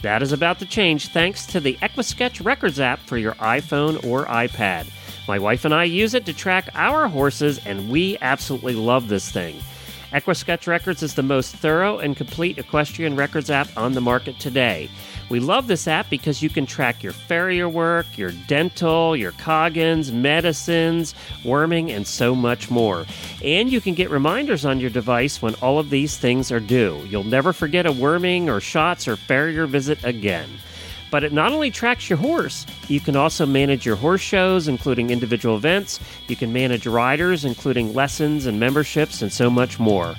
That 0.00 0.22
is 0.22 0.32
about 0.32 0.58
to 0.60 0.64
change 0.64 1.08
thanks 1.08 1.44
to 1.48 1.60
the 1.60 1.76
Equisketch 1.82 2.42
Records 2.42 2.80
app 2.80 2.98
for 3.00 3.18
your 3.18 3.34
iPhone 3.34 4.02
or 4.02 4.24
iPad. 4.24 4.86
My 5.28 5.38
wife 5.38 5.66
and 5.66 5.74
I 5.74 5.84
use 5.84 6.14
it 6.14 6.24
to 6.24 6.32
track 6.32 6.70
our 6.74 7.06
horses, 7.06 7.60
and 7.66 7.90
we 7.90 8.16
absolutely 8.22 8.76
love 8.76 9.08
this 9.08 9.30
thing. 9.30 9.60
Equisketch 10.12 10.66
Records 10.66 11.04
is 11.04 11.14
the 11.14 11.22
most 11.22 11.54
thorough 11.54 11.98
and 11.98 12.16
complete 12.16 12.58
equestrian 12.58 13.14
records 13.14 13.48
app 13.48 13.68
on 13.76 13.92
the 13.92 14.00
market 14.00 14.40
today. 14.40 14.90
We 15.28 15.38
love 15.38 15.68
this 15.68 15.86
app 15.86 16.10
because 16.10 16.42
you 16.42 16.50
can 16.50 16.66
track 16.66 17.04
your 17.04 17.12
farrier 17.12 17.68
work, 17.68 18.18
your 18.18 18.32
dental, 18.48 19.16
your 19.16 19.30
coggins, 19.32 20.10
medicines, 20.10 21.14
worming, 21.44 21.92
and 21.92 22.04
so 22.04 22.34
much 22.34 22.68
more. 22.68 23.06
And 23.44 23.70
you 23.70 23.80
can 23.80 23.94
get 23.94 24.10
reminders 24.10 24.64
on 24.64 24.80
your 24.80 24.90
device 24.90 25.40
when 25.40 25.54
all 25.56 25.78
of 25.78 25.90
these 25.90 26.18
things 26.18 26.50
are 26.50 26.58
due. 26.58 27.00
You'll 27.08 27.22
never 27.22 27.52
forget 27.52 27.86
a 27.86 27.92
worming 27.92 28.50
or 28.50 28.58
shots 28.58 29.06
or 29.06 29.14
farrier 29.14 29.66
visit 29.66 30.02
again. 30.02 30.48
But 31.10 31.24
it 31.24 31.32
not 31.32 31.52
only 31.52 31.70
tracks 31.70 32.08
your 32.08 32.18
horse, 32.18 32.66
you 32.88 33.00
can 33.00 33.16
also 33.16 33.46
manage 33.46 33.84
your 33.84 33.96
horse 33.96 34.20
shows, 34.20 34.68
including 34.68 35.10
individual 35.10 35.56
events. 35.56 36.00
You 36.28 36.36
can 36.36 36.52
manage 36.52 36.86
riders, 36.86 37.44
including 37.44 37.94
lessons 37.94 38.46
and 38.46 38.60
memberships, 38.60 39.22
and 39.22 39.32
so 39.32 39.50
much 39.50 39.78
more. 39.78 40.14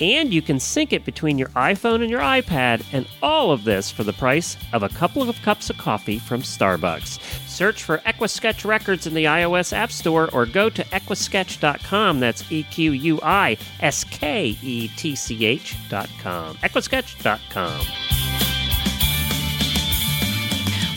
And 0.00 0.34
you 0.34 0.42
can 0.42 0.58
sync 0.58 0.92
it 0.92 1.04
between 1.04 1.38
your 1.38 1.50
iPhone 1.50 2.00
and 2.02 2.10
your 2.10 2.20
iPad, 2.20 2.84
and 2.92 3.06
all 3.22 3.52
of 3.52 3.62
this 3.62 3.88
for 3.90 4.02
the 4.02 4.12
price 4.12 4.56
of 4.72 4.82
a 4.82 4.88
couple 4.88 5.28
of 5.28 5.40
cups 5.42 5.70
of 5.70 5.78
coffee 5.78 6.18
from 6.18 6.42
Starbucks. 6.42 7.20
Search 7.48 7.84
for 7.84 7.98
Equisketch 7.98 8.64
Records 8.64 9.06
in 9.06 9.14
the 9.14 9.26
iOS 9.26 9.72
App 9.72 9.92
Store 9.92 10.28
or 10.32 10.46
go 10.46 10.68
to 10.70 10.82
equisketch.com. 10.86 12.18
That's 12.18 12.50
E 12.50 12.64
Q 12.64 12.92
U 12.92 13.20
I 13.22 13.56
S 13.80 14.02
K 14.02 14.56
E 14.62 14.88
T 14.96 15.14
C 15.14 15.44
H.com. 15.46 16.56
Equisketch.com. 16.56 18.21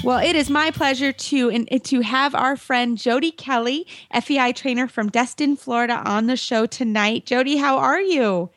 Well, 0.06 0.20
it 0.20 0.36
is 0.36 0.52
my 0.52 0.70
pleasure 0.70 1.12
to 1.12 1.50
and 1.50 1.84
to 1.86 2.02
have 2.02 2.36
our 2.36 2.56
friend 2.56 2.96
Jodie 2.96 3.36
Kelly, 3.36 3.88
FEI 4.13 4.54
trainer 4.54 4.88
from 4.88 5.10
Destin, 5.10 5.56
Florida, 5.56 5.96
on 6.06 6.28
the 6.28 6.38
show 6.38 6.68
tonight. 6.68 7.26
Jodie, 7.26 7.58
how 7.58 7.80
are 7.80 8.00
you? 8.00 8.52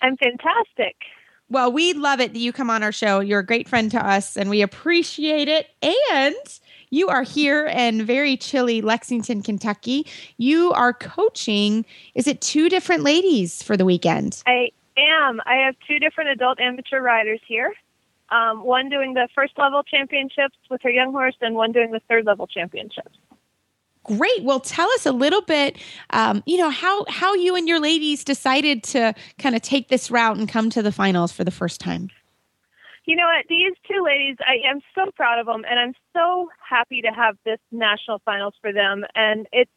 I'm 0.00 0.16
fantastic. 0.16 0.94
Well, 1.48 1.72
we 1.72 1.92
love 1.92 2.20
it 2.20 2.34
that 2.34 2.38
you 2.38 2.52
come 2.52 2.70
on 2.70 2.84
our 2.84 2.92
show. 2.92 3.18
You're 3.18 3.40
a 3.40 3.46
great 3.46 3.68
friend 3.68 3.90
to 3.90 3.98
us, 3.98 4.36
and 4.36 4.48
we 4.48 4.62
appreciate 4.62 5.48
it. 5.48 5.66
And 6.06 6.36
you 6.90 7.08
are 7.08 7.24
here 7.24 7.66
in 7.66 8.06
very 8.06 8.36
chilly 8.36 8.80
Lexington, 8.80 9.42
Kentucky. 9.42 10.06
You 10.36 10.70
are 10.74 10.92
coaching. 10.92 11.84
Is 12.14 12.28
it 12.28 12.40
two 12.40 12.68
different 12.68 13.02
ladies 13.02 13.60
for 13.60 13.76
the 13.76 13.84
weekend? 13.84 14.40
I 14.46 14.70
am. 14.96 15.40
I 15.46 15.56
have 15.66 15.74
two 15.88 15.98
different 15.98 16.30
adult 16.30 16.60
amateur 16.60 17.00
riders 17.00 17.40
here. 17.48 17.74
Um, 18.30 18.64
one 18.64 18.88
doing 18.88 19.14
the 19.14 19.28
first 19.34 19.52
level 19.56 19.82
championships 19.82 20.56
with 20.68 20.82
her 20.82 20.90
young 20.90 21.12
horse, 21.12 21.36
and 21.40 21.54
one 21.54 21.72
doing 21.72 21.92
the 21.92 22.00
third 22.08 22.26
level 22.26 22.46
championships. 22.46 23.16
Great. 24.02 24.42
Well, 24.42 24.60
tell 24.60 24.88
us 24.92 25.04
a 25.04 25.12
little 25.12 25.42
bit. 25.42 25.78
Um, 26.10 26.42
you 26.46 26.58
know 26.58 26.70
how 26.70 27.04
how 27.08 27.34
you 27.34 27.56
and 27.56 27.68
your 27.68 27.80
ladies 27.80 28.24
decided 28.24 28.84
to 28.84 29.14
kind 29.38 29.54
of 29.56 29.62
take 29.62 29.88
this 29.88 30.10
route 30.10 30.36
and 30.36 30.48
come 30.48 30.70
to 30.70 30.82
the 30.82 30.92
finals 30.92 31.32
for 31.32 31.44
the 31.44 31.50
first 31.50 31.80
time. 31.80 32.10
You 33.04 33.14
know 33.14 33.24
what? 33.26 33.46
These 33.48 33.74
two 33.88 34.02
ladies, 34.04 34.36
I 34.40 34.68
am 34.68 34.80
so 34.94 35.12
proud 35.12 35.38
of 35.38 35.46
them, 35.46 35.64
and 35.68 35.78
I'm 35.78 35.94
so 36.12 36.48
happy 36.68 37.02
to 37.02 37.08
have 37.08 37.36
this 37.44 37.60
national 37.70 38.20
finals 38.24 38.54
for 38.60 38.72
them. 38.72 39.04
And 39.14 39.46
it's 39.52 39.70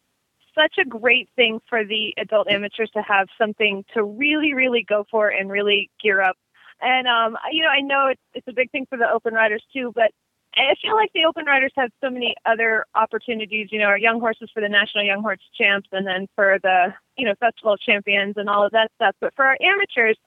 such 0.55 0.77
a 0.79 0.85
great 0.85 1.29
thing 1.35 1.59
for 1.69 1.85
the 1.85 2.13
adult 2.17 2.49
amateurs 2.49 2.89
to 2.91 3.01
have 3.01 3.27
something 3.37 3.85
to 3.93 4.03
really, 4.03 4.53
really 4.53 4.83
go 4.83 5.05
for 5.09 5.29
and 5.29 5.49
really 5.49 5.89
gear 6.01 6.21
up. 6.21 6.37
And 6.81 7.07
um, 7.07 7.37
you 7.51 7.63
know, 7.63 7.69
I 7.69 7.81
know 7.81 8.07
it's 8.07 8.21
it's 8.33 8.47
a 8.47 8.53
big 8.53 8.71
thing 8.71 8.85
for 8.89 8.97
the 8.97 9.09
open 9.09 9.33
riders 9.33 9.63
too, 9.73 9.91
but 9.95 10.11
I 10.55 10.75
feel 10.81 10.95
like 10.95 11.11
the 11.13 11.25
open 11.25 11.45
riders 11.45 11.71
have 11.75 11.91
so 12.01 12.09
many 12.09 12.35
other 12.45 12.85
opportunities. 12.95 13.69
You 13.71 13.79
know, 13.79 13.85
our 13.85 13.97
young 13.97 14.19
horses 14.19 14.49
for 14.53 14.61
the 14.61 14.69
national 14.69 15.05
young 15.05 15.21
horse 15.21 15.39
champs, 15.57 15.89
and 15.91 16.07
then 16.07 16.27
for 16.35 16.57
the 16.61 16.93
you 17.17 17.25
know 17.25 17.35
festival 17.39 17.77
champions 17.77 18.35
and 18.37 18.49
all 18.49 18.65
of 18.65 18.71
that 18.71 18.91
stuff. 18.95 19.15
But 19.19 19.35
for 19.35 19.45
our 19.45 19.57
amateurs, 19.61 20.17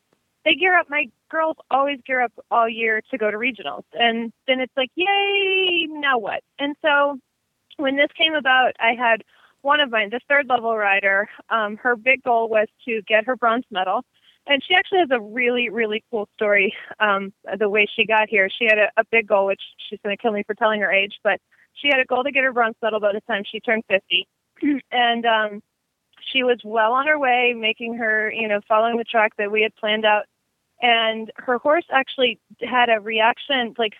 they 0.44 0.54
gear 0.54 0.78
up. 0.78 0.88
My 0.90 1.06
girls 1.30 1.56
always 1.70 2.00
gear 2.06 2.20
up 2.20 2.32
all 2.50 2.68
year 2.68 3.02
to 3.10 3.18
go 3.18 3.30
to 3.30 3.36
regionals, 3.36 3.84
and 3.94 4.32
then 4.46 4.60
it's 4.60 4.76
like, 4.76 4.90
yay! 4.94 5.86
Now 5.88 6.18
what? 6.18 6.42
And 6.58 6.76
so 6.82 7.18
when 7.76 7.96
this 7.96 8.10
came 8.16 8.34
about, 8.34 8.72
I 8.78 8.92
had 8.94 9.24
one 9.62 9.80
of 9.80 9.90
mine, 9.90 10.10
the 10.10 10.20
third 10.28 10.46
level 10.48 10.76
rider. 10.76 11.28
Um, 11.50 11.76
her 11.78 11.96
big 11.96 12.22
goal 12.22 12.48
was 12.48 12.68
to 12.84 13.00
get 13.02 13.26
her 13.26 13.36
bronze 13.36 13.64
medal 13.70 14.04
and 14.46 14.62
she 14.66 14.74
actually 14.74 14.98
has 14.98 15.10
a 15.10 15.20
really 15.20 15.68
really 15.68 16.02
cool 16.10 16.28
story 16.34 16.74
um 17.00 17.32
the 17.58 17.68
way 17.68 17.86
she 17.94 18.06
got 18.06 18.28
here. 18.28 18.48
She 18.48 18.64
had 18.64 18.78
a, 18.78 18.88
a 18.96 19.04
big 19.10 19.26
goal 19.26 19.46
which 19.46 19.60
she's 19.88 19.98
going 20.04 20.16
to 20.16 20.20
kill 20.20 20.32
me 20.32 20.42
for 20.46 20.54
telling 20.54 20.80
her 20.80 20.92
age 20.92 21.14
but 21.22 21.40
she 21.74 21.88
had 21.88 22.00
a 22.00 22.04
goal 22.04 22.24
to 22.24 22.32
get 22.32 22.44
her 22.44 22.52
bronze 22.52 22.76
medal 22.82 23.00
by 23.00 23.12
the 23.12 23.20
time 23.22 23.42
she 23.50 23.60
turned 23.60 23.84
50 23.88 24.28
and 24.92 25.26
um 25.26 25.62
she 26.32 26.42
was 26.42 26.58
well 26.64 26.92
on 26.92 27.06
her 27.06 27.18
way 27.18 27.54
making 27.56 27.94
her 27.94 28.32
you 28.32 28.48
know 28.48 28.60
following 28.68 28.96
the 28.96 29.04
track 29.04 29.32
that 29.38 29.50
we 29.50 29.62
had 29.62 29.74
planned 29.76 30.04
out. 30.04 30.24
And 30.80 31.30
her 31.36 31.58
horse 31.58 31.84
actually 31.92 32.40
had 32.60 32.88
a 32.88 33.00
reaction 33.00 33.74
like 33.78 33.92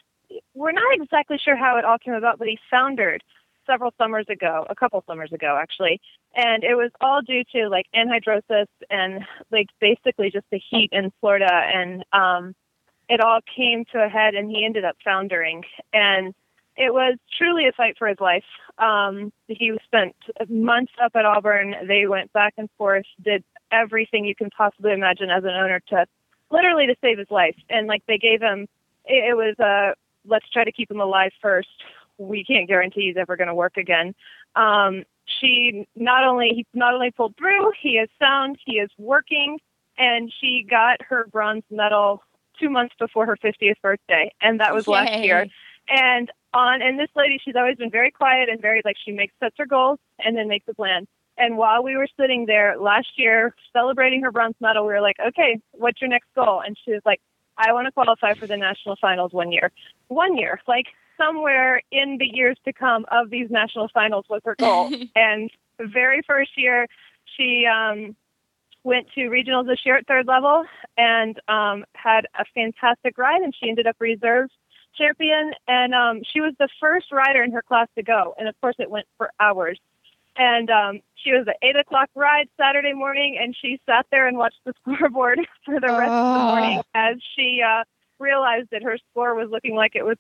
we're 0.55 0.73
not 0.73 0.95
exactly 0.95 1.39
sure 1.39 1.57
how 1.57 1.77
it 1.77 1.85
all 1.85 1.99
came 1.99 2.15
about 2.15 2.39
but 2.39 2.49
he 2.49 2.59
foundered 2.71 3.23
several 3.67 3.93
summers 3.99 4.27
ago 4.29 4.67
a 4.69 4.75
couple 4.75 5.03
summers 5.07 5.33
ago 5.33 5.59
actually. 5.61 6.01
And 6.35 6.65
it 6.65 6.75
was 6.75 6.91
all 7.01 7.23
due 7.23 7.45
to 7.53 7.69
like 7.69 7.87
anhidrosis 7.95 8.67
and 8.91 9.25
like 9.51 9.69
basically 9.81 10.31
just 10.31 10.47
the 10.51 10.61
heat 10.71 10.91
in 10.93 11.13
Florida. 11.21 11.51
And 11.53 12.05
um 12.13 12.55
it 13.09 13.21
all 13.21 13.41
came 13.55 13.85
to 13.93 13.99
a 13.99 14.09
head 14.09 14.35
and 14.35 14.51
he 14.51 14.65
ended 14.65 14.85
up 14.85 14.97
foundering. 15.05 15.65
And 15.93 16.35
it 16.77 16.93
was 16.93 17.19
truly 17.37 17.67
a 17.67 17.73
fight 17.73 17.97
for 17.99 18.09
his 18.09 18.21
life. 18.21 18.45
Um 18.79 19.33
he 19.49 19.73
spent 19.85 20.17
months 20.49 20.93
up 21.03 21.13
at 21.15 21.25
Auburn. 21.25 21.75
They 21.87 22.07
went 22.07 22.33
back 22.33 22.55
and 22.57 22.69
forth 22.79 23.07
did 23.23 23.45
everything 23.71 24.25
you 24.25 24.35
can 24.35 24.51
possibly 24.51 24.93
imagine 24.93 25.31
as 25.31 25.45
an 25.45 25.51
owner 25.51 25.81
to 25.89 26.07
literally 26.51 26.87
to 26.87 26.95
save 27.01 27.19
his 27.19 27.31
life. 27.31 27.57
And 27.71 27.87
like 27.87 28.03
they 28.07 28.19
gave 28.19 28.41
him 28.41 28.69
it, 29.05 29.31
it 29.31 29.37
was 29.37 29.59
uh 29.59 29.95
let's 30.25 30.49
try 30.51 30.65
to 30.65 30.73
keep 30.73 30.91
him 30.91 31.01
alive 31.01 31.33
first 31.41 31.69
we 32.23 32.45
can't 32.45 32.69
guarantee 32.69 33.07
he's 33.09 33.17
ever 33.17 33.37
going 33.37 33.49
to 33.49 33.55
work 33.55 33.77
again 33.77 34.15
um 34.57 35.05
she 35.27 35.87
not 35.95 36.25
only 36.25 36.51
he 36.55 36.67
not 36.75 36.95
only 36.95 37.11
pulled 37.11 37.37
through, 37.37 37.73
he 37.81 37.91
is 37.91 38.09
sound, 38.19 38.59
he 38.65 38.75
is 38.75 38.91
working, 38.99 39.59
and 39.99 40.33
she 40.41 40.67
got 40.69 41.01
her 41.03 41.27
bronze 41.31 41.65
medal 41.71 42.23
two 42.61 42.69
months 42.69 42.95
before 42.99 43.27
her 43.27 43.37
50th 43.37 43.81
birthday, 43.83 44.33
and 44.41 44.61
that 44.61 44.75
was 44.75 44.89
last 44.89 45.25
year. 45.25 45.47
And 45.89 46.31
on 46.55 46.83
and 46.83 46.99
this 46.99 47.09
lady, 47.17 47.39
she's 47.45 47.57
always 47.57 47.77
been 47.77 47.91
very 47.91 48.11
quiet 48.11 48.49
and 48.49 48.61
very 48.61 48.83
like 48.85 48.97
she 49.05 49.13
makes 49.13 49.35
sets 49.41 49.55
her 49.59 49.67
goals 49.67 49.99
and 50.19 50.37
then 50.37 50.49
makes 50.49 50.67
a 50.69 50.75
plan. 50.75 51.07
And 51.39 51.57
while 51.57 51.83
we 51.83 51.97
were 51.97 52.09
sitting 52.21 52.45
there 52.47 52.79
last 52.79 53.09
year 53.17 53.55
celebrating 53.73 54.23
her 54.23 54.31
bronze 54.31 54.55
medal, 54.61 54.87
we 54.87 54.93
were 54.93 55.01
like, 55.01 55.17
okay, 55.27 55.59
what's 55.73 56.01
your 56.01 56.11
next 56.11 56.29
goal? 56.35 56.63
And 56.65 56.77
she 56.85 56.93
was 56.93 57.01
like, 57.07 57.21
I 57.57 57.73
want 57.73 57.87
to 57.87 57.93
qualify 57.93 58.35
for 58.35 58.47
the 58.47 58.57
national 58.57 58.97
finals 59.01 59.33
one 59.33 59.51
year. 59.51 59.73
One 60.09 60.37
year, 60.37 60.61
like 60.69 60.87
somewhere 61.23 61.81
in 61.91 62.19
the 62.19 62.27
years 62.27 62.57
to 62.65 62.73
come 62.73 63.05
of 63.11 63.31
these 63.31 63.51
national 63.51 63.89
finals 63.93 64.25
was 64.29 64.41
her 64.45 64.57
goal. 64.57 64.91
and 65.17 65.51
the 65.79 65.87
very 65.87 66.23
first 66.27 66.51
year, 66.57 66.87
she 67.37 67.67
um, 67.67 68.17
went 68.85 69.07
to 69.15 69.21
regionals 69.23 69.67
this 69.67 69.81
year 69.85 69.97
at 69.97 70.07
third 70.07 70.27
level 70.27 70.65
and 70.97 71.39
um, 71.49 71.85
had 71.95 72.27
a 72.39 72.45
fantastic 72.55 73.17
ride, 73.19 73.43
and 73.43 73.55
she 73.59 73.69
ended 73.69 73.87
up 73.87 73.97
reserve 74.01 74.49
champion. 74.97 75.53
And 75.69 75.95
um, 75.95 76.23
she 76.33 76.41
was 76.41 76.55
the 76.59 76.69
first 76.81 77.13
rider 77.13 77.43
in 77.43 77.53
her 77.53 77.63
class 77.63 77.89
to 77.97 78.03
go. 78.03 78.35
And 78.39 78.49
of 78.49 78.61
course, 78.61 78.77
it 78.79 78.91
went 78.91 79.07
for 79.17 79.31
hours. 79.41 79.79
And 80.37 80.71
um, 80.71 81.01
she 81.15 81.33
was 81.33 81.47
an 81.47 81.55
eight 81.63 81.77
o'clock 81.77 82.09
ride 82.15 82.49
Saturday 82.59 82.95
morning, 82.95 83.39
and 83.41 83.55
she 83.61 83.79
sat 83.87 84.07
there 84.11 84.27
and 84.27 84.37
watched 84.39 84.61
the 84.65 84.73
scoreboard 84.83 85.41
for 85.65 85.79
the 85.79 85.93
rest 85.93 86.13
of 86.13 86.33
the 86.33 86.39
Oh. 86.41 86.45
morning 86.47 86.83
as 86.95 87.17
she 87.37 87.61
uh, 87.63 87.85
realized 88.19 88.69
that 88.73 88.83
her 88.83 88.97
score 89.11 89.35
was 89.35 89.51
looking 89.51 89.75
like 89.75 89.95
it 89.95 90.05
was 90.05 90.17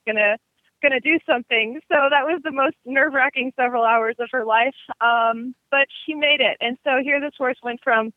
gonna 0.82 0.92
gonna 0.92 1.00
do 1.00 1.18
something. 1.26 1.80
So 1.88 1.96
that 2.10 2.24
was 2.24 2.40
the 2.44 2.52
most 2.52 2.76
nerve 2.85 3.14
wracking 3.14 3.52
several 3.56 3.85
hours 3.85 4.16
of 4.18 4.28
her 4.33 4.44
life. 4.44 4.74
Um, 5.00 5.54
but 5.70 5.87
she 6.04 6.14
made 6.14 6.40
it, 6.40 6.56
and 6.60 6.76
so 6.85 6.98
here 7.02 7.20
this 7.20 7.35
horse 7.37 7.58
went 7.62 7.80
from 7.83 8.12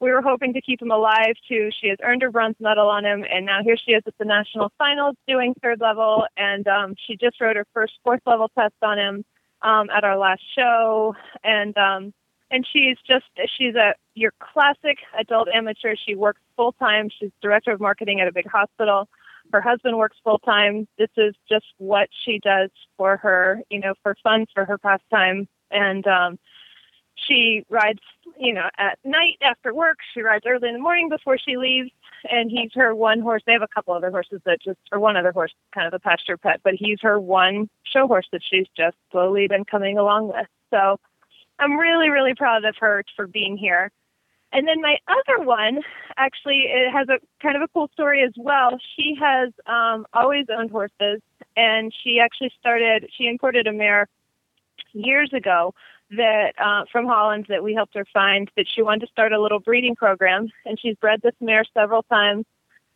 we 0.00 0.12
were 0.12 0.22
hoping 0.22 0.52
to 0.52 0.60
keep 0.60 0.80
him 0.80 0.92
alive 0.92 1.34
too. 1.48 1.70
She 1.80 1.88
has 1.88 1.98
earned 2.04 2.22
her 2.22 2.30
bronze 2.30 2.54
medal 2.60 2.88
on 2.88 3.04
him, 3.04 3.24
and 3.28 3.44
now 3.44 3.62
here 3.64 3.76
she 3.76 3.92
is 3.92 4.02
at 4.06 4.16
the 4.18 4.24
national 4.24 4.72
finals 4.78 5.16
doing 5.26 5.54
third 5.60 5.80
level. 5.80 6.24
And 6.36 6.68
um, 6.68 6.94
she 7.06 7.16
just 7.16 7.40
wrote 7.40 7.56
her 7.56 7.66
first 7.74 7.94
fourth 8.04 8.20
level 8.24 8.48
test 8.56 8.74
on 8.82 8.98
him 8.98 9.24
um, 9.62 9.90
at 9.90 10.04
our 10.04 10.16
last 10.16 10.42
show, 10.54 11.16
and 11.42 11.76
um, 11.76 12.12
and 12.50 12.66
she's 12.72 12.96
just 13.08 13.26
she's 13.56 13.74
a 13.74 13.94
your 14.14 14.32
classic 14.38 14.98
adult 15.18 15.48
amateur. 15.52 15.96
She 15.96 16.14
works 16.14 16.40
full 16.56 16.72
time. 16.72 17.08
She's 17.18 17.30
director 17.42 17.72
of 17.72 17.80
marketing 17.80 18.20
at 18.20 18.28
a 18.28 18.32
big 18.32 18.48
hospital. 18.48 19.08
Her 19.52 19.60
husband 19.60 19.96
works 19.96 20.16
full 20.22 20.38
time. 20.40 20.86
This 20.98 21.10
is 21.16 21.34
just 21.48 21.66
what 21.78 22.08
she 22.24 22.38
does 22.42 22.70
for 22.96 23.16
her, 23.16 23.62
you 23.70 23.80
know, 23.80 23.94
for 24.02 24.14
fun, 24.22 24.46
for 24.54 24.64
her 24.64 24.78
pastime, 24.78 25.48
and 25.70 26.06
um, 26.06 26.38
she 27.26 27.64
rides, 27.68 28.00
you 28.38 28.52
know, 28.52 28.68
at 28.78 28.98
night 29.04 29.38
after 29.42 29.74
work. 29.74 29.98
She 30.14 30.22
rides 30.22 30.44
early 30.46 30.68
in 30.68 30.74
the 30.74 30.80
morning 30.80 31.08
before 31.08 31.38
she 31.38 31.56
leaves, 31.56 31.90
and 32.30 32.50
he's 32.50 32.70
her 32.74 32.94
one 32.94 33.20
horse. 33.20 33.42
They 33.46 33.52
have 33.52 33.62
a 33.62 33.68
couple 33.68 33.94
other 33.94 34.10
horses 34.10 34.40
that 34.44 34.62
just, 34.62 34.78
or 34.92 35.00
one 35.00 35.16
other 35.16 35.32
horse, 35.32 35.52
kind 35.74 35.86
of 35.86 35.94
a 35.94 35.98
pasture 35.98 36.36
pet, 36.36 36.60
but 36.62 36.74
he's 36.74 36.98
her 37.02 37.18
one 37.18 37.68
show 37.84 38.06
horse 38.06 38.26
that 38.32 38.42
she's 38.48 38.66
just 38.76 38.96
slowly 39.10 39.48
been 39.48 39.64
coming 39.64 39.98
along 39.98 40.28
with. 40.28 40.46
So 40.70 40.98
I'm 41.58 41.78
really, 41.78 42.10
really 42.10 42.34
proud 42.34 42.64
of 42.64 42.76
her 42.80 43.04
for 43.16 43.26
being 43.26 43.56
here. 43.56 43.90
And 44.52 44.66
then 44.66 44.80
my 44.80 44.96
other 45.06 45.44
one, 45.44 45.80
actually, 46.16 46.64
it 46.68 46.90
has 46.90 47.08
a 47.08 47.18
kind 47.42 47.56
of 47.56 47.62
a 47.62 47.68
cool 47.68 47.90
story 47.92 48.22
as 48.22 48.32
well. 48.36 48.78
She 48.96 49.14
has 49.20 49.52
um, 49.66 50.06
always 50.14 50.46
owned 50.48 50.70
horses, 50.70 51.20
and 51.56 51.92
she 52.02 52.18
actually 52.18 52.50
started. 52.58 53.10
She 53.16 53.26
imported 53.26 53.66
a 53.66 53.72
mare 53.72 54.08
years 54.92 55.32
ago 55.34 55.74
that 56.10 56.54
uh, 56.58 56.84
from 56.90 57.06
Holland 57.06 57.46
that 57.50 57.62
we 57.62 57.74
helped 57.74 57.94
her 57.94 58.06
find 58.12 58.50
that 58.56 58.66
she 58.74 58.80
wanted 58.80 59.00
to 59.00 59.12
start 59.12 59.32
a 59.32 59.40
little 59.40 59.60
breeding 59.60 59.94
program, 59.94 60.48
and 60.64 60.80
she's 60.80 60.96
bred 60.96 61.20
this 61.22 61.34
mare 61.40 61.64
several 61.74 62.02
times. 62.04 62.46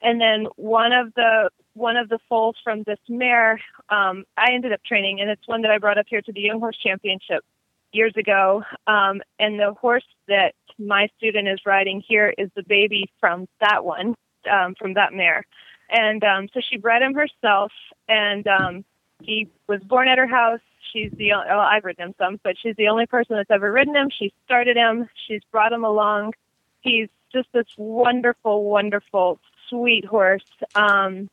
And 0.01 0.21
then 0.21 0.47
one 0.57 0.93
of 0.93 1.13
the 1.15 1.51
one 1.75 1.97
of 1.97 2.09
the 2.09 2.19
foals 2.29 2.57
from 2.65 2.83
this 2.85 2.99
mare, 3.09 3.61
um, 3.89 4.25
I 4.37 4.53
ended 4.53 4.73
up 4.73 4.83
training, 4.85 5.21
and 5.21 5.31
it's 5.31 5.47
one 5.47 5.63
that 5.63 5.71
I 5.71 5.79
brought 5.79 5.99
up 5.99 6.07
here 6.09 6.23
to 6.23 6.33
the 6.33 6.41
Young 6.41 6.61
Horse 6.61 6.79
Championship 6.83 7.45
years 7.93 8.15
ago. 8.17 8.63
Um, 8.87 9.21
and 9.39 9.59
the 9.59 9.75
horse 9.75 10.05
that 10.29 10.55
my 10.79 11.09
student 11.17 11.49
is 11.49 11.61
riding 11.67 12.03
here 12.07 12.33
is 12.37 12.51
the 12.57 12.63
baby 12.63 13.11
from 13.21 13.47
that 13.61 13.85
one, 13.85 14.15
um, 14.51 14.75
from 14.79 14.95
that 14.95 15.13
mare. 15.13 15.45
And 15.91 16.25
um, 16.25 16.49
so 16.55 16.61
she 16.61 16.79
bred 16.79 17.03
him 17.03 17.15
herself, 17.15 17.71
and 18.09 18.47
um, 18.47 18.85
he 19.21 19.49
was 19.69 19.81
born 19.83 20.09
at 20.09 20.19
her 20.19 20.27
house 20.27 20.61
she's 20.93 21.11
the 21.13 21.31
well, 21.31 21.61
I've 21.61 21.85
ridden 21.85 22.09
him 22.09 22.15
some, 22.19 22.41
but 22.43 22.57
she's 22.61 22.77
the 22.77 22.89
only 22.89 23.07
person 23.07 23.37
that's 23.37 23.51
ever 23.51 23.71
ridden 23.71 23.97
him. 23.97 24.11
She 24.17 24.33
started 24.45 24.77
him. 24.77 25.09
She's 25.27 25.43
brought 25.51 25.73
him 25.73 25.85
along. 25.85 26.35
He's 26.81 27.09
just 27.33 27.49
this 27.53 27.67
wonderful, 27.77 28.65
wonderful, 28.65 29.41
sweet 29.69 30.05
horse 30.05 30.45
um, 30.75 31.31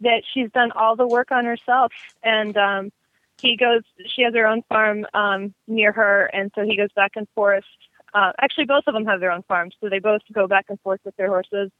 that 0.00 0.22
she's 0.32 0.50
done 0.50 0.72
all 0.72 0.96
the 0.96 1.06
work 1.06 1.30
on 1.30 1.44
herself. 1.44 1.92
And 2.22 2.56
um, 2.56 2.92
he 3.42 3.56
goes. 3.56 3.82
She 4.06 4.22
has 4.22 4.34
her 4.34 4.46
own 4.46 4.62
farm 4.68 5.06
um, 5.12 5.54
near 5.66 5.92
her, 5.92 6.26
and 6.26 6.50
so 6.54 6.62
he 6.62 6.76
goes 6.76 6.92
back 6.94 7.12
and 7.16 7.26
forth. 7.34 7.64
Uh, 8.14 8.32
actually, 8.40 8.66
both 8.66 8.84
of 8.86 8.94
them 8.94 9.04
have 9.06 9.20
their 9.20 9.32
own 9.32 9.42
farms, 9.42 9.74
so 9.80 9.88
they 9.88 9.98
both 9.98 10.22
go 10.32 10.46
back 10.46 10.66
and 10.68 10.80
forth 10.80 11.00
with 11.04 11.16
their 11.16 11.28
horses. 11.28 11.70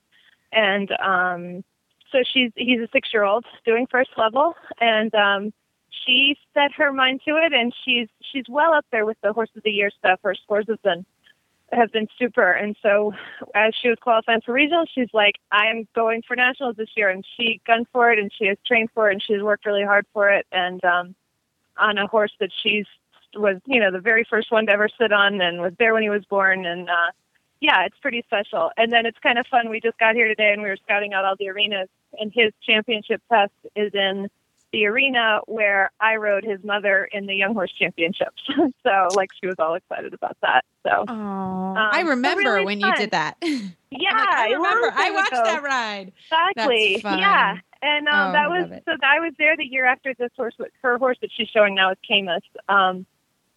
And 0.53 0.91
um, 1.01 1.65
so 2.11 2.19
she's 2.23 2.53
he's 2.57 2.81
a 2.81 2.89
six 2.93 3.09
year 3.13 3.25
old 3.25 3.45
doing 3.65 3.87
first 3.91 4.11
level, 4.17 4.55
and 4.81 5.15
um, 5.15 5.53
she 5.91 6.37
set 6.55 6.73
her 6.73 6.93
mind 6.93 7.21
to 7.27 7.37
it, 7.37 7.53
and 7.53 7.73
she's 7.85 8.09
she's 8.21 8.45
well 8.49 8.75
up 8.75 8.87
there 8.93 9.07
with 9.07 9.17
the 9.23 9.33
horse 9.33 9.51
of 9.57 9.63
the 9.63 9.71
year 9.71 9.91
stuff. 9.91 10.21
Her 10.23 10.35
scores 10.35 10.67
have 10.69 10.83
been 10.83 11.05
have 11.73 11.91
been 11.93 12.09
super, 12.19 12.53
and 12.53 12.77
so 12.83 13.15
as 13.55 13.75
she 13.81 13.89
was 13.89 13.99
qualifying 14.01 14.43
for 14.43 14.55
regionals, 14.55 14.87
she's 14.95 15.09
like, 15.15 15.37
I 15.51 15.67
am 15.69 15.89
going 15.95 16.23
for 16.27 16.37
nationals 16.37 16.77
this 16.77 16.91
year, 16.97 17.09
and 17.09 17.25
she 17.37 17.61
gunned 17.67 17.87
for 17.93 18.11
it, 18.11 18.19
and 18.19 18.31
she 18.37 18.47
has 18.47 18.59
trained 18.67 18.91
for 18.95 19.09
it, 19.09 19.13
and 19.15 19.23
she's 19.23 19.43
worked 19.43 19.65
really 19.65 19.85
hard 19.85 20.07
for 20.13 20.29
it, 20.31 20.47
and 20.53 20.85
um, 20.85 21.15
on 21.79 21.99
a 21.99 22.07
horse 22.07 22.33
that 22.41 22.51
she's 22.62 22.87
was 23.35 23.57
you 23.66 23.81
know 23.81 23.91
the 23.91 24.01
very 24.01 24.25
first 24.29 24.53
one 24.53 24.66
to 24.66 24.73
ever 24.73 24.89
sit 25.01 25.12
on, 25.12 25.41
and 25.41 25.61
was 25.61 25.73
there 25.79 25.95
when 25.95 26.03
he 26.03 26.11
was 26.11 26.25
born, 26.27 26.66
and 26.66 26.89
uh, 26.89 27.11
yeah, 27.61 27.85
it's 27.87 27.99
pretty 28.01 28.23
special. 28.27 28.70
And 28.77 28.93
then 28.93 29.07
it's 29.07 29.18
kind 29.20 29.39
of 29.39 29.47
fun. 29.47 29.70
We 29.70 29.81
just 29.81 29.99
got 29.99 30.14
here 30.14 30.29
today, 30.29 30.53
and 30.53 30.62
we 30.62 30.68
were 30.68 30.77
scouting 30.83 31.14
out 31.14 31.25
all 31.25 31.37
the 31.39 31.49
arenas, 31.49 31.89
and 32.18 32.33
his 32.35 32.53
championship 32.66 33.23
test 33.31 33.53
is 33.77 33.93
in 33.95 34.29
the 34.73 34.87
arena 34.87 35.41
where 35.47 35.91
I 36.01 36.16
rode 36.16 36.45
his 36.45 36.64
mother 36.64 37.09
in 37.12 37.27
the 37.27 37.35
Young 37.35 37.55
Horse 37.55 37.73
Championships. 37.79 38.43
so, 38.83 39.09
like, 39.14 39.31
she 39.41 39.47
was 39.47 39.57
all 39.59 39.75
excited 39.75 40.14
about 40.14 40.37
that. 40.43 40.64
So, 40.85 41.05
um, 41.07 41.77
I 41.77 42.01
remember 42.01 42.55
really 42.55 42.64
when 42.64 42.81
fun. 42.81 42.91
you 42.91 42.97
did 42.97 43.11
that. 43.12 43.37
Yeah, 43.95 44.11
like, 44.14 44.27
I 44.27 44.51
remember. 44.53 44.91
I 44.95 45.11
watched 45.11 45.33
that 45.33 45.62
ride. 45.62 46.12
Exactly. 46.25 47.03
Yeah, 47.05 47.59
and 47.83 48.09
um, 48.09 48.30
oh, 48.30 48.33
that 48.33 48.49
was 48.49 48.80
so. 48.85 48.93
I 49.03 49.20
was 49.20 49.33
there 49.39 49.57
the 49.57 49.64
year 49.64 49.85
after 49.85 50.14
this 50.18 50.30
horse. 50.37 50.55
Her 50.83 50.99
horse 50.99 51.18
that 51.20 51.30
she's 51.37 51.49
showing 51.49 51.74
now 51.74 51.91
is 51.91 51.99
Camus. 52.07 52.43
Um, 52.68 53.07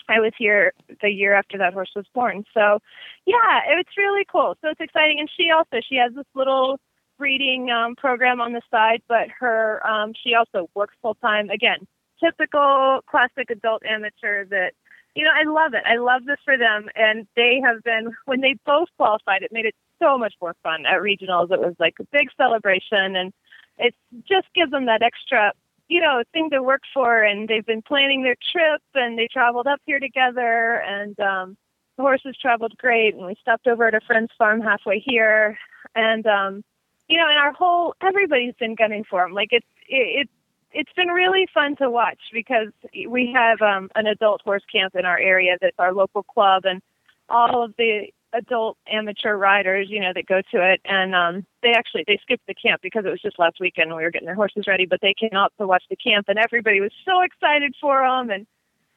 I 0.10 0.20
was 0.20 0.34
here 0.38 0.74
the 1.02 1.10
year 1.10 1.34
after 1.34 1.58
that 1.60 1.74
horse 1.74 1.92
was 1.96 2.06
born. 2.14 2.44
So, 2.54 2.80
yeah, 3.26 3.62
it's 3.80 3.98
really 3.98 4.26
cool. 4.32 4.56
So 4.62 4.70
it's 4.70 4.82
exciting. 4.82 5.20
And 5.20 5.30
she 5.36 5.52
also 5.52 5.78
she 5.88 5.96
has 5.96 6.14
this 6.14 6.26
little 6.34 6.80
breeding 7.18 7.70
um, 7.70 7.96
program 7.96 8.42
on 8.42 8.54
the 8.54 8.62
side, 8.70 9.02
but 9.08 9.28
her 9.40 9.86
um, 9.88 10.14
she 10.24 10.34
also 10.34 10.70
works 10.76 10.96
full 11.02 11.16
time. 11.16 11.50
Again, 11.50 11.88
typical 12.24 13.02
classic 13.10 13.50
adult 13.50 13.84
amateur 13.86 14.46
that 14.46 14.72
you 15.16 15.24
know 15.24 15.32
I 15.34 15.44
love 15.50 15.74
it. 15.74 15.84
I 15.86 15.98
love 15.98 16.26
this 16.26 16.40
for 16.44 16.58
them, 16.58 16.90
and 16.96 17.28
they 17.36 17.62
have 17.64 17.84
been 17.84 18.14
when 18.26 18.42
they 18.42 18.56
both 18.66 18.90
qualified. 18.98 19.44
It 19.44 19.52
made 19.52 19.66
it 19.66 19.76
so 20.02 20.18
much 20.18 20.34
more 20.42 20.56
fun 20.64 20.86
at 20.86 21.02
regionals. 21.02 21.52
It 21.52 21.60
was 21.60 21.76
like 21.80 21.96
a 22.00 22.06
big 22.12 22.30
celebration, 22.38 23.16
and 23.16 23.34
it 23.78 23.96
just 24.28 24.48
gives 24.54 24.72
them 24.72 24.86
that 24.86 25.02
extra 25.02 25.52
you 25.88 26.02
know 26.02 26.24
thing 26.34 26.50
to 26.52 26.64
work 26.64 26.82
for. 26.94 27.24
And 27.24 27.48
they've 27.48 27.66
been 27.66 27.82
planning 27.82 28.24
their 28.24 28.36
trip, 28.52 28.82
and 28.94 29.18
they 29.18 29.28
traveled 29.32 29.68
up 29.68 29.82
here 29.86 30.00
together, 30.00 30.82
and 30.86 31.20
um, 31.20 31.58
the 31.98 32.04
horses 32.04 32.38
traveled 32.42 32.78
great. 32.78 33.16
And 33.16 33.26
we 33.26 33.36
stopped 33.42 33.68
over 33.68 33.88
at 33.88 33.96
a 33.96 34.02
friend's 34.02 34.32
farm 34.38 34.62
halfway 34.62 35.00
here, 35.00 35.58
and 35.96 36.26
um, 36.26 36.64
you 37.08 37.18
know, 37.18 37.28
and 37.28 37.38
our 37.38 37.54
whole 37.54 37.96
everybody's 38.02 38.56
been 38.56 38.76
gunning 38.76 39.04
for 39.10 39.24
him. 39.24 39.34
Like 39.34 39.50
it's 39.52 39.68
it, 39.88 40.22
it 40.22 40.30
it's 40.72 40.94
been 40.94 41.08
really 41.08 41.48
fun 41.54 41.76
to 41.78 41.90
watch 41.90 42.20
because 42.34 42.68
we 43.08 43.32
have 43.34 43.62
um, 43.62 43.90
an 43.96 44.08
adult 44.08 44.42
horse 44.42 44.64
camp 44.70 44.94
in 44.96 45.06
our 45.06 45.18
area 45.18 45.58
that's 45.62 45.80
our 45.80 45.94
local 45.94 46.24
club, 46.24 46.64
and 46.66 46.82
all 47.30 47.64
of 47.64 47.74
the 47.78 48.08
adult 48.36 48.78
amateur 48.92 49.36
riders, 49.36 49.88
you 49.90 50.00
know, 50.00 50.12
that 50.14 50.26
go 50.26 50.42
to 50.52 50.74
it, 50.74 50.82
and 50.86 51.16
um, 51.16 51.46
they 51.64 51.72
actually 51.72 52.04
they 52.08 52.20
skipped 52.22 52.46
the 52.48 52.54
camp 52.54 52.82
because 52.82 53.06
it 53.06 53.10
was 53.10 53.22
just 53.22 53.40
last 53.40 53.58
weekend 53.60 53.90
and 53.90 53.98
we 53.98 54.04
were 54.04 54.12
getting 54.12 54.26
their 54.26 54.36
horses 54.36 54.66
ready, 54.68 54.86
but 54.86 55.00
they 55.02 55.14
came 55.20 55.34
out 55.34 55.54
to 55.60 55.68
watch 55.68 55.84
the 55.90 55.96
camp, 55.96 56.26
and 56.28 56.38
everybody 56.40 56.82
was 56.82 56.92
so 57.06 57.22
excited 57.22 57.74
for 57.80 58.02
them, 58.02 58.30
and 58.30 58.46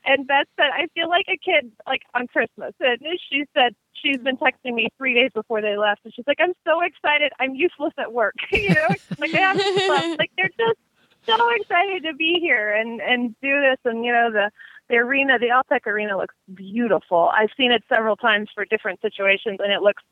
and 0.05 0.26
Beth 0.26 0.47
said, 0.57 0.70
I 0.72 0.86
feel 0.95 1.09
like 1.09 1.26
a 1.28 1.36
kid, 1.36 1.70
like 1.86 2.03
on 2.14 2.26
Christmas. 2.28 2.72
And 2.80 2.99
she 3.30 3.45
said 3.55 3.74
she's 3.93 4.18
been 4.18 4.36
texting 4.36 4.74
me 4.74 4.89
three 4.97 5.14
days 5.14 5.30
before 5.34 5.61
they 5.61 5.76
left, 5.76 6.01
and 6.05 6.14
she's 6.14 6.26
like, 6.26 6.39
I'm 6.41 6.55
so 6.66 6.80
excited. 6.80 7.32
I'm 7.39 7.55
useless 7.55 7.93
at 7.99 8.12
work. 8.12 8.34
you 8.53 8.74
know, 8.74 8.89
like 9.18 9.32
they 9.32 9.39
have 9.39 9.57
like 10.18 10.30
they're 10.36 10.51
just 10.59 10.78
so 11.26 11.51
excited 11.51 12.05
to 12.05 12.14
be 12.14 12.39
here 12.41 12.72
and 12.72 13.01
and 13.01 13.34
do 13.43 13.61
this. 13.61 13.78
And 13.84 14.05
you 14.05 14.12
know, 14.12 14.30
the 14.32 14.51
the 14.89 14.97
arena, 14.97 15.39
the 15.39 15.49
Alltech 15.49 15.86
arena, 15.86 16.16
looks 16.16 16.34
beautiful. 16.55 17.30
I've 17.34 17.51
seen 17.57 17.72
it 17.72 17.82
several 17.89 18.16
times 18.16 18.49
for 18.55 18.64
different 18.64 19.01
situations, 19.01 19.59
and 19.62 19.72
it 19.72 19.82
looks 19.82 20.03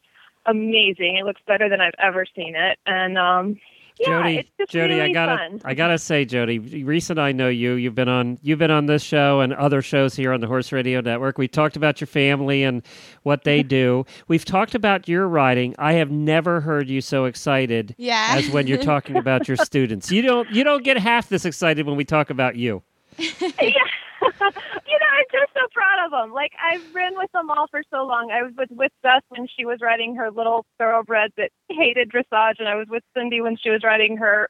amazing. 0.47 1.17
It 1.17 1.25
looks 1.25 1.41
better 1.47 1.69
than 1.69 1.81
I've 1.81 1.95
ever 1.99 2.25
seen 2.35 2.55
it. 2.55 2.79
And 2.87 3.19
um, 3.19 3.59
yeah, 3.99 4.09
Jodie, 4.09 4.47
Jodie, 4.61 4.89
really 4.89 5.01
I 5.01 5.13
gotta, 5.13 5.37
fun. 5.37 5.61
I 5.65 5.75
gotta 5.75 5.99
say, 5.99 6.27
Jodie, 6.27 6.87
recent 6.87 7.19
I 7.19 7.33
know 7.33 7.49
you. 7.49 7.73
You've 7.73 7.95
been 7.95 8.09
on, 8.09 8.39
you've 8.43 8.59
been 8.59 8.71
on 8.71 8.87
this 8.87 9.03
show 9.03 9.41
and 9.41 9.55
other 9.55 9.81
shows 9.81 10.15
here 10.15 10.33
on 10.33 10.41
the 10.41 10.47
Horse 10.47 10.71
Radio 10.71 11.01
Network. 11.01 11.39
We 11.39 11.49
talked 11.49 11.77
about 11.77 12.01
your 12.01 12.07
family 12.07 12.63
and 12.63 12.83
what 13.23 13.45
they 13.45 13.63
do. 13.63 14.05
We've 14.29 14.45
talked 14.45 14.75
about 14.75 15.09
your 15.09 15.27
riding. 15.27 15.75
I 15.79 15.95
have 15.95 16.11
never 16.11 16.61
heard 16.61 16.89
you 16.89 17.01
so 17.01 17.25
excited 17.25 17.95
yeah. 17.97 18.35
as 18.37 18.51
when 18.51 18.67
you're 18.67 18.83
talking 18.83 19.17
about 19.17 19.49
your 19.49 19.57
students. 19.65 20.11
You 20.13 20.23
don't, 20.23 20.51
you 20.51 20.63
don't 20.63 20.85
get 20.85 20.99
half 20.99 21.29
this 21.29 21.47
excited 21.47 21.87
when 21.87 21.97
we 21.97 22.05
talk 22.05 22.29
about 22.29 22.57
you. 22.57 22.83
yeah. 23.19 23.71
you 24.23 24.99
know, 24.99 25.11
I'm 25.13 25.25
just 25.33 25.53
so 25.55 25.67
proud 25.73 26.05
of 26.05 26.11
them. 26.11 26.33
Like 26.33 26.53
I've 26.63 26.93
been 26.93 27.15
with 27.17 27.31
them 27.33 27.51
all 27.51 27.67
for 27.71 27.83
so 27.91 28.07
long. 28.07 28.31
I 28.31 28.43
was 28.43 28.53
with 28.57 28.71
with 28.71 28.93
Beth 29.03 29.23
when 29.29 29.47
she 29.47 29.65
was 29.65 29.79
riding 29.81 30.15
her 30.17 30.31
little 30.31 30.65
thoroughbred 30.79 31.33
that 31.37 31.51
hated 31.69 32.11
dressage, 32.11 32.59
and 32.59 32.69
I 32.69 32.77
was 32.77 32.87
with 32.89 33.03
Cindy 33.17 33.41
when 33.41 33.57
she 33.57 33.71
was 33.71 33.83
riding 33.85 34.17
her 34.17 34.49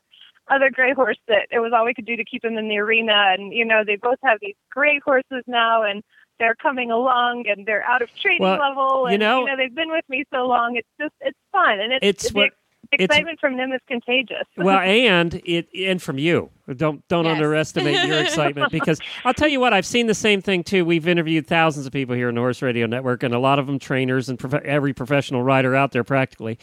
other 0.48 0.70
gray 0.70 0.92
horse 0.92 1.18
that 1.28 1.48
it 1.50 1.58
was 1.58 1.72
all 1.74 1.84
we 1.84 1.94
could 1.94 2.06
do 2.06 2.16
to 2.16 2.24
keep 2.24 2.44
him 2.44 2.56
in 2.56 2.68
the 2.68 2.78
arena. 2.78 3.34
And 3.36 3.52
you 3.52 3.64
know, 3.64 3.82
they 3.84 3.96
both 3.96 4.18
have 4.22 4.38
these 4.40 4.56
great 4.70 5.02
horses 5.02 5.42
now, 5.46 5.82
and 5.82 6.02
they're 6.38 6.54
coming 6.56 6.90
along, 6.90 7.44
and 7.48 7.66
they're 7.66 7.84
out 7.84 8.02
of 8.02 8.14
training 8.16 8.42
well, 8.42 8.58
level. 8.58 9.06
And 9.06 9.12
you 9.12 9.18
know, 9.18 9.40
you 9.40 9.46
know, 9.46 9.56
they've 9.56 9.74
been 9.74 9.90
with 9.90 10.08
me 10.08 10.24
so 10.32 10.46
long. 10.46 10.76
It's 10.76 10.88
just 11.00 11.14
it's 11.20 11.38
fun, 11.52 11.80
and 11.80 11.92
it's, 11.92 12.26
it's 12.26 12.34
what 12.34 12.50
excitement 12.92 13.40
from 13.40 13.56
them 13.56 13.72
is 13.72 13.80
contagious. 13.86 14.44
well, 14.56 14.78
and 14.78 15.34
it 15.44 15.68
and 15.74 16.00
from 16.02 16.18
you. 16.18 16.50
Don't 16.76 17.06
don't 17.08 17.24
Yes. 17.26 17.34
underestimate 17.36 18.06
your 18.08 18.20
excitement 18.22 18.72
because 18.72 18.98
I'll 19.24 19.34
tell 19.34 19.48
you 19.48 19.60
what 19.60 19.72
I've 19.72 19.86
seen 19.86 20.06
the 20.06 20.14
same 20.14 20.42
thing 20.42 20.64
too. 20.64 20.84
We've 20.84 21.06
interviewed 21.06 21.46
thousands 21.46 21.86
of 21.86 21.92
people 21.92 22.14
here 22.16 22.28
in 22.28 22.34
the 22.34 22.40
Horse 22.40 22.60
Radio 22.62 22.86
Network, 22.86 23.22
and 23.22 23.32
a 23.34 23.38
lot 23.38 23.58
of 23.58 23.66
them 23.66 23.78
trainers 23.78 24.28
and 24.28 24.38
prof- 24.38 24.54
every 24.64 24.92
professional 24.92 25.42
rider 25.42 25.74
out 25.76 25.92
there 25.92 26.04
practically. 26.04 26.58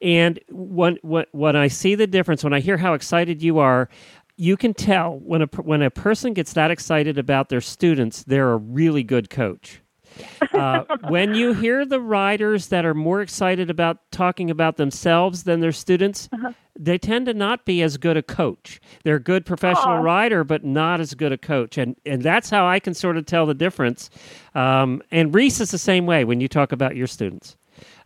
And 0.00 0.38
when 0.50 0.98
when 1.02 1.24
when 1.32 1.56
I 1.56 1.68
see 1.68 1.94
the 1.94 2.06
difference, 2.06 2.44
when 2.44 2.52
I 2.52 2.60
hear 2.60 2.76
how 2.76 2.94
excited 2.94 3.42
you 3.42 3.58
are. 3.58 3.88
You 4.40 4.56
can 4.56 4.72
tell 4.72 5.18
when 5.18 5.42
a 5.42 5.46
when 5.62 5.82
a 5.82 5.90
person 5.90 6.32
gets 6.32 6.52
that 6.52 6.70
excited 6.70 7.18
about 7.18 7.48
their 7.48 7.60
students, 7.60 8.22
they're 8.22 8.52
a 8.52 8.56
really 8.56 9.02
good 9.02 9.30
coach. 9.30 9.80
Uh, 10.52 10.84
when 11.08 11.34
you 11.34 11.52
hear 11.52 11.84
the 11.84 12.00
riders 12.00 12.68
that 12.68 12.84
are 12.84 12.94
more 12.94 13.20
excited 13.20 13.70
about 13.70 13.98
talking 14.10 14.50
about 14.50 14.76
themselves 14.76 15.44
than 15.44 15.60
their 15.60 15.72
students, 15.72 16.28
they 16.78 16.98
tend 16.98 17.26
to 17.26 17.34
not 17.34 17.64
be 17.64 17.82
as 17.82 17.96
good 17.96 18.16
a 18.16 18.22
coach. 18.22 18.80
They're 19.04 19.16
a 19.16 19.20
good 19.22 19.44
professional 19.46 19.96
Aw. 19.96 20.00
rider, 20.02 20.44
but 20.44 20.64
not 20.64 21.00
as 21.00 21.14
good 21.14 21.32
a 21.32 21.38
coach. 21.38 21.76
And 21.78 21.96
and 22.06 22.22
that's 22.22 22.50
how 22.50 22.66
I 22.66 22.80
can 22.80 22.94
sort 22.94 23.16
of 23.16 23.26
tell 23.26 23.46
the 23.46 23.54
difference. 23.54 24.10
Um, 24.54 25.02
and 25.10 25.34
Reese 25.34 25.60
is 25.60 25.70
the 25.70 25.78
same 25.78 26.06
way 26.06 26.24
when 26.24 26.40
you 26.40 26.48
talk 26.48 26.72
about 26.72 26.96
your 26.96 27.06
students. 27.06 27.56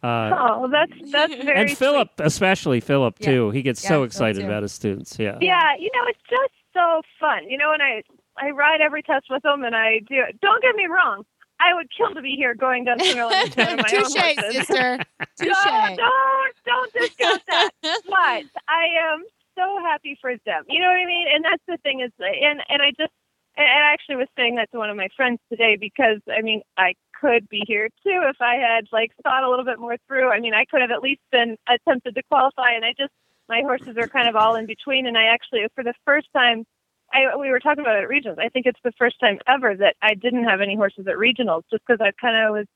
Uh, 0.03 0.31
Oh, 0.35 0.69
that's 0.71 0.93
that's 1.11 1.35
very 1.35 1.61
and 1.71 1.79
Philip, 1.79 2.11
especially 2.19 2.81
Philip 2.81 3.17
Yeah. 3.21 3.27
too. 3.31 3.51
He 3.51 3.63
gets 3.63 3.83
Yeah, 3.83 3.89
so 3.91 4.03
excited 4.03 4.45
about 4.45 4.63
his 4.63 4.73
students. 4.73 5.19
Yeah. 5.19 5.39
Yeah, 5.41 5.75
you 5.79 5.91
know, 5.95 6.03
it's 6.09 6.21
just 6.29 6.53
so 6.75 7.03
fun. 7.21 7.49
You 7.49 7.57
know, 7.59 7.71
when 7.71 7.81
I 7.81 8.03
I 8.39 8.51
ride 8.51 8.81
every 8.81 9.03
test 9.03 9.27
with 9.31 9.43
them, 9.43 9.63
and 9.63 9.77
I 9.77 10.01
do. 10.09 10.17
Don't 10.41 10.63
get 10.63 10.75
me 10.75 10.87
wrong. 10.87 11.25
I 11.63 11.75
would 11.75 11.89
kill 11.97 12.13
to 12.15 12.23
be 12.23 12.35
here 12.37 12.55
going 12.55 12.85
down 12.85 12.99
Timberland 12.99 13.55
with 13.55 13.57
one 13.57 13.79
of 13.79 13.87
my 13.87 13.97
own 13.97 14.11
Touche, 14.11 14.53
sister. 14.53 14.99
No, 15.41 15.47
Touche. 15.47 15.97
don't 15.97 16.55
don't 16.67 16.93
discount 16.93 17.43
that. 17.47 17.71
but 17.83 18.45
I 18.69 18.87
am 19.13 19.25
so 19.55 19.79
happy 19.83 20.19
for 20.21 20.33
them. 20.45 20.65
You 20.69 20.81
know 20.81 20.89
what 20.89 21.01
I 21.01 21.07
mean? 21.07 21.27
And 21.33 21.45
that's 21.45 21.63
the 21.67 21.79
thing 21.79 22.01
is, 22.01 22.11
and 22.19 22.61
and 22.69 22.83
I 22.83 22.91
just 22.99 23.13
and 23.57 23.67
I 23.67 23.93
actually 23.93 24.17
was 24.17 24.29
saying 24.37 24.57
that 24.57 24.71
to 24.73 24.79
one 24.79 24.91
of 24.91 24.97
my 24.97 25.09
friends 25.17 25.39
today 25.49 25.77
because 25.79 26.21
I 26.29 26.43
mean 26.43 26.63
I 26.77 26.95
could 27.21 27.49
be 27.49 27.63
here 27.67 27.89
too 28.05 28.21
if 28.29 28.37
I 28.41 28.57
had 28.57 28.87
like 28.93 29.13
thought 29.23 29.45
a 29.45 29.51
little 29.51 29.65
bit 29.65 29.79
more 29.79 29.97
through. 30.09 30.31
I 30.31 30.41
mean 30.41 30.55
I 30.55 30.65
could 30.65 30.81
have 30.81 30.91
at 30.91 31.03
least 31.03 31.23
been 31.31 31.57
attempted 31.69 32.15
to 32.17 32.23
qualify, 32.31 32.73
and 32.75 32.85
I 32.85 32.95
just 32.99 33.13
my 33.49 33.63
horses 33.63 33.97
are 33.97 34.09
kind 34.09 34.29
of 34.29 34.37
all 34.37 34.57
in 34.57 34.67
between. 34.67 35.07
And 35.07 35.17
I 35.17 35.25
actually 35.25 35.61
for 35.75 35.85
the 35.85 35.95
first 36.05 36.29
time. 36.35 36.65
I, 37.13 37.37
we 37.37 37.51
were 37.51 37.61
talking 37.61 37.83
about 37.83 37.97
it 37.97 38.05
at 38.05 38.11
regionals. 38.11 38.39
I 38.39 38.49
think 38.49 38.67
it's 38.67 38.81
the 38.85 38.93
first 38.99 39.21
time 39.21 39.39
ever 39.47 39.77
that 39.77 39.97
I 40.03 40.15
didn't 40.15 40.45
have 40.45 40.61
any 40.61 40.77
horses 40.77 41.07
at 41.07 41.17
regionals, 41.17 41.63
just 41.71 41.83
because 41.87 42.01
I 42.01 42.13
kind 42.21 42.37
of 42.37 42.53
was 42.53 42.67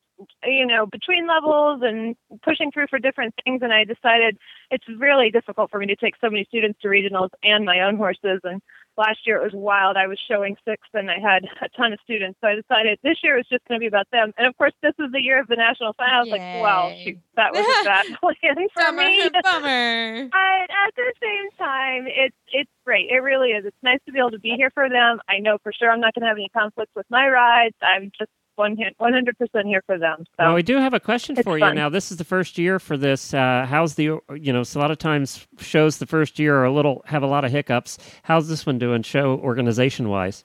you 0.45 0.67
know, 0.67 0.87
between 0.87 1.27
levels 1.27 1.83
and 1.83 2.17
pushing 2.43 2.71
through 2.71 2.87
for 2.89 2.99
different 2.99 3.35
things. 3.45 3.61
And 3.63 3.73
I 3.73 3.85
decided 3.85 4.39
it's 4.71 4.85
really 4.99 5.31
difficult 5.31 5.71
for 5.71 5.79
me 5.79 5.87
to 5.87 5.97
take 5.97 6.15
so 6.21 6.31
many 6.31 6.45
students 6.45 6.81
to 6.83 6.89
regionals 6.89 7.31
and 7.43 7.65
my 7.65 7.81
own 7.81 7.97
horses. 7.97 8.41
And 8.45 8.63
last 8.97 9.27
year 9.27 9.37
it 9.41 9.45
was 9.45 9.53
wild. 9.55 9.97
I 9.97 10.07
was 10.07 10.19
showing 10.29 10.57
six 10.67 10.83
and 10.95 11.11
I 11.11 11.19
had 11.19 11.45
a 11.63 11.69
ton 11.77 11.93
of 11.93 11.99
students. 12.05 12.39
So 12.41 12.49
I 12.49 12.55
decided 12.55 12.99
this 13.03 13.19
year 13.23 13.37
was 13.37 13.47
just 13.49 13.65
going 13.69 13.79
to 13.79 13.83
be 13.83 13.87
about 13.87 14.07
them. 14.11 14.33
And 14.39 14.47
of 14.47 14.57
course, 14.57 14.73
this 14.83 14.95
is 14.99 15.13
the 15.13 15.21
year 15.21 15.41
of 15.41 15.49
the 15.49 15.57
national 15.57 15.93
final. 15.95 16.15
I 16.17 16.21
was 16.21 16.31
like, 16.31 16.63
well, 16.63 16.91
Yay. 16.91 17.05
shoot, 17.05 17.19
that 17.37 17.53
was 17.53 17.67
a 17.67 17.85
bad 17.85 18.07
plan 18.21 18.69
for 18.75 18.83
Bummer. 18.83 19.03
me. 19.03 19.31
Bummer. 19.43 20.29
But 20.31 20.67
at 20.71 20.95
the 20.97 21.13
same 21.23 21.51
time, 21.59 22.05
it's 22.09 22.37
it's 22.53 22.71
great. 22.85 23.11
It 23.11 23.19
really 23.19 23.51
is. 23.51 23.65
It's 23.67 23.77
nice 23.83 24.01
to 24.07 24.13
be 24.13 24.19
able 24.19 24.31
to 24.33 24.39
be 24.39 24.55
here 24.57 24.71
for 24.71 24.89
them. 24.89 25.21
I 25.29 25.39
know 25.39 25.59
for 25.63 25.73
sure 25.73 25.91
I'm 25.91 26.01
not 26.01 26.15
going 26.15 26.23
to 26.23 26.29
have 26.29 26.37
any 26.39 26.49
conflicts 26.51 26.93
with 26.95 27.07
my 27.11 27.29
rides. 27.29 27.77
I'm 27.83 28.11
just 28.19 28.31
one 28.57 28.77
hundred 29.01 29.39
percent 29.39 29.67
here 29.67 29.83
for 29.87 29.99
them. 29.99 30.25
So 30.37 30.45
Well, 30.45 30.55
we 30.55 30.63
do 30.63 30.77
have 30.77 30.95
a 30.95 31.01
question 31.01 31.37
for 31.37 31.59
you 31.59 31.75
now. 31.75 31.89
This 31.89 32.11
is 32.11 32.17
the 32.17 32.25
first 32.25 32.59
year 32.59 32.79
for 32.79 32.97
this. 32.97 33.33
Uh, 33.33 33.67
how's 33.69 33.95
the 33.95 34.19
you 34.35 34.53
know? 34.53 34.63
So 34.63 34.81
a 34.81 34.83
lot 34.83 34.91
of 34.91 34.99
times 34.99 35.47
shows 35.59 35.99
the 35.99 36.07
first 36.07 36.39
year 36.39 36.57
are 36.57 36.65
a 36.65 36.73
little 36.73 37.03
have 37.07 37.23
a 37.23 37.27
lot 37.27 37.45
of 37.45 37.51
hiccups. 37.53 37.99
How's 38.23 38.49
this 38.49 38.67
one 38.67 38.79
doing, 38.79 39.03
show 39.03 39.39
organization 39.39 40.09
wise? 40.09 40.45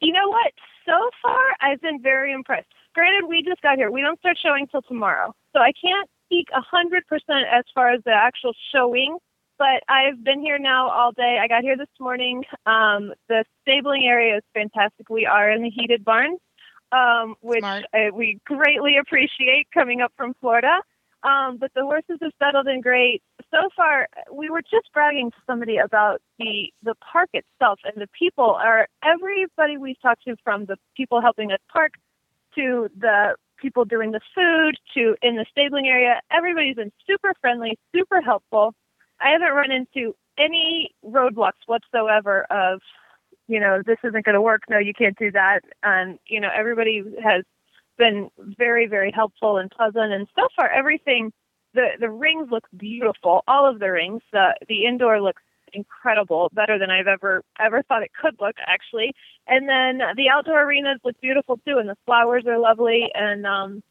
you 0.00 0.12
know 0.12 0.28
what? 0.28 0.52
So 0.84 1.10
far, 1.22 1.40
I've 1.60 1.80
been 1.80 2.00
very 2.02 2.32
impressed. 2.32 2.68
Granted, 2.94 3.28
we 3.28 3.42
just 3.42 3.60
got 3.62 3.76
here. 3.76 3.90
We 3.90 4.02
don't 4.02 4.18
start 4.18 4.38
showing 4.42 4.66
till 4.68 4.82
tomorrow, 4.82 5.34
so 5.52 5.60
I 5.60 5.72
can't 5.72 6.08
speak 6.26 6.48
a 6.54 6.60
hundred 6.60 7.06
percent 7.06 7.46
as 7.52 7.64
far 7.74 7.92
as 7.92 8.02
the 8.04 8.12
actual 8.12 8.52
showing. 8.72 9.18
But 9.58 9.82
I've 9.88 10.22
been 10.22 10.40
here 10.40 10.58
now 10.58 10.90
all 10.90 11.12
day. 11.12 11.38
I 11.42 11.48
got 11.48 11.62
here 11.62 11.78
this 11.78 11.88
morning. 11.98 12.44
Um, 12.66 13.14
the 13.28 13.44
stabling 13.62 14.04
area 14.04 14.36
is 14.36 14.42
fantastic. 14.52 15.08
We 15.08 15.24
are 15.24 15.50
in 15.50 15.62
the 15.62 15.70
heated 15.70 16.04
barns, 16.04 16.38
um, 16.92 17.36
which 17.40 17.64
uh, 17.64 17.82
we 18.12 18.40
greatly 18.44 18.96
appreciate 18.98 19.68
coming 19.72 20.00
up 20.00 20.12
from 20.16 20.34
Florida. 20.40 20.80
Um, 21.22 21.56
but 21.58 21.72
the 21.74 21.82
horses 21.82 22.18
have 22.22 22.32
settled 22.38 22.68
in 22.68 22.80
great. 22.80 23.22
So 23.50 23.68
far, 23.74 24.06
we 24.32 24.48
were 24.48 24.62
just 24.62 24.92
bragging 24.92 25.30
to 25.30 25.36
somebody 25.46 25.76
about 25.78 26.20
the 26.38 26.72
the 26.82 26.94
park 26.96 27.30
itself 27.32 27.80
and 27.84 28.00
the 28.00 28.08
people. 28.16 28.50
Are 28.50 28.86
everybody 29.04 29.76
we've 29.76 30.00
talked 30.00 30.24
to, 30.24 30.36
from 30.44 30.66
the 30.66 30.76
people 30.96 31.20
helping 31.20 31.50
us 31.50 31.58
park 31.72 31.92
to 32.54 32.88
the 32.96 33.34
people 33.56 33.84
doing 33.84 34.12
the 34.12 34.20
food 34.34 34.76
to 34.94 35.16
in 35.22 35.36
the 35.36 35.46
stabling 35.50 35.88
area, 35.88 36.20
everybody's 36.30 36.76
been 36.76 36.92
super 37.06 37.32
friendly, 37.40 37.78
super 37.94 38.20
helpful. 38.20 38.74
I 39.20 39.30
haven't 39.30 39.52
run 39.52 39.70
into 39.72 40.14
any 40.38 40.90
roadblocks 41.04 41.64
whatsoever 41.66 42.46
of, 42.50 42.80
you 43.48 43.60
know, 43.60 43.82
this 43.84 43.98
isn't 44.02 44.24
going 44.24 44.34
to 44.34 44.40
work. 44.40 44.62
No, 44.68 44.78
you 44.78 44.92
can't 44.94 45.18
do 45.18 45.30
that. 45.32 45.60
And 45.82 46.18
you 46.26 46.40
know, 46.40 46.50
everybody 46.54 47.02
has 47.22 47.44
been 47.98 48.30
very, 48.38 48.86
very 48.86 49.10
helpful 49.10 49.56
and 49.58 49.70
pleasant. 49.70 50.12
And 50.12 50.26
so 50.36 50.48
far, 50.56 50.68
everything 50.70 51.32
the 51.74 51.90
the 52.00 52.10
rings 52.10 52.48
look 52.50 52.64
beautiful. 52.76 53.42
All 53.46 53.68
of 53.68 53.78
the 53.78 53.90
rings. 53.92 54.22
The 54.32 54.54
the 54.68 54.86
indoor 54.86 55.20
looks 55.20 55.42
incredible, 55.72 56.50
better 56.54 56.78
than 56.78 56.90
I've 56.90 57.06
ever 57.06 57.42
ever 57.60 57.82
thought 57.82 58.02
it 58.02 58.12
could 58.20 58.36
look 58.40 58.56
actually. 58.66 59.14
And 59.46 59.68
then 59.68 59.98
the 60.16 60.28
outdoor 60.28 60.62
arenas 60.62 61.00
look 61.04 61.20
beautiful 61.20 61.58
too, 61.66 61.78
and 61.78 61.88
the 61.88 61.96
flowers 62.06 62.46
are 62.46 62.58
lovely. 62.58 63.10
And 63.14 63.46
um, 63.46 63.82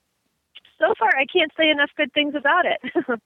so 0.79 0.93
far, 0.99 1.09
I 1.15 1.25
can't 1.25 1.51
say 1.57 1.69
enough 1.69 1.91
good 1.95 2.11
things 2.13 2.35
about 2.35 2.65
it. 2.65 2.81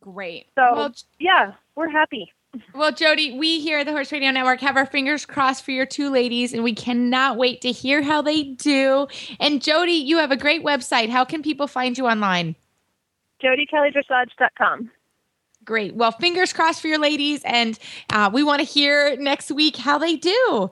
Great. 0.00 0.46
So- 0.54 0.74
well, 0.74 0.94
yeah, 1.18 1.52
we're 1.74 1.90
happy. 1.90 2.32
Well, 2.74 2.92
Jodie, 2.92 3.38
we 3.38 3.60
here 3.60 3.78
at 3.78 3.86
the 3.86 3.92
Horse 3.92 4.10
Radio 4.10 4.30
Network 4.30 4.60
have 4.60 4.76
our 4.76 4.86
fingers 4.86 5.24
crossed 5.24 5.64
for 5.64 5.70
your 5.70 5.86
two 5.86 6.10
ladies, 6.10 6.52
and 6.52 6.64
we 6.64 6.74
cannot 6.74 7.36
wait 7.36 7.60
to 7.60 7.70
hear 7.70 8.02
how 8.02 8.22
they 8.22 8.42
do. 8.42 9.06
And 9.38 9.60
Jodie, 9.60 10.04
you 10.04 10.18
have 10.18 10.32
a 10.32 10.36
great 10.36 10.64
website. 10.64 11.10
How 11.10 11.24
can 11.24 11.42
people 11.42 11.66
find 11.66 11.96
you 11.96 12.06
online? 12.06 12.56
JodieKellyDressage.com. 13.42 14.90
Great. 15.64 15.94
Well, 15.94 16.10
fingers 16.10 16.52
crossed 16.52 16.80
for 16.80 16.88
your 16.88 16.98
ladies, 16.98 17.42
and 17.44 17.78
uh, 18.12 18.30
we 18.32 18.42
want 18.42 18.60
to 18.60 18.64
hear 18.64 19.16
next 19.16 19.50
week 19.50 19.76
how 19.76 19.98
they 19.98 20.16
do. 20.16 20.70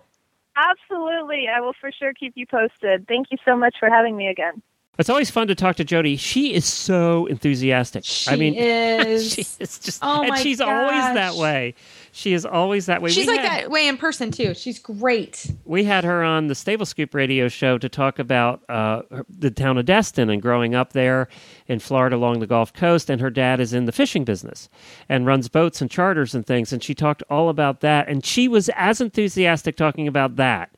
Absolutely, 0.57 1.47
I 1.55 1.61
will 1.61 1.75
for 1.81 1.93
sure 1.93 2.13
keep 2.13 2.33
you 2.37 2.47
posted. 2.47 3.07
Thank 3.07 3.29
you 3.31 3.39
so 3.45 3.57
much 3.57 3.77
for 3.79 3.89
having 3.89 4.17
me 4.17 4.29
again. 4.29 4.63
It's 4.99 5.09
always 5.09 5.31
fun 5.31 5.47
to 5.47 5.55
talk 5.55 5.77
to 5.77 5.85
Jodie. 5.85 6.19
She 6.19 6.53
is 6.55 6.65
so 6.65 7.27
enthusiastic. 7.27 8.05
She 8.05 8.31
I 8.31 8.35
mean, 8.37 8.55
is. 8.57 9.33
she 9.33 9.43
is 9.61 9.79
just, 9.79 10.01
Oh 10.03 10.23
and 10.25 10.37
she's 10.39 10.61
always 10.61 11.03
that 11.15 11.37
way. 11.37 11.75
She 12.11 12.33
is 12.33 12.45
always 12.45 12.87
that 12.87 13.01
way. 13.01 13.11
She's 13.11 13.29
We 13.29 13.35
like 13.37 13.43
had- 13.47 13.63
that 13.65 13.71
way 13.71 13.87
in 13.87 13.97
person 13.97 14.33
too. 14.33 14.55
She's 14.55 14.81
great. 14.81 15.53
we 15.65 15.85
had 15.85 16.03
her 16.03 16.25
on 16.25 16.49
the 16.49 16.55
Stable 16.57 16.85
Scoop 16.85 17.15
radio 17.15 17.47
show 17.47 17.79
to 17.79 17.89
talk 17.89 18.19
about 18.19 18.63
uh, 18.69 19.03
the 19.29 19.53
town 19.53 19.79
of 19.79 19.85
Destin 19.85 20.31
and 20.31 20.43
growing 20.43 20.75
up 20.75 20.95
there 20.95 21.29
in 21.69 21.79
Florida 21.79 22.17
along 22.17 22.41
the 22.41 22.49
Gulf 22.49 22.73
Coast. 22.73 23.09
And 23.09 23.21
her 23.21 23.31
dad 23.31 23.61
is 23.61 23.73
in 23.73 23.85
the 23.85 23.93
fishing 23.93 24.25
business 24.25 24.69
and 25.09 25.27
runs 25.27 25.49
boats 25.49 25.81
and 25.81 25.89
charters 25.89 26.35
and 26.35 26.45
things. 26.45 26.73
And 26.73 26.83
she 26.83 26.95
talked 26.97 27.23
all 27.31 27.51
about 27.51 27.83
that. 27.83 28.09
And 28.09 28.27
she 28.27 28.49
was 28.49 28.69
as 28.75 29.01
enthusiastic 29.01 29.77
talking 29.77 30.09
about 30.09 30.35
that 30.37 30.71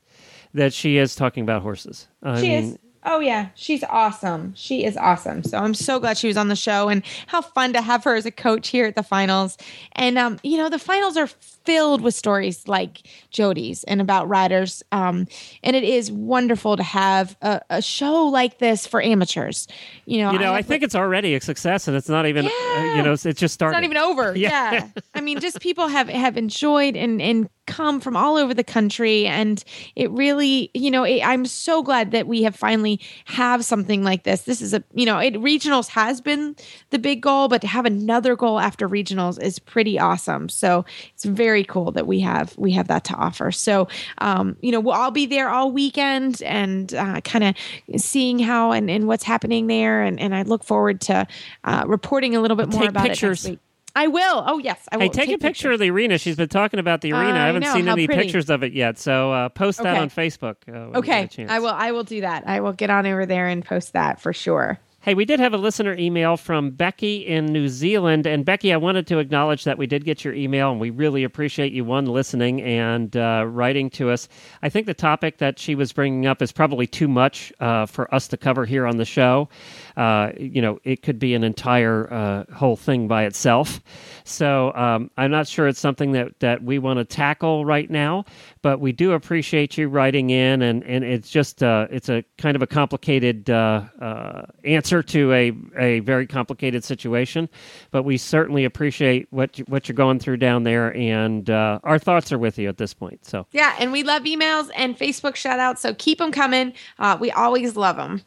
that 0.52 0.74
she 0.74 0.98
is 0.98 1.14
talking 1.14 1.42
about 1.42 1.62
horses. 1.62 2.06
I 2.22 2.40
She 2.40 2.48
mean, 2.48 2.64
is. 2.64 2.78
Oh 3.04 3.18
yeah, 3.20 3.48
she's 3.54 3.82
awesome. 3.84 4.52
She 4.54 4.84
is 4.84 4.96
awesome. 4.96 5.42
So 5.42 5.56
I'm 5.58 5.72
so 5.74 5.98
glad 5.98 6.18
she 6.18 6.26
was 6.26 6.36
on 6.36 6.48
the 6.48 6.56
show 6.56 6.88
and 6.90 7.02
how 7.28 7.40
fun 7.40 7.72
to 7.72 7.80
have 7.80 8.04
her 8.04 8.14
as 8.14 8.26
a 8.26 8.30
coach 8.30 8.68
here 8.68 8.84
at 8.84 8.94
the 8.94 9.02
finals. 9.02 9.56
And 9.92 10.18
um, 10.18 10.38
you 10.42 10.58
know, 10.58 10.68
the 10.68 10.78
finals 10.78 11.16
are 11.16 11.26
filled 11.26 12.02
with 12.02 12.14
stories 12.14 12.68
like 12.68 12.98
Jodie's 13.32 13.84
and 13.84 14.00
about 14.02 14.28
riders. 14.28 14.82
Um, 14.92 15.26
and 15.62 15.74
it 15.76 15.84
is 15.84 16.12
wonderful 16.12 16.76
to 16.76 16.82
have 16.82 17.36
a, 17.40 17.60
a 17.70 17.80
show 17.82 18.24
like 18.26 18.58
this 18.58 18.86
for 18.86 19.00
amateurs. 19.02 19.66
You 20.04 20.18
know, 20.18 20.32
you 20.32 20.38
know, 20.38 20.52
I, 20.52 20.56
have- 20.56 20.66
think 20.66 20.82
it's 20.82 20.94
already 20.94 21.34
a 21.34 21.40
success, 21.40 21.88
and 21.88 21.96
it's 21.96 22.08
not 22.08 22.26
even. 22.26 22.46
uh, 22.46 22.94
you 22.96 23.02
know, 23.02 23.12
it's, 23.12 23.22
just 23.22 23.42
it's 23.42 23.60
not 23.72 23.82
even 23.84 23.96
over. 23.96 24.36
Yeah. 24.40 24.72
Yeah. 24.72 24.88
I 25.14 25.20
mean, 25.20 25.40
just 25.40 25.60
people 25.60 25.88
have 25.88 26.08
have 26.08 26.36
enjoyed 26.36 26.96
and 26.96 27.20
and 27.22 27.48
come 27.70 28.00
from 28.00 28.16
all 28.16 28.36
over 28.36 28.52
the 28.52 28.64
country, 28.64 29.26
and 29.26 29.62
it 29.94 30.10
really, 30.10 30.70
you 30.74 30.90
know, 30.90 31.04
it, 31.04 31.22
I'm 31.22 31.46
so 31.46 31.82
glad 31.82 32.10
that 32.10 32.26
we 32.26 32.42
have 32.42 32.56
finally 32.56 33.00
have 33.26 33.64
something 33.64 34.02
like 34.02 34.24
this. 34.24 34.42
This 34.42 34.60
is 34.60 34.74
a, 34.74 34.82
you 34.92 35.06
know, 35.06 35.18
it 35.18 35.34
regionals 35.34 35.88
has 35.88 36.20
been 36.20 36.56
the 36.90 36.98
big 36.98 37.22
goal, 37.22 37.48
but 37.48 37.60
to 37.60 37.66
have 37.68 37.86
another 37.86 38.34
goal 38.36 38.58
after 38.58 38.88
regionals 38.88 39.40
is 39.40 39.58
pretty 39.58 39.98
awesome. 39.98 40.48
So 40.48 40.84
it's 41.14 41.24
very 41.24 41.64
cool 41.64 41.92
that 41.92 42.06
we 42.06 42.20
have 42.20 42.58
we 42.58 42.72
have 42.72 42.88
that 42.88 43.04
to 43.04 43.14
offer. 43.14 43.52
So, 43.52 43.88
um, 44.18 44.56
you 44.60 44.72
know, 44.72 44.80
we'll 44.80 44.94
all 44.94 45.12
be 45.12 45.26
there 45.26 45.48
all 45.48 45.70
weekend 45.70 46.42
and 46.42 46.92
uh, 46.92 47.20
kind 47.20 47.44
of 47.44 48.00
seeing 48.00 48.40
how 48.40 48.72
and, 48.72 48.90
and 48.90 49.06
what's 49.06 49.24
happening 49.24 49.68
there, 49.68 50.02
and 50.02 50.18
and 50.18 50.34
I 50.34 50.42
look 50.42 50.64
forward 50.64 51.00
to 51.02 51.26
uh, 51.64 51.84
reporting 51.86 52.34
a 52.34 52.40
little 52.40 52.56
bit 52.56 52.68
more 52.68 52.82
Take 52.82 52.90
about 52.90 53.06
pictures. 53.06 53.46
it. 53.46 53.60
I 53.94 54.06
will. 54.06 54.44
Oh 54.46 54.58
yes, 54.58 54.88
I 54.90 54.96
will. 54.96 55.02
Hey, 55.04 55.08
take, 55.08 55.28
a 55.28 55.32
picture 55.32 55.48
pictures. 55.48 55.74
of 55.74 55.80
the 55.80 55.90
arena. 55.90 56.18
She's 56.18 56.36
been 56.36 56.48
talking 56.48 56.80
about 56.80 57.00
the 57.00 57.12
arena. 57.12 57.38
I, 57.38 57.44
I 57.44 57.46
haven't 57.46 57.62
know, 57.62 57.74
seen 57.74 57.88
any 57.88 58.06
pretty. 58.06 58.22
pictures 58.22 58.50
of 58.50 58.62
it 58.62 58.72
yet, 58.72 58.98
so 58.98 59.32
uh, 59.32 59.48
post 59.48 59.82
that 59.82 59.96
on 59.96 60.10
Facebook. 60.10 60.56
Uh, 60.68 60.90
when 60.90 60.94
you 60.94 61.02
get 61.02 61.38
a 61.38 61.42
Okay. 61.42 61.46
I 61.46 61.58
will. 61.58 61.68
I 61.68 61.92
will 61.92 62.04
do 62.04 62.20
that. 62.22 62.46
I 62.46 62.60
will 62.60 62.72
get 62.72 62.90
on 62.90 63.06
over 63.06 63.26
there 63.26 63.48
and 63.48 63.64
post 63.64 63.92
that 63.94 64.20
for 64.20 64.32
sure. 64.32 64.78
Hey, 65.02 65.14
we 65.14 65.24
did 65.24 65.40
have 65.40 65.54
a 65.54 65.56
listener 65.56 65.96
email 65.96 66.36
from 66.36 66.72
Becky 66.72 67.26
in 67.26 67.46
New 67.46 67.70
Zealand. 67.70 68.26
And 68.26 68.44
Becky, 68.44 68.70
I 68.70 68.76
wanted 68.76 69.06
to 69.06 69.18
acknowledge 69.18 69.64
that 69.64 69.78
we 69.78 69.86
did 69.86 70.04
get 70.04 70.26
your 70.26 70.34
email, 70.34 70.70
and 70.70 70.78
we 70.78 70.90
really 70.90 71.24
appreciate 71.24 71.72
you, 71.72 71.86
one, 71.86 72.04
listening 72.04 72.60
and 72.60 73.16
uh, 73.16 73.46
writing 73.48 73.88
to 73.92 74.10
us. 74.10 74.28
I 74.60 74.68
think 74.68 74.84
the 74.84 74.92
topic 74.92 75.38
that 75.38 75.58
she 75.58 75.74
was 75.74 75.90
bringing 75.90 76.26
up 76.26 76.42
is 76.42 76.52
probably 76.52 76.86
too 76.86 77.08
much 77.08 77.50
uh, 77.60 77.86
for 77.86 78.14
us 78.14 78.28
to 78.28 78.36
cover 78.36 78.66
here 78.66 78.86
on 78.86 78.98
the 78.98 79.06
show. 79.06 79.48
Uh, 79.96 80.32
you 80.38 80.60
know, 80.60 80.78
it 80.84 81.00
could 81.00 81.18
be 81.18 81.32
an 81.32 81.44
entire 81.44 82.12
uh, 82.12 82.44
whole 82.54 82.76
thing 82.76 83.08
by 83.08 83.24
itself. 83.24 83.80
So 84.24 84.70
um, 84.74 85.10
I'm 85.16 85.30
not 85.30 85.48
sure 85.48 85.66
it's 85.66 85.80
something 85.80 86.12
that, 86.12 86.38
that 86.40 86.62
we 86.62 86.78
want 86.78 86.98
to 86.98 87.06
tackle 87.06 87.64
right 87.64 87.88
now, 87.88 88.26
but 88.60 88.80
we 88.80 88.92
do 88.92 89.12
appreciate 89.12 89.78
you 89.78 89.88
writing 89.88 90.28
in, 90.28 90.60
and, 90.60 90.84
and 90.84 91.04
it's 91.04 91.30
just 91.30 91.62
uh, 91.62 91.86
it's 91.90 92.10
a 92.10 92.22
kind 92.36 92.54
of 92.54 92.60
a 92.60 92.66
complicated 92.66 93.48
uh, 93.48 93.84
uh, 93.98 94.42
answer 94.90 95.02
to 95.04 95.32
a, 95.32 95.52
a 95.78 96.00
very 96.00 96.26
complicated 96.26 96.82
situation. 96.82 97.48
But 97.92 98.02
we 98.02 98.16
certainly 98.16 98.64
appreciate 98.64 99.28
what 99.30 99.58
you, 99.58 99.64
what 99.68 99.88
you're 99.88 99.94
going 99.94 100.18
through 100.18 100.38
down 100.38 100.64
there, 100.64 100.94
and 100.96 101.48
uh, 101.48 101.78
our 101.84 101.98
thoughts 101.98 102.32
are 102.32 102.38
with 102.38 102.58
you 102.58 102.68
at 102.68 102.78
this 102.78 102.92
point. 102.92 103.24
So 103.24 103.46
Yeah, 103.52 103.76
and 103.78 103.92
we 103.92 104.02
love 104.02 104.22
emails 104.22 104.68
and 104.74 104.98
Facebook 104.98 105.36
shout 105.36 105.60
outs, 105.60 105.82
so 105.82 105.94
keep 105.94 106.18
them 106.18 106.32
coming. 106.32 106.72
Uh, 106.98 107.16
we 107.20 107.30
always 107.30 107.76
love 107.76 107.96
them. 107.96 108.22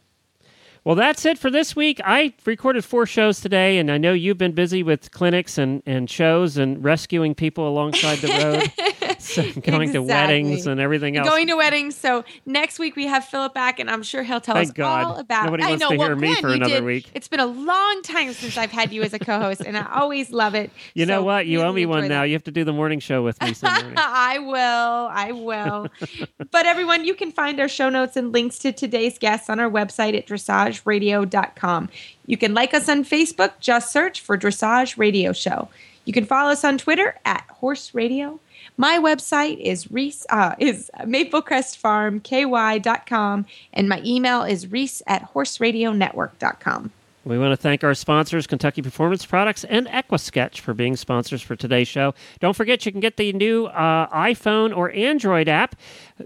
Well, 0.85 0.95
that's 0.95 1.25
it 1.25 1.37
for 1.37 1.49
this 1.49 1.77
week. 1.77 2.01
I 2.03 2.33
recorded 2.45 2.83
four 2.83 3.05
shows 3.05 3.39
today, 3.39 3.77
and 3.77 3.89
I 3.89 3.97
know 3.97 4.11
you've 4.11 4.37
been 4.37 4.51
busy 4.51 4.83
with 4.83 5.11
clinics 5.11 5.57
and, 5.57 5.81
and 5.85 6.09
shows 6.09 6.57
and 6.57 6.83
rescuing 6.83 7.35
people 7.35 7.67
alongside 7.73 8.17
the 8.19 8.27
road, 8.27 9.02
so 9.33 9.61
going 9.61 9.93
to 9.93 10.01
weddings 10.01 10.67
and 10.67 10.79
everything 10.79 11.17
else. 11.17 11.27
Going 11.27 11.47
to 11.47 11.55
weddings. 11.55 11.95
So 11.95 12.23
next 12.45 12.79
week 12.79 12.95
we 12.95 13.07
have 13.07 13.25
Philip 13.25 13.53
back, 13.53 13.79
and 13.79 13.89
I'm 13.89 14.03
sure 14.03 14.23
he'll 14.23 14.41
tell 14.41 14.55
Thank 14.55 14.69
us 14.69 14.73
God. 14.73 15.05
all 15.05 15.17
about. 15.17 15.45
Nobody 15.45 15.63
I 15.63 15.69
wants 15.69 15.81
know. 15.81 15.89
to 15.91 15.97
well, 15.97 16.07
hear 16.09 16.15
me 16.15 16.27
Glenn, 16.27 16.41
for 16.41 16.49
another 16.49 16.75
did- 16.75 16.83
week. 16.83 17.11
It's 17.13 17.27
been 17.27 17.39
a 17.39 17.45
long 17.45 18.01
time 18.03 18.33
since 18.33 18.57
I've 18.57 18.71
had 18.71 18.91
you 18.91 19.03
as 19.03 19.13
a 19.13 19.19
co-host, 19.19 19.61
and 19.61 19.77
I 19.77 19.87
always 19.93 20.31
love 20.31 20.55
it. 20.55 20.71
you 20.93 21.05
know 21.05 21.23
what? 21.23 21.47
You 21.47 21.61
owe 21.61 21.71
me 21.71 21.85
one 21.85 22.03
enjoy 22.05 22.15
now. 22.15 22.23
You 22.23 22.33
have 22.33 22.43
to 22.45 22.51
do 22.51 22.63
the 22.63 22.73
morning 22.73 22.99
show 22.99 23.23
with 23.23 23.41
me. 23.41 23.53
I 23.63 24.39
will. 24.39 25.09
I 25.11 25.31
will. 25.31 25.87
but 26.51 26.65
everyone, 26.65 27.05
you 27.05 27.13
can 27.15 27.31
find 27.31 27.59
our 27.59 27.67
show 27.67 27.89
notes 27.89 28.15
and 28.15 28.31
links 28.31 28.59
to 28.59 28.71
today's 28.71 29.17
guests 29.17 29.49
on 29.49 29.59
our 29.59 29.69
website 29.69 30.17
at 30.17 30.27
dressageradio.com. 30.27 31.89
You 32.25 32.37
can 32.37 32.53
like 32.53 32.73
us 32.73 32.87
on 32.89 33.03
Facebook, 33.03 33.51
just 33.59 33.91
search 33.91 34.21
for 34.21 34.37
Dressage 34.37 34.97
Radio 34.97 35.33
Show. 35.33 35.69
You 36.05 36.13
can 36.13 36.25
follow 36.25 36.51
us 36.51 36.63
on 36.63 36.77
Twitter 36.77 37.17
at 37.25 37.45
Horse 37.49 37.93
Radio. 37.93 38.39
My 38.77 38.97
website 38.97 39.59
is 39.59 39.91
Reese 39.91 40.25
uh, 40.29 40.55
is 40.57 40.89
MaplecrestFarmKY.com 40.99 43.45
and 43.73 43.89
my 43.89 44.01
email 44.03 44.43
is 44.43 44.71
Reese 44.71 45.01
at 45.07 45.33
horseradionetwork.com. 45.33 46.91
We 47.25 47.39
want 47.39 47.53
to 47.53 47.57
thank 47.57 47.85
our 47.85 47.93
sponsors, 47.93 48.47
Kentucky 48.47 48.81
Performance 48.81 49.25
Products 49.25 49.63
and 49.63 49.87
Equisketch, 49.87 50.59
for 50.59 50.73
being 50.73 50.97
sponsors 50.97 51.41
for 51.41 51.55
today's 51.55 51.87
show. 51.87 52.13
Don't 52.41 52.53
forget, 52.53 52.85
you 52.85 52.91
can 52.91 52.99
get 52.99 53.15
the 53.15 53.31
new 53.31 53.67
uh, 53.67 54.09
iPhone 54.09 54.75
or 54.75 54.91
Android 54.91 55.47
app. 55.47 55.77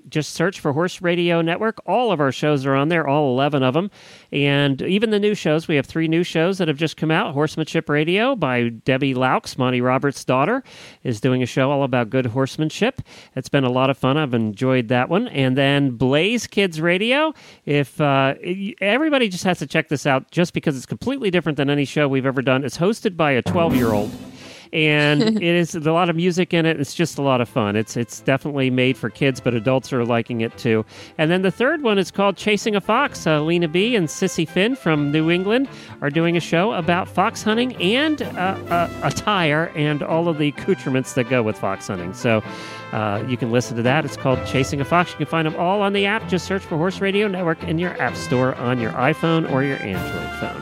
Just 0.09 0.33
search 0.33 0.59
for 0.59 0.73
Horse 0.73 1.01
Radio 1.01 1.41
Network. 1.41 1.79
All 1.85 2.11
of 2.11 2.19
our 2.19 2.31
shows 2.31 2.65
are 2.65 2.75
on 2.75 2.89
there, 2.89 3.07
all 3.07 3.31
11 3.33 3.63
of 3.63 3.73
them. 3.73 3.89
And 4.31 4.81
even 4.81 5.09
the 5.09 5.19
new 5.19 5.35
shows. 5.35 5.67
We 5.67 5.75
have 5.75 5.85
three 5.85 6.07
new 6.07 6.23
shows 6.23 6.57
that 6.57 6.67
have 6.67 6.77
just 6.77 6.97
come 6.97 7.11
out. 7.11 7.33
Horsemanship 7.33 7.89
Radio 7.89 8.35
by 8.35 8.69
Debbie 8.69 9.13
Loucks, 9.13 9.57
Monty 9.57 9.81
Roberts' 9.81 10.23
daughter, 10.23 10.63
is 11.03 11.21
doing 11.21 11.41
a 11.41 11.45
show 11.45 11.71
all 11.71 11.83
about 11.83 12.09
good 12.09 12.27
horsemanship. 12.27 13.01
It's 13.35 13.49
been 13.49 13.63
a 13.63 13.71
lot 13.71 13.89
of 13.89 13.97
fun. 13.97 14.17
I've 14.17 14.33
enjoyed 14.33 14.89
that 14.89 15.09
one. 15.09 15.27
And 15.29 15.57
then 15.57 15.91
Blaze 15.91 16.47
Kids 16.47 16.81
Radio. 16.81 17.33
If 17.65 17.99
uh, 18.01 18.35
everybody 18.81 19.29
just 19.29 19.43
has 19.43 19.59
to 19.59 19.67
check 19.67 19.89
this 19.89 20.05
out, 20.05 20.31
just 20.31 20.53
because 20.53 20.75
it's 20.75 20.85
completely 20.85 21.31
different 21.31 21.57
than 21.57 21.69
any 21.69 21.85
show 21.85 22.07
we've 22.07 22.25
ever 22.25 22.41
done. 22.41 22.63
It's 22.63 22.77
hosted 22.77 23.15
by 23.15 23.31
a 23.31 23.41
12 23.41 23.75
year 23.75 23.93
old. 23.93 24.11
And 24.73 25.21
it 25.41 25.43
is 25.43 25.75
a 25.75 25.91
lot 25.91 26.09
of 26.09 26.15
music 26.15 26.53
in 26.53 26.65
it. 26.65 26.79
It's 26.79 26.93
just 26.93 27.17
a 27.17 27.21
lot 27.21 27.41
of 27.41 27.49
fun. 27.49 27.75
It's 27.75 27.97
it's 27.97 28.21
definitely 28.21 28.69
made 28.69 28.97
for 28.97 29.09
kids, 29.09 29.39
but 29.39 29.53
adults 29.53 29.91
are 29.93 30.05
liking 30.05 30.41
it 30.41 30.57
too. 30.57 30.85
And 31.17 31.31
then 31.31 31.41
the 31.41 31.51
third 31.51 31.83
one 31.83 31.97
is 31.97 32.11
called 32.11 32.37
Chasing 32.37 32.75
a 32.75 32.81
Fox. 32.81 33.25
Uh, 33.25 33.41
Lena 33.41 33.67
B 33.67 33.95
and 33.95 34.07
Sissy 34.07 34.47
Finn 34.47 34.75
from 34.75 35.11
New 35.11 35.29
England 35.29 35.69
are 36.01 36.09
doing 36.09 36.37
a 36.37 36.41
show 36.41 36.73
about 36.73 37.07
fox 37.07 37.43
hunting 37.43 37.75
and 37.77 38.21
uh, 38.21 38.25
uh, 38.25 38.89
attire 39.03 39.71
and 39.75 40.03
all 40.03 40.27
of 40.27 40.37
the 40.37 40.47
accoutrements 40.47 41.13
that 41.13 41.29
go 41.29 41.43
with 41.43 41.57
fox 41.57 41.87
hunting. 41.87 42.13
So. 42.13 42.43
Uh, 42.93 43.21
you 43.27 43.35
can 43.35 43.51
listen 43.51 43.75
to 43.75 43.83
that. 43.83 44.05
It's 44.05 44.15
called 44.15 44.39
Chasing 44.45 44.79
a 44.79 44.85
Fox. 44.85 45.11
You 45.11 45.17
can 45.17 45.25
find 45.25 45.45
them 45.45 45.57
all 45.57 45.81
on 45.81 45.91
the 45.91 46.05
app. 46.05 46.29
Just 46.29 46.45
search 46.45 46.61
for 46.61 46.77
Horse 46.77 47.01
Radio 47.01 47.27
Network 47.27 47.61
in 47.63 47.79
your 47.79 47.99
app 48.01 48.15
store 48.15 48.55
on 48.55 48.79
your 48.79 48.91
iPhone 48.93 49.51
or 49.51 49.61
your 49.61 49.75
Android 49.81 50.39
phone. 50.39 50.61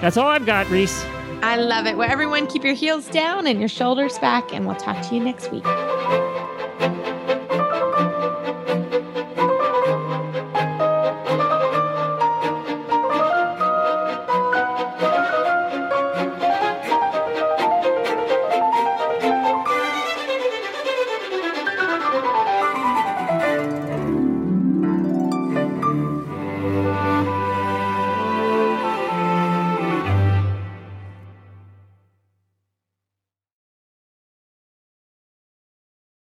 That's 0.00 0.16
all 0.16 0.26
I've 0.26 0.46
got, 0.46 0.68
Reese. 0.68 1.04
I 1.44 1.56
love 1.56 1.86
it. 1.86 1.98
Well, 1.98 2.10
everyone, 2.10 2.46
keep 2.46 2.64
your 2.64 2.72
heels 2.72 3.06
down 3.06 3.46
and 3.46 3.60
your 3.60 3.68
shoulders 3.68 4.18
back, 4.18 4.54
and 4.54 4.66
we'll 4.66 4.76
talk 4.76 5.06
to 5.08 5.14
you 5.14 5.22
next 5.22 5.52
week. 5.52 5.62